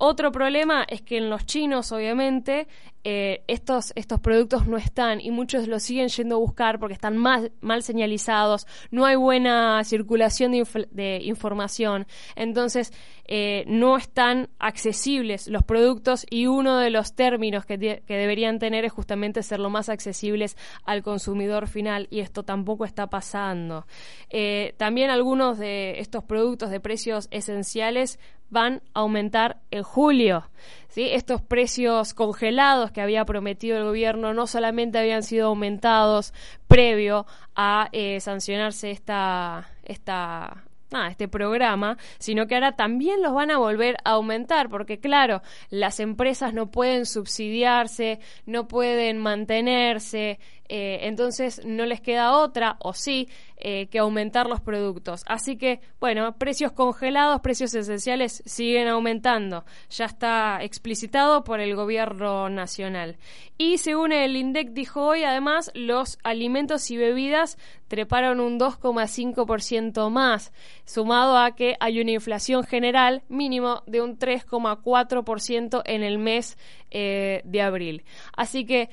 Otro 0.05 0.33
problema 0.33 0.85
es 0.89 1.01
que 1.01 1.19
en 1.19 1.31
los 1.31 1.47
chinos, 1.47 1.93
obviamente, 1.93 2.67
eh, 3.05 3.45
estos, 3.47 3.93
estos 3.95 4.19
productos 4.19 4.67
no 4.67 4.77
están 4.77 5.21
y 5.21 5.31
muchos 5.31 5.69
los 5.69 5.85
siguen 5.85 6.09
yendo 6.09 6.35
a 6.35 6.39
buscar 6.41 6.81
porque 6.81 6.95
están 6.95 7.17
mal, 7.17 7.53
señalizados, 7.85 8.67
no 8.91 9.07
hay 9.07 9.15
buena 9.15 9.85
circulación 9.85 10.51
de, 10.91 11.21
información, 11.23 12.09
entonces 12.35 12.93
eh, 13.27 13.63
no 13.69 13.97
están 13.97 14.49
accesibles 14.59 15.47
los 15.47 15.63
productos 15.63 16.27
y 16.29 16.49
uno 16.49 16.79
de 16.79 16.91
los 16.91 17.15
términos 17.15 17.65
que, 17.65 17.79
que 18.05 18.17
deberían 18.17 18.59
tener 18.59 18.85
es 18.85 18.91
justamente 18.91 19.45
ser 19.45 19.61
lo 19.61 19.71
más 19.71 19.89
accesibles 19.89 20.57
al 20.85 21.05
consumidor 21.05 21.69
final 21.69 22.09
y 22.11 22.19
esto 22.19 22.43
tampoco 22.43 22.85
está 22.85 23.07
pasando. 23.07 23.87
Eh, 24.31 24.75
también 24.79 25.11
algunos 25.11 25.59
de 25.59 26.01
estos 26.01 26.25
productos 26.25 26.71
de 26.71 26.81
precios 26.81 27.29
esenciales 27.31 28.19
van 28.53 28.83
a 28.95 29.01
aumentar 29.01 29.57
en 29.71 29.83
julio. 29.83 30.45
¿sí? 30.89 31.09
Estos 31.11 31.41
precios 31.41 32.15
congelados 32.15 32.93
que 32.93 33.01
había 33.01 33.25
prometido 33.25 33.79
el 33.79 33.85
gobierno 33.85 34.35
no 34.35 34.47
solamente 34.47 34.99
habían 34.99 35.23
sido 35.23 35.49
aumentados 35.49 36.33
previo 36.69 37.27
a 37.57 37.89
eh, 37.93 38.21
sancionarse 38.21 38.91
esta, 38.91 39.69
esta 39.85 40.65
este 41.09 41.27
programa, 41.27 41.97
sino 42.19 42.47
que 42.47 42.55
ahora 42.55 42.73
también 42.73 43.23
los 43.23 43.33
van 43.33 43.51
a 43.51 43.57
volver 43.57 43.97
a 44.05 44.11
aumentar, 44.11 44.69
porque 44.69 45.01
claro, 45.01 45.43
las 45.71 46.01
empresas 46.01 46.53
no 46.53 46.71
pueden 46.71 47.07
subsidiarse, 47.07 48.21
no 48.45 48.69
pueden 48.69 49.19
mantenerse, 49.19 50.39
eh, 50.75 51.07
entonces 51.07 51.61
no 51.67 51.85
les 51.85 52.01
queda 52.01 52.33
otra, 52.33 52.77
o 52.79 52.95
sí, 52.95 53.29
eh, 53.59 53.89
que 53.91 53.99
aumentar 53.99 54.47
los 54.47 54.63
productos. 54.63 55.23
Así 55.27 55.59
que, 55.59 55.81
bueno, 56.01 56.39
precios 56.39 56.73
congelados, 56.73 57.43
precios 57.43 57.75
esenciales 57.75 58.43
siguen 58.47 58.89
aumentando. 58.89 59.67
Ya 59.91 60.07
está 60.07 60.65
explicitado 60.65 61.45
por 61.45 61.61
el 61.61 61.77
gobierno 61.77 62.49
nacional. 62.49 63.19
Y 63.59 63.77
según 63.77 64.13
el 64.13 64.35
INDEC 64.35 64.71
dijo 64.71 65.05
hoy, 65.05 65.25
además, 65.25 65.71
los 65.75 66.19
alimentos 66.25 66.91
y 66.91 66.97
bebidas 66.97 67.59
treparon 67.89 68.41
un 68.41 68.59
2,5% 68.59 70.09
más, 70.09 70.55
sumado 70.87 71.37
a 71.37 71.55
que 71.55 71.77
hay 71.81 72.01
una 72.01 72.13
inflación 72.13 72.65
general 72.65 73.25
mínimo 73.29 73.83
de 73.87 74.01
un 74.01 74.19
3,4% 74.19 75.83
en 75.85 76.03
el 76.03 76.17
mes 76.17 76.57
eh, 76.91 77.43
de 77.45 77.61
abril. 77.61 78.05
Así 78.35 78.65
que 78.65 78.89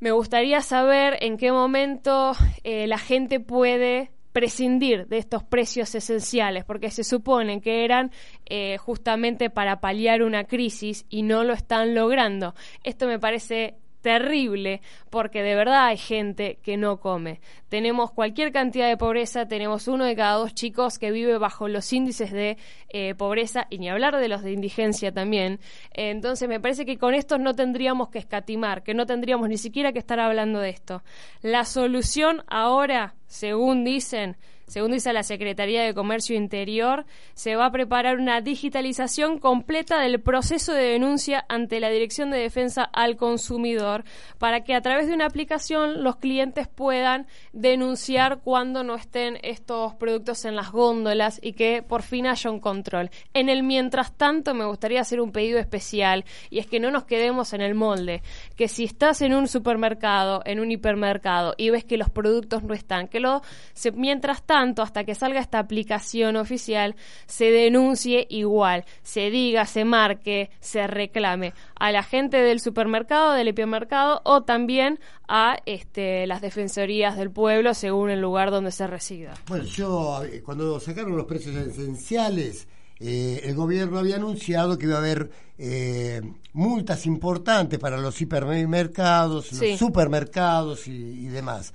me 0.00 0.10
gustaría 0.10 0.60
saber 0.60 1.16
en 1.20 1.36
qué 1.36 1.52
momento 1.52 2.32
eh, 2.64 2.86
la 2.86 2.98
gente 2.98 3.40
puede 3.40 4.10
prescindir 4.32 5.06
de 5.06 5.16
estos 5.16 5.42
precios 5.42 5.94
esenciales, 5.94 6.64
porque 6.66 6.90
se 6.90 7.04
supone 7.04 7.62
que 7.62 7.86
eran 7.86 8.10
eh, 8.44 8.76
justamente 8.76 9.48
para 9.48 9.80
paliar 9.80 10.22
una 10.22 10.44
crisis 10.44 11.06
y 11.08 11.22
no 11.22 11.42
lo 11.42 11.54
están 11.54 11.94
logrando. 11.94 12.54
Esto 12.84 13.06
me 13.06 13.18
parece 13.18 13.78
terrible 14.06 14.82
porque 15.10 15.42
de 15.42 15.56
verdad 15.56 15.86
hay 15.86 15.96
gente 15.96 16.60
que 16.62 16.76
no 16.76 17.00
come. 17.00 17.40
Tenemos 17.68 18.12
cualquier 18.12 18.52
cantidad 18.52 18.86
de 18.86 18.96
pobreza, 18.96 19.48
tenemos 19.48 19.88
uno 19.88 20.04
de 20.04 20.14
cada 20.14 20.34
dos 20.34 20.54
chicos 20.54 21.00
que 21.00 21.10
vive 21.10 21.38
bajo 21.38 21.66
los 21.66 21.92
índices 21.92 22.30
de 22.30 22.56
eh, 22.88 23.16
pobreza 23.16 23.66
y 23.68 23.78
ni 23.78 23.88
hablar 23.88 24.16
de 24.16 24.28
los 24.28 24.44
de 24.44 24.52
indigencia 24.52 25.10
también. 25.10 25.58
entonces 25.92 26.48
me 26.48 26.60
parece 26.60 26.86
que 26.86 26.98
con 26.98 27.14
esto 27.14 27.36
no 27.38 27.56
tendríamos 27.56 28.10
que 28.10 28.20
escatimar, 28.20 28.84
que 28.84 28.94
no 28.94 29.06
tendríamos 29.06 29.48
ni 29.48 29.58
siquiera 29.58 29.92
que 29.92 29.98
estar 29.98 30.20
hablando 30.20 30.60
de 30.60 30.68
esto. 30.70 31.02
La 31.42 31.64
solución 31.64 32.44
ahora, 32.46 33.16
según 33.26 33.82
dicen, 33.82 34.36
según 34.66 34.90
dice 34.90 35.12
la 35.12 35.22
Secretaría 35.22 35.82
de 35.82 35.94
Comercio 35.94 36.36
Interior, 36.36 37.06
se 37.34 37.54
va 37.54 37.66
a 37.66 37.70
preparar 37.70 38.18
una 38.18 38.40
digitalización 38.40 39.38
completa 39.38 40.00
del 40.00 40.20
proceso 40.20 40.72
de 40.72 40.82
denuncia 40.82 41.44
ante 41.48 41.78
la 41.78 41.88
Dirección 41.88 42.30
de 42.30 42.38
Defensa 42.38 42.82
al 42.82 43.16
Consumidor 43.16 44.04
para 44.38 44.64
que 44.64 44.74
a 44.74 44.80
través 44.80 45.06
de 45.06 45.14
una 45.14 45.26
aplicación 45.26 46.02
los 46.02 46.16
clientes 46.16 46.66
puedan 46.66 47.28
denunciar 47.52 48.40
cuando 48.42 48.82
no 48.82 48.96
estén 48.96 49.38
estos 49.42 49.94
productos 49.94 50.44
en 50.44 50.56
las 50.56 50.72
góndolas 50.72 51.38
y 51.40 51.52
que 51.52 51.84
por 51.86 52.02
fin 52.02 52.26
haya 52.26 52.50
un 52.50 52.58
control. 52.58 53.10
En 53.34 53.48
el 53.48 53.62
mientras 53.62 54.16
tanto 54.16 54.52
me 54.52 54.64
gustaría 54.64 55.00
hacer 55.00 55.20
un 55.20 55.30
pedido 55.30 55.60
especial 55.60 56.24
y 56.50 56.58
es 56.58 56.66
que 56.66 56.80
no 56.80 56.90
nos 56.90 57.04
quedemos 57.04 57.52
en 57.52 57.60
el 57.60 57.76
molde, 57.76 58.22
que 58.56 58.66
si 58.66 58.82
estás 58.82 59.22
en 59.22 59.32
un 59.32 59.46
supermercado, 59.46 60.42
en 60.44 60.58
un 60.58 60.72
hipermercado 60.72 61.54
y 61.56 61.70
ves 61.70 61.84
que 61.84 61.96
los 61.96 62.10
productos 62.10 62.64
no 62.64 62.74
están, 62.74 63.06
que 63.06 63.20
lo 63.20 63.42
se, 63.72 63.92
mientras 63.92 64.42
tanto 64.42 64.55
tanto, 64.56 64.80
hasta 64.80 65.04
que 65.04 65.14
salga 65.14 65.38
esta 65.38 65.58
aplicación 65.58 66.34
oficial, 66.36 66.96
se 67.26 67.50
denuncie 67.50 68.26
igual, 68.30 68.86
se 69.02 69.28
diga, 69.28 69.66
se 69.66 69.84
marque, 69.84 70.48
se 70.60 70.86
reclame 70.86 71.52
a 71.78 71.92
la 71.92 72.02
gente 72.02 72.38
del 72.38 72.60
supermercado, 72.60 73.32
del 73.32 73.48
hipermercado 73.48 74.22
o 74.24 74.44
también 74.44 74.98
a 75.28 75.58
este, 75.66 76.26
las 76.26 76.40
defensorías 76.40 77.18
del 77.18 77.30
pueblo 77.30 77.74
según 77.74 78.08
el 78.08 78.22
lugar 78.22 78.50
donde 78.50 78.72
se 78.72 78.86
resida. 78.86 79.34
Bueno, 79.46 79.64
yo 79.64 80.22
cuando 80.42 80.80
sacaron 80.80 81.14
los 81.18 81.26
precios 81.26 81.54
esenciales, 81.54 82.66
eh, 82.98 83.42
el 83.44 83.54
gobierno 83.54 83.98
había 83.98 84.16
anunciado 84.16 84.78
que 84.78 84.86
iba 84.86 84.94
a 84.94 85.00
haber 85.00 85.30
eh, 85.58 86.22
multas 86.54 87.04
importantes 87.04 87.78
para 87.78 87.98
los 87.98 88.18
hipermercados, 88.22 89.52
los 89.52 89.78
supermercados 89.78 90.88
y 90.88 91.26
demás. 91.26 91.74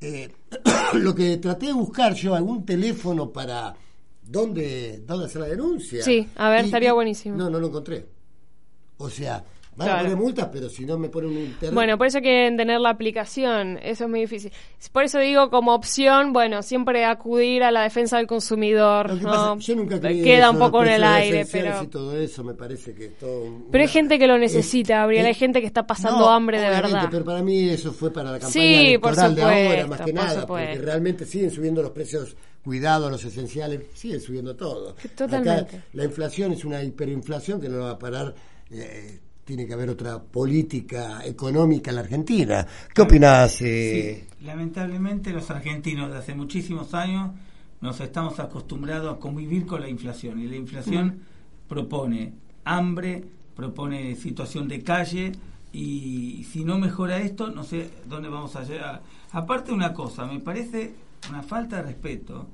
Eh, 0.00 0.30
lo 0.94 1.14
que 1.14 1.36
traté 1.38 1.66
de 1.66 1.72
buscar 1.72 2.14
yo, 2.14 2.34
algún 2.34 2.64
teléfono 2.64 3.30
para 3.30 3.74
dónde, 4.22 5.02
dónde 5.06 5.26
hacer 5.26 5.40
la 5.42 5.48
denuncia. 5.48 6.02
Sí, 6.02 6.28
a 6.36 6.50
ver, 6.50 6.64
estaría 6.64 6.92
buenísimo. 6.92 7.36
No, 7.36 7.50
no 7.50 7.58
lo 7.58 7.68
encontré. 7.68 8.06
O 8.98 9.10
sea, 9.10 9.44
Van 9.78 9.88
a 9.90 9.98
poner 10.02 10.16
multas, 10.16 10.48
pero 10.52 10.68
si 10.68 10.84
no 10.84 10.98
me 10.98 11.08
ponen 11.08 11.30
un 11.30 11.38
internet. 11.38 11.72
Bueno, 11.72 11.96
por 11.96 12.06
eso 12.08 12.20
quieren 12.20 12.56
tener 12.56 12.80
la 12.80 12.90
aplicación, 12.90 13.78
eso 13.82 14.04
es 14.04 14.10
muy 14.10 14.20
difícil. 14.20 14.52
Por 14.92 15.04
eso 15.04 15.18
digo, 15.20 15.50
como 15.50 15.74
opción, 15.74 16.32
bueno, 16.32 16.62
siempre 16.62 17.04
acudir 17.04 17.62
a 17.62 17.70
la 17.70 17.82
defensa 17.82 18.16
del 18.18 18.26
consumidor. 18.26 19.08
Lo 19.10 19.16
que 19.18 19.22
¿no? 19.22 19.30
pasa, 19.30 19.54
yo 19.58 19.76
nunca 19.76 20.00
creí 20.00 20.22
Queda 20.22 20.50
un 20.50 20.58
poco 20.58 20.82
en 20.82 20.88
el 20.90 21.04
aire, 21.04 21.46
pero... 21.50 21.82
Y 21.82 21.86
todo 21.86 22.16
eso 22.18 22.42
me 22.44 22.54
parece 22.54 22.94
que 22.94 23.06
es 23.06 23.18
todo. 23.18 23.44
Pero 23.70 23.82
hay 23.82 23.88
gente 23.88 24.18
que 24.18 24.26
lo 24.26 24.34
es- 24.34 24.40
necesita, 24.40 24.96
Gabriel, 24.98 25.26
hay 25.26 25.34
gente 25.34 25.60
que 25.60 25.66
está 25.66 25.86
pasando 25.86 26.18
No, 26.20 26.30
hambre 26.30 26.60
de 26.60 26.68
verdad. 26.68 27.08
Pero 27.10 27.24
para 27.24 27.42
mí 27.42 27.68
eso 27.68 27.92
fue 27.92 28.12
para 28.12 28.32
la 28.32 28.38
campaña 28.38 28.52
Sí, 28.52 28.86
electoral 28.88 29.34
de 29.34 29.42
ahora, 29.42 29.86
más 29.86 30.00
que 30.00 30.12
por 30.12 30.14
nada, 30.14 30.40
supuesto. 30.40 30.46
porque 30.72 30.78
realmente 30.84 31.24
siguen 31.24 31.50
subiendo 31.50 31.82
los 31.82 31.92
precios, 31.92 32.36
cuidado, 32.64 33.08
los 33.10 33.24
esenciales, 33.24 33.82
siguen 33.94 34.20
subiendo 34.20 34.56
todo. 34.56 34.94
Totalmente. 35.16 35.50
Acá 35.76 35.84
la 35.92 36.04
inflación 36.04 36.52
es 36.52 36.64
una 36.64 36.82
hiperinflación 36.82 37.60
que 37.60 37.68
no 37.68 37.78
va 37.80 37.90
a 37.92 37.98
parar. 37.98 38.34
eh, 38.70 39.20
tiene 39.48 39.66
que 39.66 39.72
haber 39.72 39.88
otra 39.88 40.22
política 40.22 41.24
económica 41.24 41.90
en 41.90 41.94
la 41.96 42.02
Argentina. 42.02 42.66
¿Qué 42.94 43.00
opinás? 43.00 43.62
eh? 43.62 44.26
Sí, 44.38 44.44
lamentablemente 44.44 45.32
los 45.32 45.50
argentinos 45.50 46.10
de 46.12 46.18
hace 46.18 46.34
muchísimos 46.34 46.92
años 46.92 47.30
nos 47.80 47.98
estamos 48.00 48.38
acostumbrados 48.40 49.16
a 49.16 49.18
convivir 49.18 49.64
con 49.64 49.80
la 49.80 49.88
inflación 49.88 50.38
y 50.38 50.46
la 50.48 50.56
inflación 50.56 51.20
propone 51.66 52.34
hambre, 52.64 53.24
propone 53.56 54.16
situación 54.16 54.68
de 54.68 54.82
calle 54.82 55.32
y 55.72 56.44
si 56.52 56.62
no 56.62 56.78
mejora 56.78 57.16
esto 57.18 57.48
no 57.48 57.64
sé 57.64 57.88
dónde 58.06 58.28
vamos 58.28 58.54
a 58.54 58.64
llegar. 58.64 59.00
Aparte 59.32 59.72
una 59.72 59.94
cosa, 59.94 60.26
me 60.26 60.40
parece 60.40 60.92
una 61.30 61.42
falta 61.42 61.76
de 61.76 61.84
respeto 61.84 62.46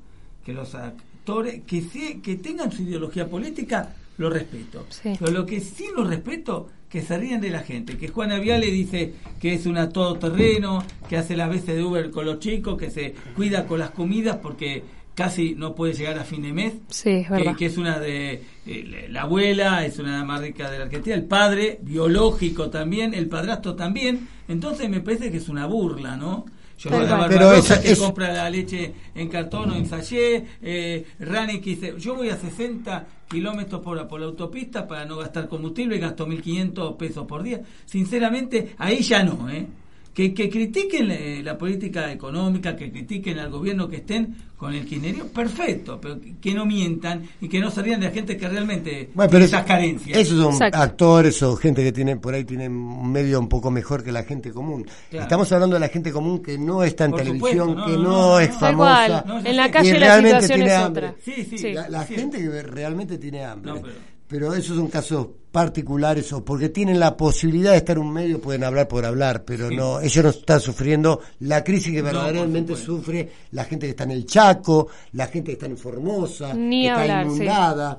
que 0.44 0.52
los 0.52 0.76
actores 0.76 1.62
que 1.66 1.82
se- 1.82 2.20
que 2.20 2.36
tengan 2.36 2.70
su 2.70 2.82
ideología 2.82 3.28
política 3.28 3.96
lo 4.18 4.30
respeto. 4.30 4.86
Sí. 4.88 5.12
Pero 5.18 5.32
lo 5.32 5.46
que 5.46 5.60
sí 5.60 5.86
no 5.96 6.04
respeto 6.04 6.68
que 6.88 7.02
se 7.02 7.18
ríen 7.18 7.40
de 7.40 7.50
la 7.50 7.60
gente, 7.60 7.96
que 7.96 8.08
Juana 8.08 8.38
Viale 8.38 8.70
dice 8.70 9.14
que 9.40 9.54
es 9.54 9.66
una 9.66 9.88
todoterreno, 9.88 10.84
que 11.08 11.16
hace 11.16 11.36
las 11.36 11.50
veces 11.50 11.74
de 11.74 11.82
Uber 11.82 12.10
con 12.10 12.24
los 12.24 12.38
chicos, 12.38 12.78
que 12.78 12.90
se 12.90 13.14
cuida 13.34 13.66
con 13.66 13.80
las 13.80 13.90
comidas 13.90 14.36
porque 14.36 14.84
casi 15.14 15.54
no 15.54 15.74
puede 15.74 15.94
llegar 15.94 16.18
a 16.18 16.24
fin 16.24 16.42
de 16.42 16.52
mes. 16.52 16.74
Sí, 16.88 17.10
es 17.10 17.30
verdad. 17.30 17.52
Que, 17.52 17.58
que 17.58 17.66
es 17.66 17.78
una 17.78 17.98
de 17.98 18.42
eh, 18.66 19.08
la 19.10 19.22
abuela, 19.22 19.84
es 19.84 19.98
una 19.98 20.24
más 20.24 20.40
rica 20.40 20.70
de 20.70 20.78
la 20.78 20.84
Argentina, 20.84 21.16
el 21.16 21.24
padre 21.24 21.78
biológico 21.82 22.70
también, 22.70 23.14
el 23.14 23.28
padrastro 23.28 23.74
también. 23.74 24.28
Entonces 24.46 24.88
me 24.88 25.00
parece 25.00 25.30
que 25.30 25.38
es 25.38 25.48
una 25.48 25.66
burla, 25.66 26.16
¿no? 26.16 26.46
Yo 26.78 26.90
Tal 26.90 27.08
la. 27.08 27.28
Pero 27.28 27.52
esa- 27.54 27.80
que 27.80 27.92
es- 27.92 27.98
compra 27.98 28.32
la 28.32 28.50
leche 28.50 28.92
en 29.14 29.28
cartón 29.28 29.70
o 29.70 29.74
en 29.76 29.86
sachet, 29.86 30.44
eh, 30.62 31.06
Rani 31.20 31.60
que 31.60 31.70
dice, 31.70 31.94
yo 31.98 32.14
voy 32.16 32.30
a 32.30 32.36
60 32.36 33.06
kilómetros 33.28 33.80
por 33.80 33.96
hora 33.96 34.08
por 34.08 34.20
la 34.20 34.26
autopista 34.26 34.86
para 34.86 35.04
no 35.04 35.16
gastar 35.16 35.48
combustible 35.48 35.96
y 35.96 36.00
gasto 36.00 36.26
1.500 36.26 36.96
pesos 36.96 37.26
por 37.26 37.42
día. 37.42 37.60
Sinceramente, 37.86 38.74
ahí 38.78 39.02
ya 39.02 39.22
no, 39.22 39.48
¿eh? 39.50 39.66
Que, 40.14 40.32
que 40.32 40.48
critiquen 40.48 41.10
eh, 41.10 41.42
la 41.42 41.58
política 41.58 42.12
económica, 42.12 42.76
que 42.76 42.90
critiquen 42.92 43.36
al 43.40 43.50
gobierno 43.50 43.88
que 43.88 43.96
estén 43.96 44.36
con 44.56 44.72
el 44.72 44.86
kirchnerismo, 44.86 45.26
perfecto, 45.26 45.98
pero 46.00 46.20
que, 46.20 46.36
que 46.40 46.54
no 46.54 46.64
mientan 46.64 47.28
y 47.40 47.48
que 47.48 47.58
no 47.58 47.68
se 47.68 47.82
rían 47.82 47.98
de 47.98 48.06
la 48.06 48.12
gente 48.12 48.36
que 48.36 48.48
realmente 48.48 49.10
Bueno, 49.12 49.28
tiene 49.28 49.28
pero 49.28 49.44
esas 49.44 49.64
carencias. 49.66 50.16
Esos 50.16 50.38
son 50.40 50.52
Exacto. 50.52 50.78
actores 50.78 51.42
o 51.42 51.56
gente 51.56 51.82
que 51.82 51.90
tiene 51.90 52.16
por 52.16 52.32
ahí 52.32 52.44
tienen 52.44 52.70
un 52.72 53.10
medio 53.10 53.40
un 53.40 53.48
poco 53.48 53.72
mejor 53.72 54.04
que 54.04 54.12
la 54.12 54.22
gente 54.22 54.52
común. 54.52 54.86
Claro. 55.10 55.24
Estamos 55.24 55.50
hablando 55.50 55.74
de 55.74 55.80
la 55.80 55.88
gente 55.88 56.12
común 56.12 56.40
que 56.40 56.56
no 56.58 56.84
está 56.84 57.06
en 57.06 57.10
Por 57.10 57.20
televisión, 57.20 57.68
supuesto, 57.70 57.80
no, 57.80 57.86
que 57.86 57.92
no, 57.92 58.02
no, 58.04 58.10
no, 58.34 58.38
es 58.40 58.50
famosa. 58.56 59.24
en 59.44 59.56
la 59.56 59.70
calle 59.72 59.92
la 59.94 59.98
realmente 59.98 60.40
situación 60.42 60.58
tiene 60.60 60.72
es 60.74 60.78
hambre. 60.80 61.06
otra. 61.08 61.20
Sí, 61.24 61.46
sí, 61.50 61.58
Sí. 61.58 61.72
La, 61.72 61.88
la 61.88 62.06
Sí. 62.06 62.14
gente 62.14 62.38
que 62.38 62.62
realmente 62.62 63.18
tiene 63.18 63.44
hambre. 63.44 63.72
No, 63.72 63.80
pero... 63.82 64.13
pero- 64.28 64.54
esos 64.54 64.76
son 64.76 64.88
casos 64.88 65.26
particulares 65.50 66.32
o 66.32 66.44
porque 66.44 66.68
tienen 66.68 66.98
la 66.98 67.16
posibilidad 67.16 67.70
de 67.72 67.76
estar 67.78 67.96
en 67.96 68.02
un 68.02 68.12
medio, 68.12 68.40
pueden 68.40 68.64
hablar 68.64 68.88
por 68.88 69.04
hablar, 69.04 69.44
pero 69.44 69.68
Sí. 69.68 69.76
no 69.76 70.00
ellos 70.00 70.24
no 70.24 70.30
están 70.30 70.60
sufriendo 70.60 71.20
la 71.40 71.62
crisis 71.62 71.92
que 71.92 72.02
verdaderamente 72.02 72.74
sufre 72.74 73.30
la 73.52 73.64
gente 73.64 73.86
que 73.86 73.90
está 73.90 74.02
en 74.04 74.10
el 74.10 74.26
Chaco, 74.26 74.88
la 75.12 75.26
gente 75.28 75.46
que 75.48 75.52
está 75.52 75.66
en 75.66 75.78
Formosa, 75.78 76.52
Ni 76.54 76.82
que 76.82 76.88
está 76.90 77.22
sí. 77.22 77.26
inundada. 77.28 77.96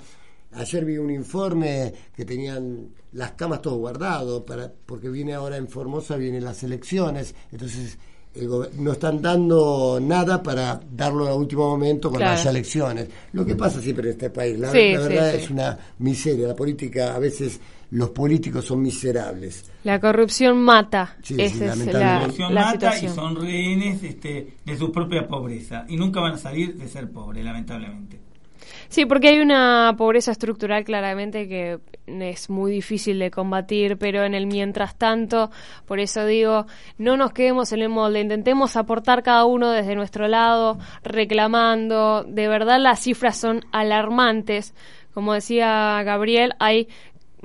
Ayer 0.54 0.84
vi 0.86 0.98
un 0.98 1.12
informe 1.12 1.94
que 2.16 2.26
tenían 2.26 2.90
las 3.14 3.32
camas 3.32 3.62
todo 3.62 3.76
guardado 3.78 4.46
para 4.46 4.72
porque 4.86 5.10
viene 5.10 5.34
ahora 5.34 5.56
en 5.58 5.68
Formosa 5.70 6.18
vienen 6.18 6.44
las 6.44 6.62
elecciones, 6.64 7.34
entonces 7.52 7.98
no 8.78 8.92
están 8.92 9.22
dando 9.22 10.00
nada 10.02 10.42
para 10.44 10.80
darlo 10.92 11.28
a 11.28 11.36
último 11.36 11.70
momento 11.70 12.10
cuando 12.10 12.26
Claro. 12.26 12.40
haya 12.40 12.50
elecciones. 12.50 13.08
Lo 13.34 13.46
que 13.46 13.56
pasa 13.56 13.80
siempre 13.82 14.06
en 14.08 14.12
este 14.12 14.30
país, 14.30 14.60
la, 14.60 14.72
Sí, 14.72 14.94
la 14.94 15.02
sí, 15.02 15.08
verdad 15.08 15.32
sí. 15.32 15.38
es 15.38 15.50
una 15.50 15.78
miseria. 16.00 16.48
La 16.50 16.56
política, 16.56 17.16
a 17.16 17.20
veces 17.20 17.60
los 17.92 18.10
políticos 18.10 18.66
son 18.66 18.82
miserables. 18.82 19.72
La 19.84 20.00
corrupción 20.00 20.58
mata. 20.62 21.16
Sí, 21.22 21.36
sí, 21.36 21.42
Esa 21.44 21.56
es 21.56 21.60
la, 21.62 21.68
lamentablemente. 21.76 22.20
corrupción 22.22 22.54
la 22.54 22.62
mata 22.62 22.92
situación. 22.92 23.12
y 23.12 23.16
son 23.16 23.36
rehenes 23.42 24.04
este, 24.04 24.48
de 24.66 24.78
su 24.78 24.92
propia 24.92 25.28
pobreza 25.28 25.86
y 25.88 25.96
nunca 25.96 26.20
van 26.20 26.34
a 26.34 26.38
salir 26.38 26.76
de 26.76 26.88
ser 26.88 27.10
pobres, 27.12 27.46
lamentablemente. 27.46 28.20
Sí, 28.90 29.06
porque 29.06 29.30
hay 29.30 29.40
una 29.40 29.94
pobreza 29.98 30.32
estructural 30.32 30.84
claramente 30.84 31.48
que 31.48 31.80
es 32.08 32.50
muy 32.50 32.72
difícil 32.72 33.20
de 33.20 33.32
combatir, 33.32 33.98
pero 33.98 34.24
en 34.24 34.34
el 34.34 34.48
mientras 34.48 34.96
tanto, 34.96 35.52
por 35.86 36.00
eso 36.00 36.26
digo, 36.26 36.66
no 36.98 37.18
nos 37.18 37.34
quedemos 37.34 37.72
en 37.72 37.82
el 37.82 37.90
molde, 37.90 38.22
intentemos 38.22 38.76
aportar 38.76 39.24
cada 39.24 39.46
uno 39.46 39.72
desde 39.72 39.96
nuestro 39.96 40.28
lado, 40.28 40.78
reclamando, 41.04 42.24
de 42.24 42.48
verdad 42.48 42.80
las 42.80 43.00
cifras 43.00 43.38
son 43.38 43.62
alarmantes. 43.72 44.74
Como 45.14 45.34
decía 45.34 46.02
Gabriel, 46.04 46.54
hay 46.60 46.90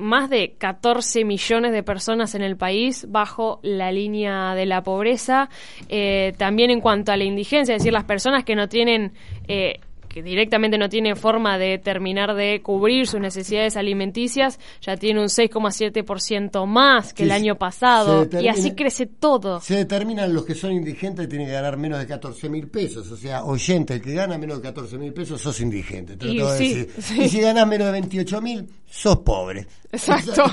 más 0.01 0.31
de 0.31 0.55
14 0.59 1.25
millones 1.25 1.73
de 1.73 1.83
personas 1.83 2.35
en 2.35 2.43
el 2.43 2.57
país 2.57 3.07
bajo 3.09 3.61
la 3.63 3.93
línea 3.93 4.55
de 4.55 4.67
la 4.67 4.83
pobreza. 4.83 5.49
Eh, 5.89 6.33
también 6.37 6.71
en 6.71 6.81
cuanto 6.81 7.13
a 7.13 7.17
la 7.17 7.25
indigencia, 7.25 7.75
es 7.75 7.83
decir, 7.83 7.93
las 7.93 8.05
personas 8.05 8.45
que 8.45 8.57
no 8.57 8.69
tienen, 8.69 9.13
eh, 9.47 9.81
que 10.11 10.23
directamente 10.25 10.77
no 10.77 10.89
tienen 10.89 11.17
forma 11.17 11.57
de 11.57 11.79
terminar 11.79 12.35
de 12.35 12.61
cubrir 12.63 13.07
sus 13.07 13.21
necesidades 13.21 13.77
alimenticias, 13.77 14.59
ya 14.83 14.97
tiene 14.97 15.21
un 15.21 15.29
6,7% 15.29 16.67
más 16.67 17.15
que 17.15 17.23
Sí, 17.23 17.29
el 17.29 17.31
año 17.33 17.57
pasado. 17.57 18.25
determina- 18.25 18.43
y 18.43 18.49
así 18.49 18.73
crece 18.75 19.07
todo. 19.07 19.61
Se 19.61 19.77
determinan 19.77 20.35
los 20.35 20.45
que 20.45 20.55
son 20.55 20.73
indigentes 20.73 21.29
tienen 21.29 21.47
que 21.47 21.53
ganar 21.55 21.77
menos 21.77 21.99
de 22.01 22.07
14 22.07 22.49
mil 22.49 22.67
pesos. 22.69 23.11
O 23.11 23.17
sea, 23.17 23.45
oyente, 23.45 23.95
el 23.95 24.03
que 24.03 24.13
gana 24.15 24.37
menos 24.37 24.57
de 24.59 24.63
14 24.65 24.99
mil 24.99 25.13
pesos, 25.13 25.41
sos 25.41 25.61
indigente. 25.61 26.17
Te 26.17 26.27
lo 26.27 26.33
Y 26.33 26.37
tengo 26.39 26.51
que 26.51 26.59
sí, 26.59 26.75
decir. 26.75 26.95
sí. 27.03 27.23
Y 27.23 27.29
si 27.29 27.41
ganas 27.41 27.67
menos 27.67 27.87
de 27.87 27.93
28 27.93 28.41
mil, 28.43 28.69
sos 28.91 29.19
pobre. 29.19 29.67
Exacto. 29.93 30.45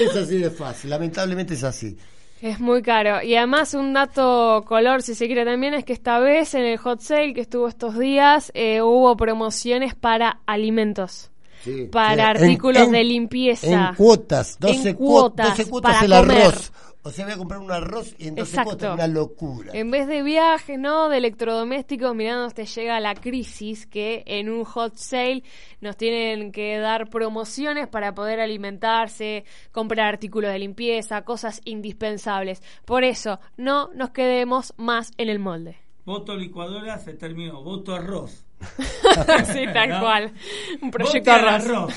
Es, 0.00 0.08
es 0.10 0.16
así 0.16 0.38
de 0.38 0.50
fácil. 0.50 0.88
Lamentablemente 0.90 1.54
es 1.54 1.64
así. 1.64 1.96
Es 2.42 2.58
muy 2.58 2.82
caro. 2.82 3.22
Y 3.22 3.36
además 3.36 3.72
un 3.72 3.92
dato 3.92 4.64
color, 4.66 5.00
si 5.02 5.14
se 5.14 5.26
quiere 5.26 5.44
también, 5.44 5.74
es 5.74 5.84
que 5.84 5.92
esta 5.92 6.18
vez 6.18 6.54
en 6.54 6.64
el 6.64 6.76
hot 6.76 7.00
sale 7.00 7.34
que 7.34 7.40
estuvo 7.40 7.68
estos 7.68 7.96
días, 7.96 8.50
eh, 8.54 8.82
hubo 8.82 9.16
promociones 9.16 9.94
para 9.94 10.40
alimentos. 10.44 11.30
Sí. 11.62 11.88
Para 11.92 12.34
Sí, 12.36 12.42
artículos 12.42 12.90
de 12.90 13.04
limpieza. 13.04 13.90
En 13.90 13.94
cuotas, 13.94 14.56
12, 14.58 14.88
En 14.90 14.96
cuotas, 14.96 15.46
cuotas, 15.46 15.58
12 15.58 15.70
cuotas 15.70 15.94
para 15.94 16.04
el 16.06 16.22
comer. 16.26 16.42
arroz. 16.42 16.72
O 17.04 17.10
sea, 17.10 17.24
voy 17.24 17.34
a 17.34 17.36
comprar 17.36 17.60
un 17.60 17.72
arroz 17.72 18.14
y 18.16 18.28
en 18.28 18.36
12 18.36 18.50
Exacto. 18.50 18.70
cuotas, 18.70 18.94
una 18.94 19.08
locura. 19.08 19.72
En 19.74 19.90
vez 19.90 20.06
de 20.06 20.22
viajes, 20.22 20.78
¿no? 20.78 21.08
De 21.08 21.18
electrodomésticos, 21.18 22.14
mirando 22.14 22.48
te 22.50 22.64
llega 22.64 23.00
la 23.00 23.14
crisis 23.14 23.86
que 23.86 24.22
en 24.26 24.48
un 24.48 24.62
hot 24.64 24.94
sale 24.94 25.42
nos 25.80 25.96
tienen 25.96 26.52
que 26.52 26.78
dar 26.78 27.10
promociones 27.10 27.88
para 27.88 28.14
poder 28.14 28.38
alimentarse, 28.38 29.44
comprar 29.72 30.06
artículos 30.06 30.52
de 30.52 30.60
limpieza, 30.60 31.22
cosas 31.22 31.60
indispensables. 31.64 32.62
Por 32.84 33.02
eso, 33.02 33.40
no 33.56 33.90
nos 33.94 34.10
quedemos 34.10 34.72
más 34.76 35.10
en 35.18 35.28
el 35.28 35.40
molde. 35.40 35.78
Voto 36.04 36.36
licuadora 36.36 36.98
se 36.98 37.14
terminó, 37.14 37.62
voto 37.62 37.94
arroz. 37.94 38.44
sí, 39.52 39.64
tal 39.72 39.88
¿No? 39.90 40.00
cual. 40.00 40.32
Un 40.80 40.90
proyecto 40.90 41.32
al 41.32 41.48
arroz. 41.48 41.92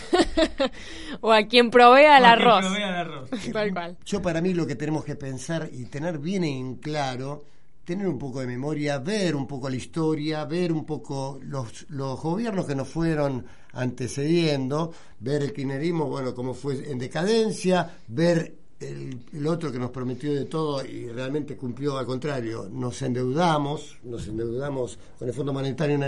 o 1.22 1.32
a 1.32 1.44
quien 1.44 1.70
provea 1.70 2.18
el 2.18 2.26
arroz. 2.26 2.66
provea 2.66 2.90
el 2.90 2.96
arroz. 2.96 3.30
Tal 3.54 3.74
cual. 3.74 3.98
Yo 4.06 4.22
para 4.22 4.42
mí 4.42 4.54
lo 4.54 4.66
que 4.68 4.76
tenemos 4.76 5.04
que 5.04 5.16
pensar 5.16 5.70
y 5.72 5.86
tener 5.86 6.20
bien 6.20 6.44
en 6.44 6.76
claro, 6.76 7.46
tener 7.84 8.08
un 8.08 8.18
poco 8.18 8.40
de 8.42 8.48
memoria, 8.48 8.98
ver 9.00 9.36
un 9.36 9.48
poco 9.48 9.70
la 9.70 9.76
historia, 9.76 10.46
ver 10.46 10.72
un 10.72 10.86
poco 10.86 11.40
los, 11.44 11.86
los 11.90 12.22
gobiernos 12.22 12.66
que 12.66 12.76
nos 12.76 12.88
fueron 12.88 13.46
antecediendo, 13.74 14.94
ver 15.20 15.44
el 15.44 15.54
kirchnerismo, 15.54 16.08
bueno, 16.08 16.34
cómo 16.34 16.54
fue 16.54 16.90
en 16.90 16.98
decadencia, 16.98 17.98
ver 18.08 18.65
el, 18.80 19.20
el 19.34 19.48
otro 19.48 19.72
que 19.72 19.80
nos 19.80 19.92
prometió 19.92 20.34
de 20.34 20.46
todo 20.46 20.86
y 20.86 21.08
realmente 21.10 21.56
cumplió 21.56 21.98
al 21.98 22.06
contrario, 22.06 22.70
nos 22.72 23.02
endeudamos, 23.02 23.98
nos 24.04 24.28
endeudamos 24.28 25.00
con 25.18 25.28
el 25.28 25.34
Fondo 25.34 25.54
Monetario 25.54 26.00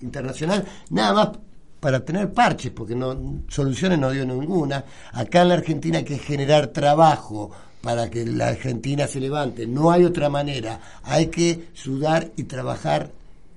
Internacional, 0.00 0.66
nada 0.90 1.12
más 1.12 1.30
para 1.80 2.04
tener 2.04 2.32
parches, 2.32 2.70
porque 2.72 2.94
no 2.94 3.42
soluciones 3.48 3.98
no 3.98 4.10
dio 4.10 4.24
ninguna. 4.26 4.84
Acá 5.12 5.42
en 5.42 5.48
la 5.48 5.54
Argentina 5.54 5.98
hay 5.98 6.04
que 6.04 6.18
generar 6.18 6.68
trabajo 6.68 7.50
para 7.80 8.10
que 8.10 8.26
la 8.26 8.48
Argentina 8.48 9.06
se 9.06 9.18
levante. 9.18 9.66
No 9.66 9.90
hay 9.90 10.04
otra 10.04 10.28
manera. 10.28 10.80
Hay 11.02 11.28
que 11.28 11.68
sudar 11.72 12.30
y 12.36 12.44
trabajar, 12.44 13.10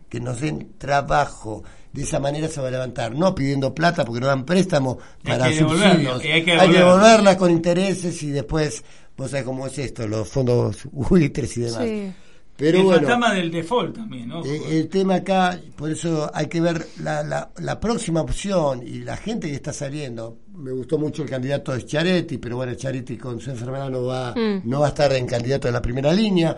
que 0.09 0.22
nos 0.22 0.39
den 0.39 0.74
trabajo. 0.78 1.64
De 1.93 2.01
esa 2.03 2.19
manera 2.19 2.47
se 2.49 2.59
va 2.59 2.67
a 2.67 2.71
levantar, 2.71 3.13
no 3.15 3.33
pidiendo 3.33 3.73
plata 3.73 4.03
porque 4.03 4.19
no 4.19 4.27
dan 4.27 4.45
préstamo 4.45 4.97
para 5.23 5.47
que 5.49 5.59
subsidios. 5.59 6.21
hay 6.23 6.43
que 6.43 6.51
hay 6.53 6.69
que 6.71 6.77
devolverla 6.79 7.37
con 7.37 7.51
intereses 7.51 8.21
y 8.23 8.31
después, 8.31 8.83
vos 9.15 9.29
sabés 9.31 9.45
cómo 9.45 9.67
es 9.67 9.77
esto, 9.77 10.07
los 10.07 10.27
fondos 10.27 10.77
buitres 10.91 11.55
y 11.57 11.61
demás. 11.61 11.83
Sí. 11.83 12.11
Pero 12.55 12.77
el 12.79 12.83
bueno, 12.83 12.99
fantasma 13.07 13.33
del 13.33 13.49
default 13.51 13.95
también, 13.95 14.27
¿no? 14.27 14.45
eh, 14.45 14.61
el 14.71 14.87
tema 14.87 15.15
acá, 15.15 15.59
por 15.75 15.89
eso 15.91 16.29
hay 16.33 16.45
que 16.47 16.61
ver 16.61 16.85
la, 17.01 17.23
la, 17.23 17.49
la 17.57 17.79
próxima 17.79 18.21
opción 18.21 18.83
y 18.85 18.99
la 18.99 19.17
gente 19.17 19.47
que 19.49 19.55
está 19.55 19.73
saliendo. 19.73 20.37
Me 20.55 20.71
gustó 20.71 20.99
mucho 20.99 21.23
el 21.23 21.29
candidato 21.29 21.73
de 21.73 21.83
Chiaretti, 21.83 22.37
pero 22.37 22.57
bueno, 22.57 22.75
Chiaretti 22.75 23.17
con 23.17 23.39
su 23.39 23.49
enfermedad 23.49 23.89
no 23.89 24.03
va, 24.05 24.33
Mm. 24.35 24.61
no 24.69 24.79
va 24.81 24.85
a 24.85 24.89
estar 24.89 25.11
en 25.13 25.25
candidato 25.25 25.67
de 25.67 25.71
la 25.71 25.81
primera 25.81 26.13
línea. 26.13 26.55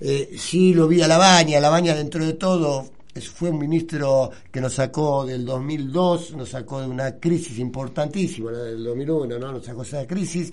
Eh, 0.00 0.30
sí 0.36 0.74
lo 0.74 0.88
vi 0.88 1.02
a 1.02 1.08
Labaña, 1.08 1.60
Labaña 1.60 1.94
dentro 1.94 2.24
de 2.26 2.32
todo 2.32 2.90
fue 3.34 3.50
un 3.50 3.58
ministro 3.58 4.30
que 4.50 4.60
nos 4.60 4.74
sacó 4.74 5.24
del 5.26 5.44
2002, 5.44 6.34
nos 6.36 6.50
sacó 6.50 6.80
de 6.80 6.86
una 6.88 7.16
crisis 7.18 7.58
importantísima, 7.58 8.52
la 8.52 8.58
del 8.64 8.84
2001, 8.84 9.38
¿no? 9.38 9.52
Nos 9.52 9.64
sacó 9.64 9.82
esa 9.82 10.06
crisis. 10.06 10.52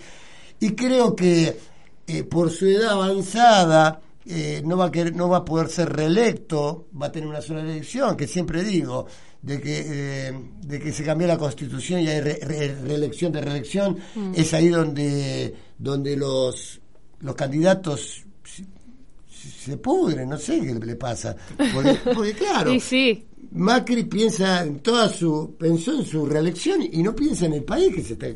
Y 0.59 0.71
creo 0.71 1.15
que 1.15 1.57
eh, 2.07 2.23
por 2.23 2.49
su 2.49 2.65
edad 2.67 2.91
avanzada 2.93 4.01
eh, 4.25 4.61
no, 4.65 4.77
va 4.77 4.85
a 4.85 4.91
querer- 4.91 5.13
no 5.15 5.29
va 5.29 5.37
a 5.37 5.45
poder 5.45 5.67
ser 5.69 5.89
reelecto, 5.93 6.87
va 6.99 7.07
a 7.07 7.11
tener 7.11 7.29
una 7.29 7.41
sola 7.41 7.61
elección, 7.61 8.15
que 8.17 8.25
siempre 8.27 8.63
digo, 8.63 9.05
de 9.41 9.61
que, 9.61 9.83
eh, 10.29 10.33
de 10.61 10.79
que 10.79 10.91
se 10.91 11.03
cambió 11.03 11.27
la 11.27 11.37
constitución 11.37 11.99
y 12.01 12.07
hay 12.07 12.21
re- 12.21 12.39
re- 12.41 12.75
reelección 12.81 13.31
de 13.31 13.41
reelección, 13.41 13.97
es 14.33 14.51
ahí 14.55 14.69
donde, 14.69 15.53
donde 15.77 16.17
los, 16.17 16.81
los 17.19 17.35
candidatos 17.35 18.24
se, 19.65 19.77
pudren, 19.77 20.29
no 20.29 20.37
sé 20.37 20.59
qué 20.61 20.73
le 20.73 20.95
pasa. 20.95 21.35
Porque, 21.73 21.97
porque 22.13 22.33
claro, 22.33 22.79
sí, 22.79 23.25
Macri 23.51 24.03
piensa 24.03 24.63
en 24.63 24.79
toda 24.79 25.09
su, 25.09 25.55
pensó 25.57 25.97
en 25.97 26.05
su 26.05 26.25
reelección 26.25 26.81
y 26.81 27.01
no 27.01 27.15
piensa 27.15 27.45
en 27.45 27.53
el 27.53 27.63
país 27.63 27.95
que 27.95 28.01
se 28.01 28.13
está 28.13 28.27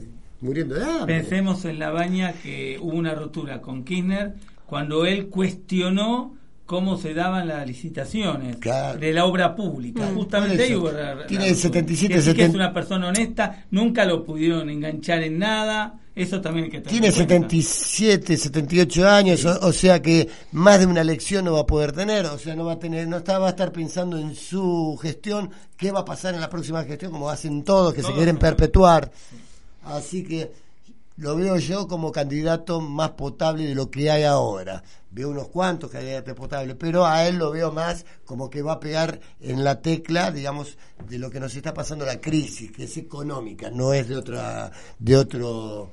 muriendo 0.41 0.75
de 0.75 0.85
hambre. 0.85 1.19
Pensemos 1.19 1.65
en 1.65 1.79
la 1.79 1.91
baña 1.91 2.33
que 2.41 2.77
hubo 2.79 2.95
una 2.95 3.13
rotura 3.13 3.61
con 3.61 3.83
Kirchner 3.83 4.35
cuando 4.65 5.05
él 5.05 5.27
cuestionó 5.27 6.37
cómo 6.69 6.97
se 6.97 7.15
daban 7.15 7.47
las 7.47 7.65
licitaciones 7.65 8.57
Claro. 8.57 8.99
de 8.99 9.11
la 9.11 9.25
obra 9.25 9.55
pública. 9.55 10.05
Mm. 10.05 10.13
Justamente 10.15 10.61
ahí 10.61 10.75
hubo 10.75 10.91
la- 10.91 11.15
la 11.15 11.25
Tiene 11.25 11.45
rotura. 11.45 11.61
77, 11.61 12.13
Que 12.13 12.21
sí 12.21 12.25
que 12.27 12.29
es 12.43 12.47
70. 12.51 12.55
una 12.57 12.71
persona 12.71 13.07
honesta, 13.07 13.65
nunca 13.71 14.05
lo 14.05 14.23
pudieron 14.23 14.69
enganchar 14.69 15.23
en 15.23 15.39
nada. 15.39 15.99
Eso 16.15 16.39
también 16.41 16.65
hay 16.65 16.69
que 16.71 16.77
tener 16.81 16.91
Tiene 16.91 17.07
en 17.07 17.13
cuenta. 17.13 17.33
77, 17.49 18.37
78 18.37 19.07
años, 19.09 19.43
o, 19.45 19.67
o 19.67 19.73
sea 19.73 19.99
que 19.99 20.29
más 20.51 20.79
de 20.79 20.85
una 20.85 21.01
elección 21.01 21.43
no 21.45 21.53
va 21.53 21.61
a 21.61 21.65
poder 21.65 21.91
tener, 21.91 22.27
o 22.27 22.37
sea, 22.37 22.55
no 22.55 22.65
va 22.65 22.73
a 22.73 22.79
tener, 22.79 23.07
no 23.07 23.17
está, 23.17 23.39
va 23.39 23.47
a 23.47 23.51
estar 23.51 23.71
pensando 23.71 24.19
en 24.19 24.35
su 24.35 24.95
gestión, 25.01 25.49
qué 25.75 25.91
va 25.91 26.01
a 26.01 26.05
pasar 26.05 26.35
en 26.35 26.41
la 26.41 26.49
próxima 26.51 26.83
gestión, 26.83 27.11
como 27.11 27.31
hacen 27.31 27.63
todos, 27.63 27.95
que 27.95 28.03
se 28.03 28.13
quieren 28.13 28.37
perpetuar. 28.37 29.09
Así 29.85 30.23
que 30.23 30.51
lo 31.19 31.35
veo 31.35 31.57
yo 31.57 31.87
como 31.87 32.13
candidato 32.13 32.79
más 32.79 33.11
potable 33.11 33.65
de 33.65 33.75
lo 33.75 33.91
que 33.91 34.09
hay 34.09 34.23
ahora. 34.23 34.81
Veo 35.11 35.29
unos 35.29 35.49
cuantos 35.49 35.91
candidatos 35.91 36.33
potables, 36.33 36.77
pero 36.79 37.05
a 37.05 37.27
él 37.27 37.35
lo 37.35 37.51
veo 37.51 37.73
más 37.73 38.05
como 38.23 38.49
que 38.49 38.61
va 38.61 38.73
a 38.73 38.79
pegar 38.79 39.19
en 39.41 39.63
la 39.65 39.81
tecla, 39.81 40.31
digamos, 40.31 40.77
de 41.09 41.19
lo 41.19 41.29
que 41.29 41.41
nos 41.41 41.53
está 41.55 41.73
pasando 41.73 42.05
la 42.05 42.21
crisis, 42.21 42.71
que 42.71 42.85
es 42.85 42.95
económica, 42.95 43.69
no 43.69 43.93
es 43.93 44.07
de 44.07 44.15
otra, 44.15 44.71
de 44.97 45.17
otro, 45.17 45.89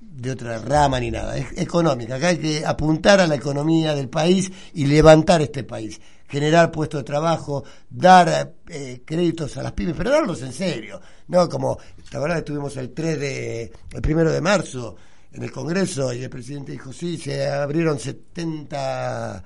de 0.00 0.32
otra 0.32 0.58
rama 0.58 0.98
ni 0.98 1.12
nada, 1.12 1.36
es 1.36 1.56
económica. 1.56 2.16
Acá 2.16 2.28
hay 2.28 2.38
que 2.38 2.66
apuntar 2.66 3.20
a 3.20 3.28
la 3.28 3.36
economía 3.36 3.94
del 3.94 4.08
país 4.08 4.50
y 4.72 4.86
levantar 4.86 5.40
este 5.40 5.62
país, 5.62 6.00
generar 6.34 6.70
puestos 6.70 7.00
de 7.00 7.04
trabajo, 7.04 7.64
dar 7.88 8.52
eh, 8.68 9.02
créditos 9.04 9.56
a 9.56 9.62
las 9.62 9.72
pymes, 9.72 9.94
pero 9.96 10.10
darlos 10.10 10.42
en 10.42 10.52
serio, 10.52 11.00
no 11.28 11.48
como, 11.48 11.78
la 12.12 12.18
verdad 12.18 12.36
que 12.36 12.42
tuvimos 12.42 12.76
el 12.76 12.92
3 12.92 13.18
de, 13.20 13.72
el 13.94 14.02
primero 14.02 14.30
de 14.32 14.40
marzo 14.40 14.96
en 15.32 15.42
el 15.42 15.50
Congreso 15.50 16.12
y 16.12 16.22
el 16.22 16.30
presidente 16.30 16.72
dijo 16.72 16.92
sí, 16.92 17.16
se 17.18 17.48
abrieron 17.50 17.98
70 17.98 19.42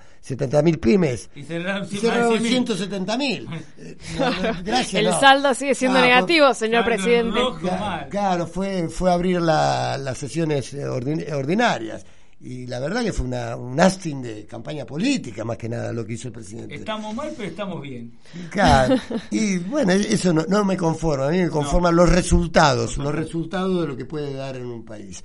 mil 0.63 0.79
pymes. 0.79 1.31
Y 1.35 1.43
cerraron 1.45 1.89
Y 1.91 1.97
cerraron 1.97 2.33
más 2.35 2.43
de 2.43 2.49
100.000. 2.49 2.51
170 2.51 3.17
mil. 3.19 3.49
Gracias. 4.65 4.95
el 4.95 5.07
no. 5.07 5.21
saldo 5.21 5.55
sigue 5.55 5.75
siendo 5.75 5.99
Ah, 5.99 6.03
negativo, 6.03 6.53
señor 6.55 6.85
presidente. 6.85 7.39
rojo. 7.39 7.61
Mal. 7.67 8.09
Claro, 8.11 8.47
fue, 8.47 8.89
fue 8.89 9.11
abrir 9.13 9.41
la- 9.41 9.97
las 9.99 10.19
sesiones 10.19 10.75
eh, 10.75 10.85
ordin- 10.87 11.33
ordinarias. 11.33 12.05
Y 12.41 12.67
la 12.67 12.79
verdad 12.79 13.03
que 13.03 13.13
fue 13.13 13.27
una, 13.27 13.57
un 13.57 13.81
asting 13.81 14.23
de 14.23 14.47
campaña 14.47 14.87
política, 14.87 15.45
más 15.45 15.57
que 15.57 15.69
nada, 15.69 15.93
lo 15.93 16.07
que 16.07 16.13
hizo 16.13 16.29
el 16.29 16.35
presidente. 16.35 16.77
Estamos 16.77 17.13
mal, 17.13 17.33
pero 17.37 17.49
estamos 17.49 17.83
bien. 17.83 18.13
Claro. 18.51 18.97
Y 19.31 19.59
bueno, 19.59 19.93
eso 19.93 20.33
no, 20.33 20.45
no 20.49 20.65
me 20.65 20.77
conforma. 20.77 21.27
A 21.27 21.31
mí 21.31 21.39
me 21.39 21.49
conforman 21.49 21.97
los 21.97 22.09
resultados, 22.09 22.97
los 22.99 23.13
resultados 23.13 23.81
de 23.81 23.89
lo 23.89 23.97
que 23.97 24.05
puede 24.05 24.35
dar 24.35 24.57
en 24.57 24.67
un 24.67 24.85
país. 24.85 25.25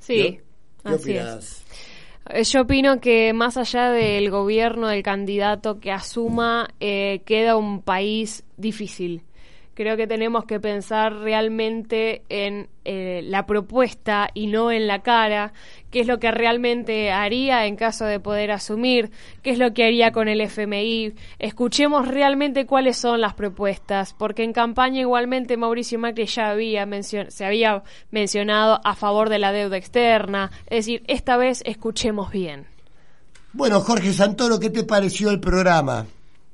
Sí, 0.00 0.40
¿Qué 0.82 0.88
así 0.88 0.94
es. 0.94 1.00
opinás? 1.00 1.62
Yo 2.44 2.62
opino 2.62 3.00
que 3.00 3.32
más 3.32 3.56
allá 3.56 3.90
del 3.90 4.30
gobierno, 4.30 4.88
del 4.88 5.02
candidato 5.02 5.80
que 5.80 5.92
asuma, 5.92 6.68
eh, 6.80 7.22
queda 7.24 7.56
un 7.56 7.82
país 7.82 8.44
difícil. 8.56 9.22
Creo 9.78 9.96
que 9.96 10.08
tenemos 10.08 10.44
que 10.44 10.58
pensar 10.58 11.14
realmente 11.20 12.22
en 12.28 12.66
eh, 12.84 13.20
la 13.22 13.46
propuesta 13.46 14.28
y 14.34 14.48
no 14.48 14.72
en 14.72 14.88
la 14.88 15.02
cara, 15.02 15.52
qué 15.92 16.00
es 16.00 16.08
lo 16.08 16.18
que 16.18 16.32
realmente 16.32 17.12
haría 17.12 17.64
en 17.64 17.76
caso 17.76 18.04
de 18.04 18.18
poder 18.18 18.50
asumir, 18.50 19.12
qué 19.40 19.50
es 19.50 19.58
lo 19.58 19.72
que 19.74 19.84
haría 19.84 20.10
con 20.10 20.26
el 20.26 20.40
FMI. 20.40 21.14
Escuchemos 21.38 22.08
realmente 22.08 22.66
cuáles 22.66 22.96
son 22.96 23.20
las 23.20 23.34
propuestas, 23.34 24.16
porque 24.18 24.42
en 24.42 24.52
campaña 24.52 25.00
igualmente 25.00 25.56
Mauricio 25.56 26.00
Macri 26.00 26.26
ya 26.26 26.50
había 26.50 26.84
se 27.02 27.44
había 27.44 27.84
mencionado 28.10 28.80
a 28.82 28.96
favor 28.96 29.28
de 29.28 29.38
la 29.38 29.52
deuda 29.52 29.76
externa. 29.76 30.50
Es 30.66 30.86
decir, 30.86 31.04
esta 31.06 31.36
vez 31.36 31.62
escuchemos 31.64 32.32
bien. 32.32 32.66
Bueno, 33.52 33.78
Jorge 33.78 34.12
Santoro, 34.12 34.58
¿qué 34.58 34.70
te 34.70 34.82
pareció 34.82 35.30
el 35.30 35.38
programa? 35.38 36.04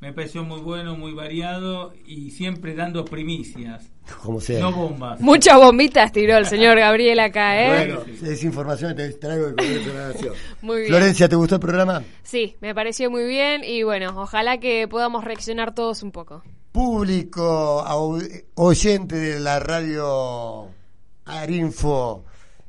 Me 0.05 0.12
pareció 0.12 0.44
muy 0.44 0.61
bueno, 0.61 0.98
muy 0.98 1.14
variado 1.14 1.94
y 2.05 2.30
siempre 2.32 2.74
dando 2.74 3.07
primicias, 3.07 3.90
Como 4.22 4.38
sea. 4.38 4.61
no 4.61 4.70
bombas. 4.70 5.18
Muchas 5.18 5.57
bombitas 5.57 6.12
tiró 6.12 6.36
el 6.36 6.44
señor 6.44 6.78
Gabriel 6.78 7.18
acá, 7.20 7.59
¿eh? 7.59 7.94
Bueno, 7.96 8.05
es 8.22 8.44
información 8.44 8.94
que 8.94 9.02
te 9.05 9.12
traigo 9.14 9.46
del 9.46 9.55
Congreso 9.57 9.88
de 9.88 9.98
la 9.98 10.09
Nación. 10.09 10.34
Muy 10.61 10.76
bien. 10.80 10.88
Florencia, 10.88 11.26
¿te 11.26 11.36
gustó 11.36 11.55
el 11.55 11.62
programa? 11.62 12.05
Sí, 12.22 12.55
me 12.61 12.74
pareció 12.74 13.11
muy 13.11 13.24
bien 13.24 13.64
y 13.64 13.82
bueno, 13.82 14.12
ojalá 14.14 14.61
que 14.61 14.86
podamos 14.88 15.24
reaccionar 15.24 15.74
todos 15.74 16.02
un 16.02 16.12
poco. 16.12 16.42
Público 16.70 17.82
oyente 18.57 19.16
de 19.16 19.40
la 19.40 19.59
radio 19.59 20.68
Arinfo, 21.24 22.26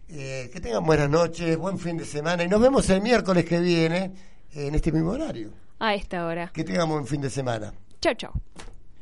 eh, 0.08 0.50
que 0.54 0.62
tengan 0.62 0.86
buenas 0.86 1.10
noches, 1.10 1.58
buen 1.58 1.80
fin 1.80 1.98
de 1.98 2.06
semana 2.06 2.46
y 2.46 2.48
nos 2.48 2.62
vemos 2.62 2.90
el 2.90 3.02
miércoles 3.02 3.44
que 3.44 3.60
viene 3.60 4.14
en 4.54 4.74
este 4.74 4.94
mismo 4.94 5.12
horario. 5.12 5.65
A 5.86 5.94
esta 5.94 6.26
hora. 6.26 6.50
Que 6.52 6.64
tengamos 6.64 6.96
buen 6.96 7.06
fin 7.06 7.22
de 7.22 7.30
semana. 7.30 7.72
Chau, 8.02 8.16
chau. 8.16 8.32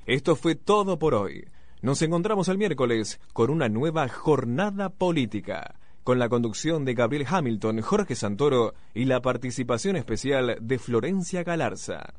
Esto 0.06 0.36
fue 0.36 0.56
todo 0.56 1.00
por 1.00 1.14
hoy. 1.14 1.48
Nos 1.82 2.02
encontramos 2.02 2.50
el 2.50 2.58
miércoles 2.58 3.22
con 3.32 3.50
una 3.50 3.70
nueva 3.70 4.10
jornada 4.10 4.90
política, 4.90 5.76
con 6.04 6.20
la 6.20 6.28
conducción 6.28 6.84
de 6.84 6.94
Gabriel 6.94 7.26
Hamilton, 7.30 7.80
Jorge 7.80 8.18
Santoro 8.18 8.74
y 8.94 9.06
la 9.06 9.22
participación 9.22 9.96
especial 9.96 10.58
de 10.60 10.78
Florencia 10.78 11.46
Galarza. 11.46 12.16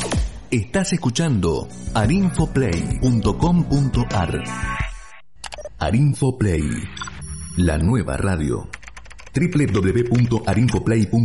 Estás 0.51 0.93
escuchando 0.93 1.69
arinfoplay.com.ar. 1.95 4.45
Arinfoplay, 5.79 6.63
la 7.57 7.79
nueva 7.79 8.17
radio. 8.17 8.69
www.arinfoplay.com 9.35 11.25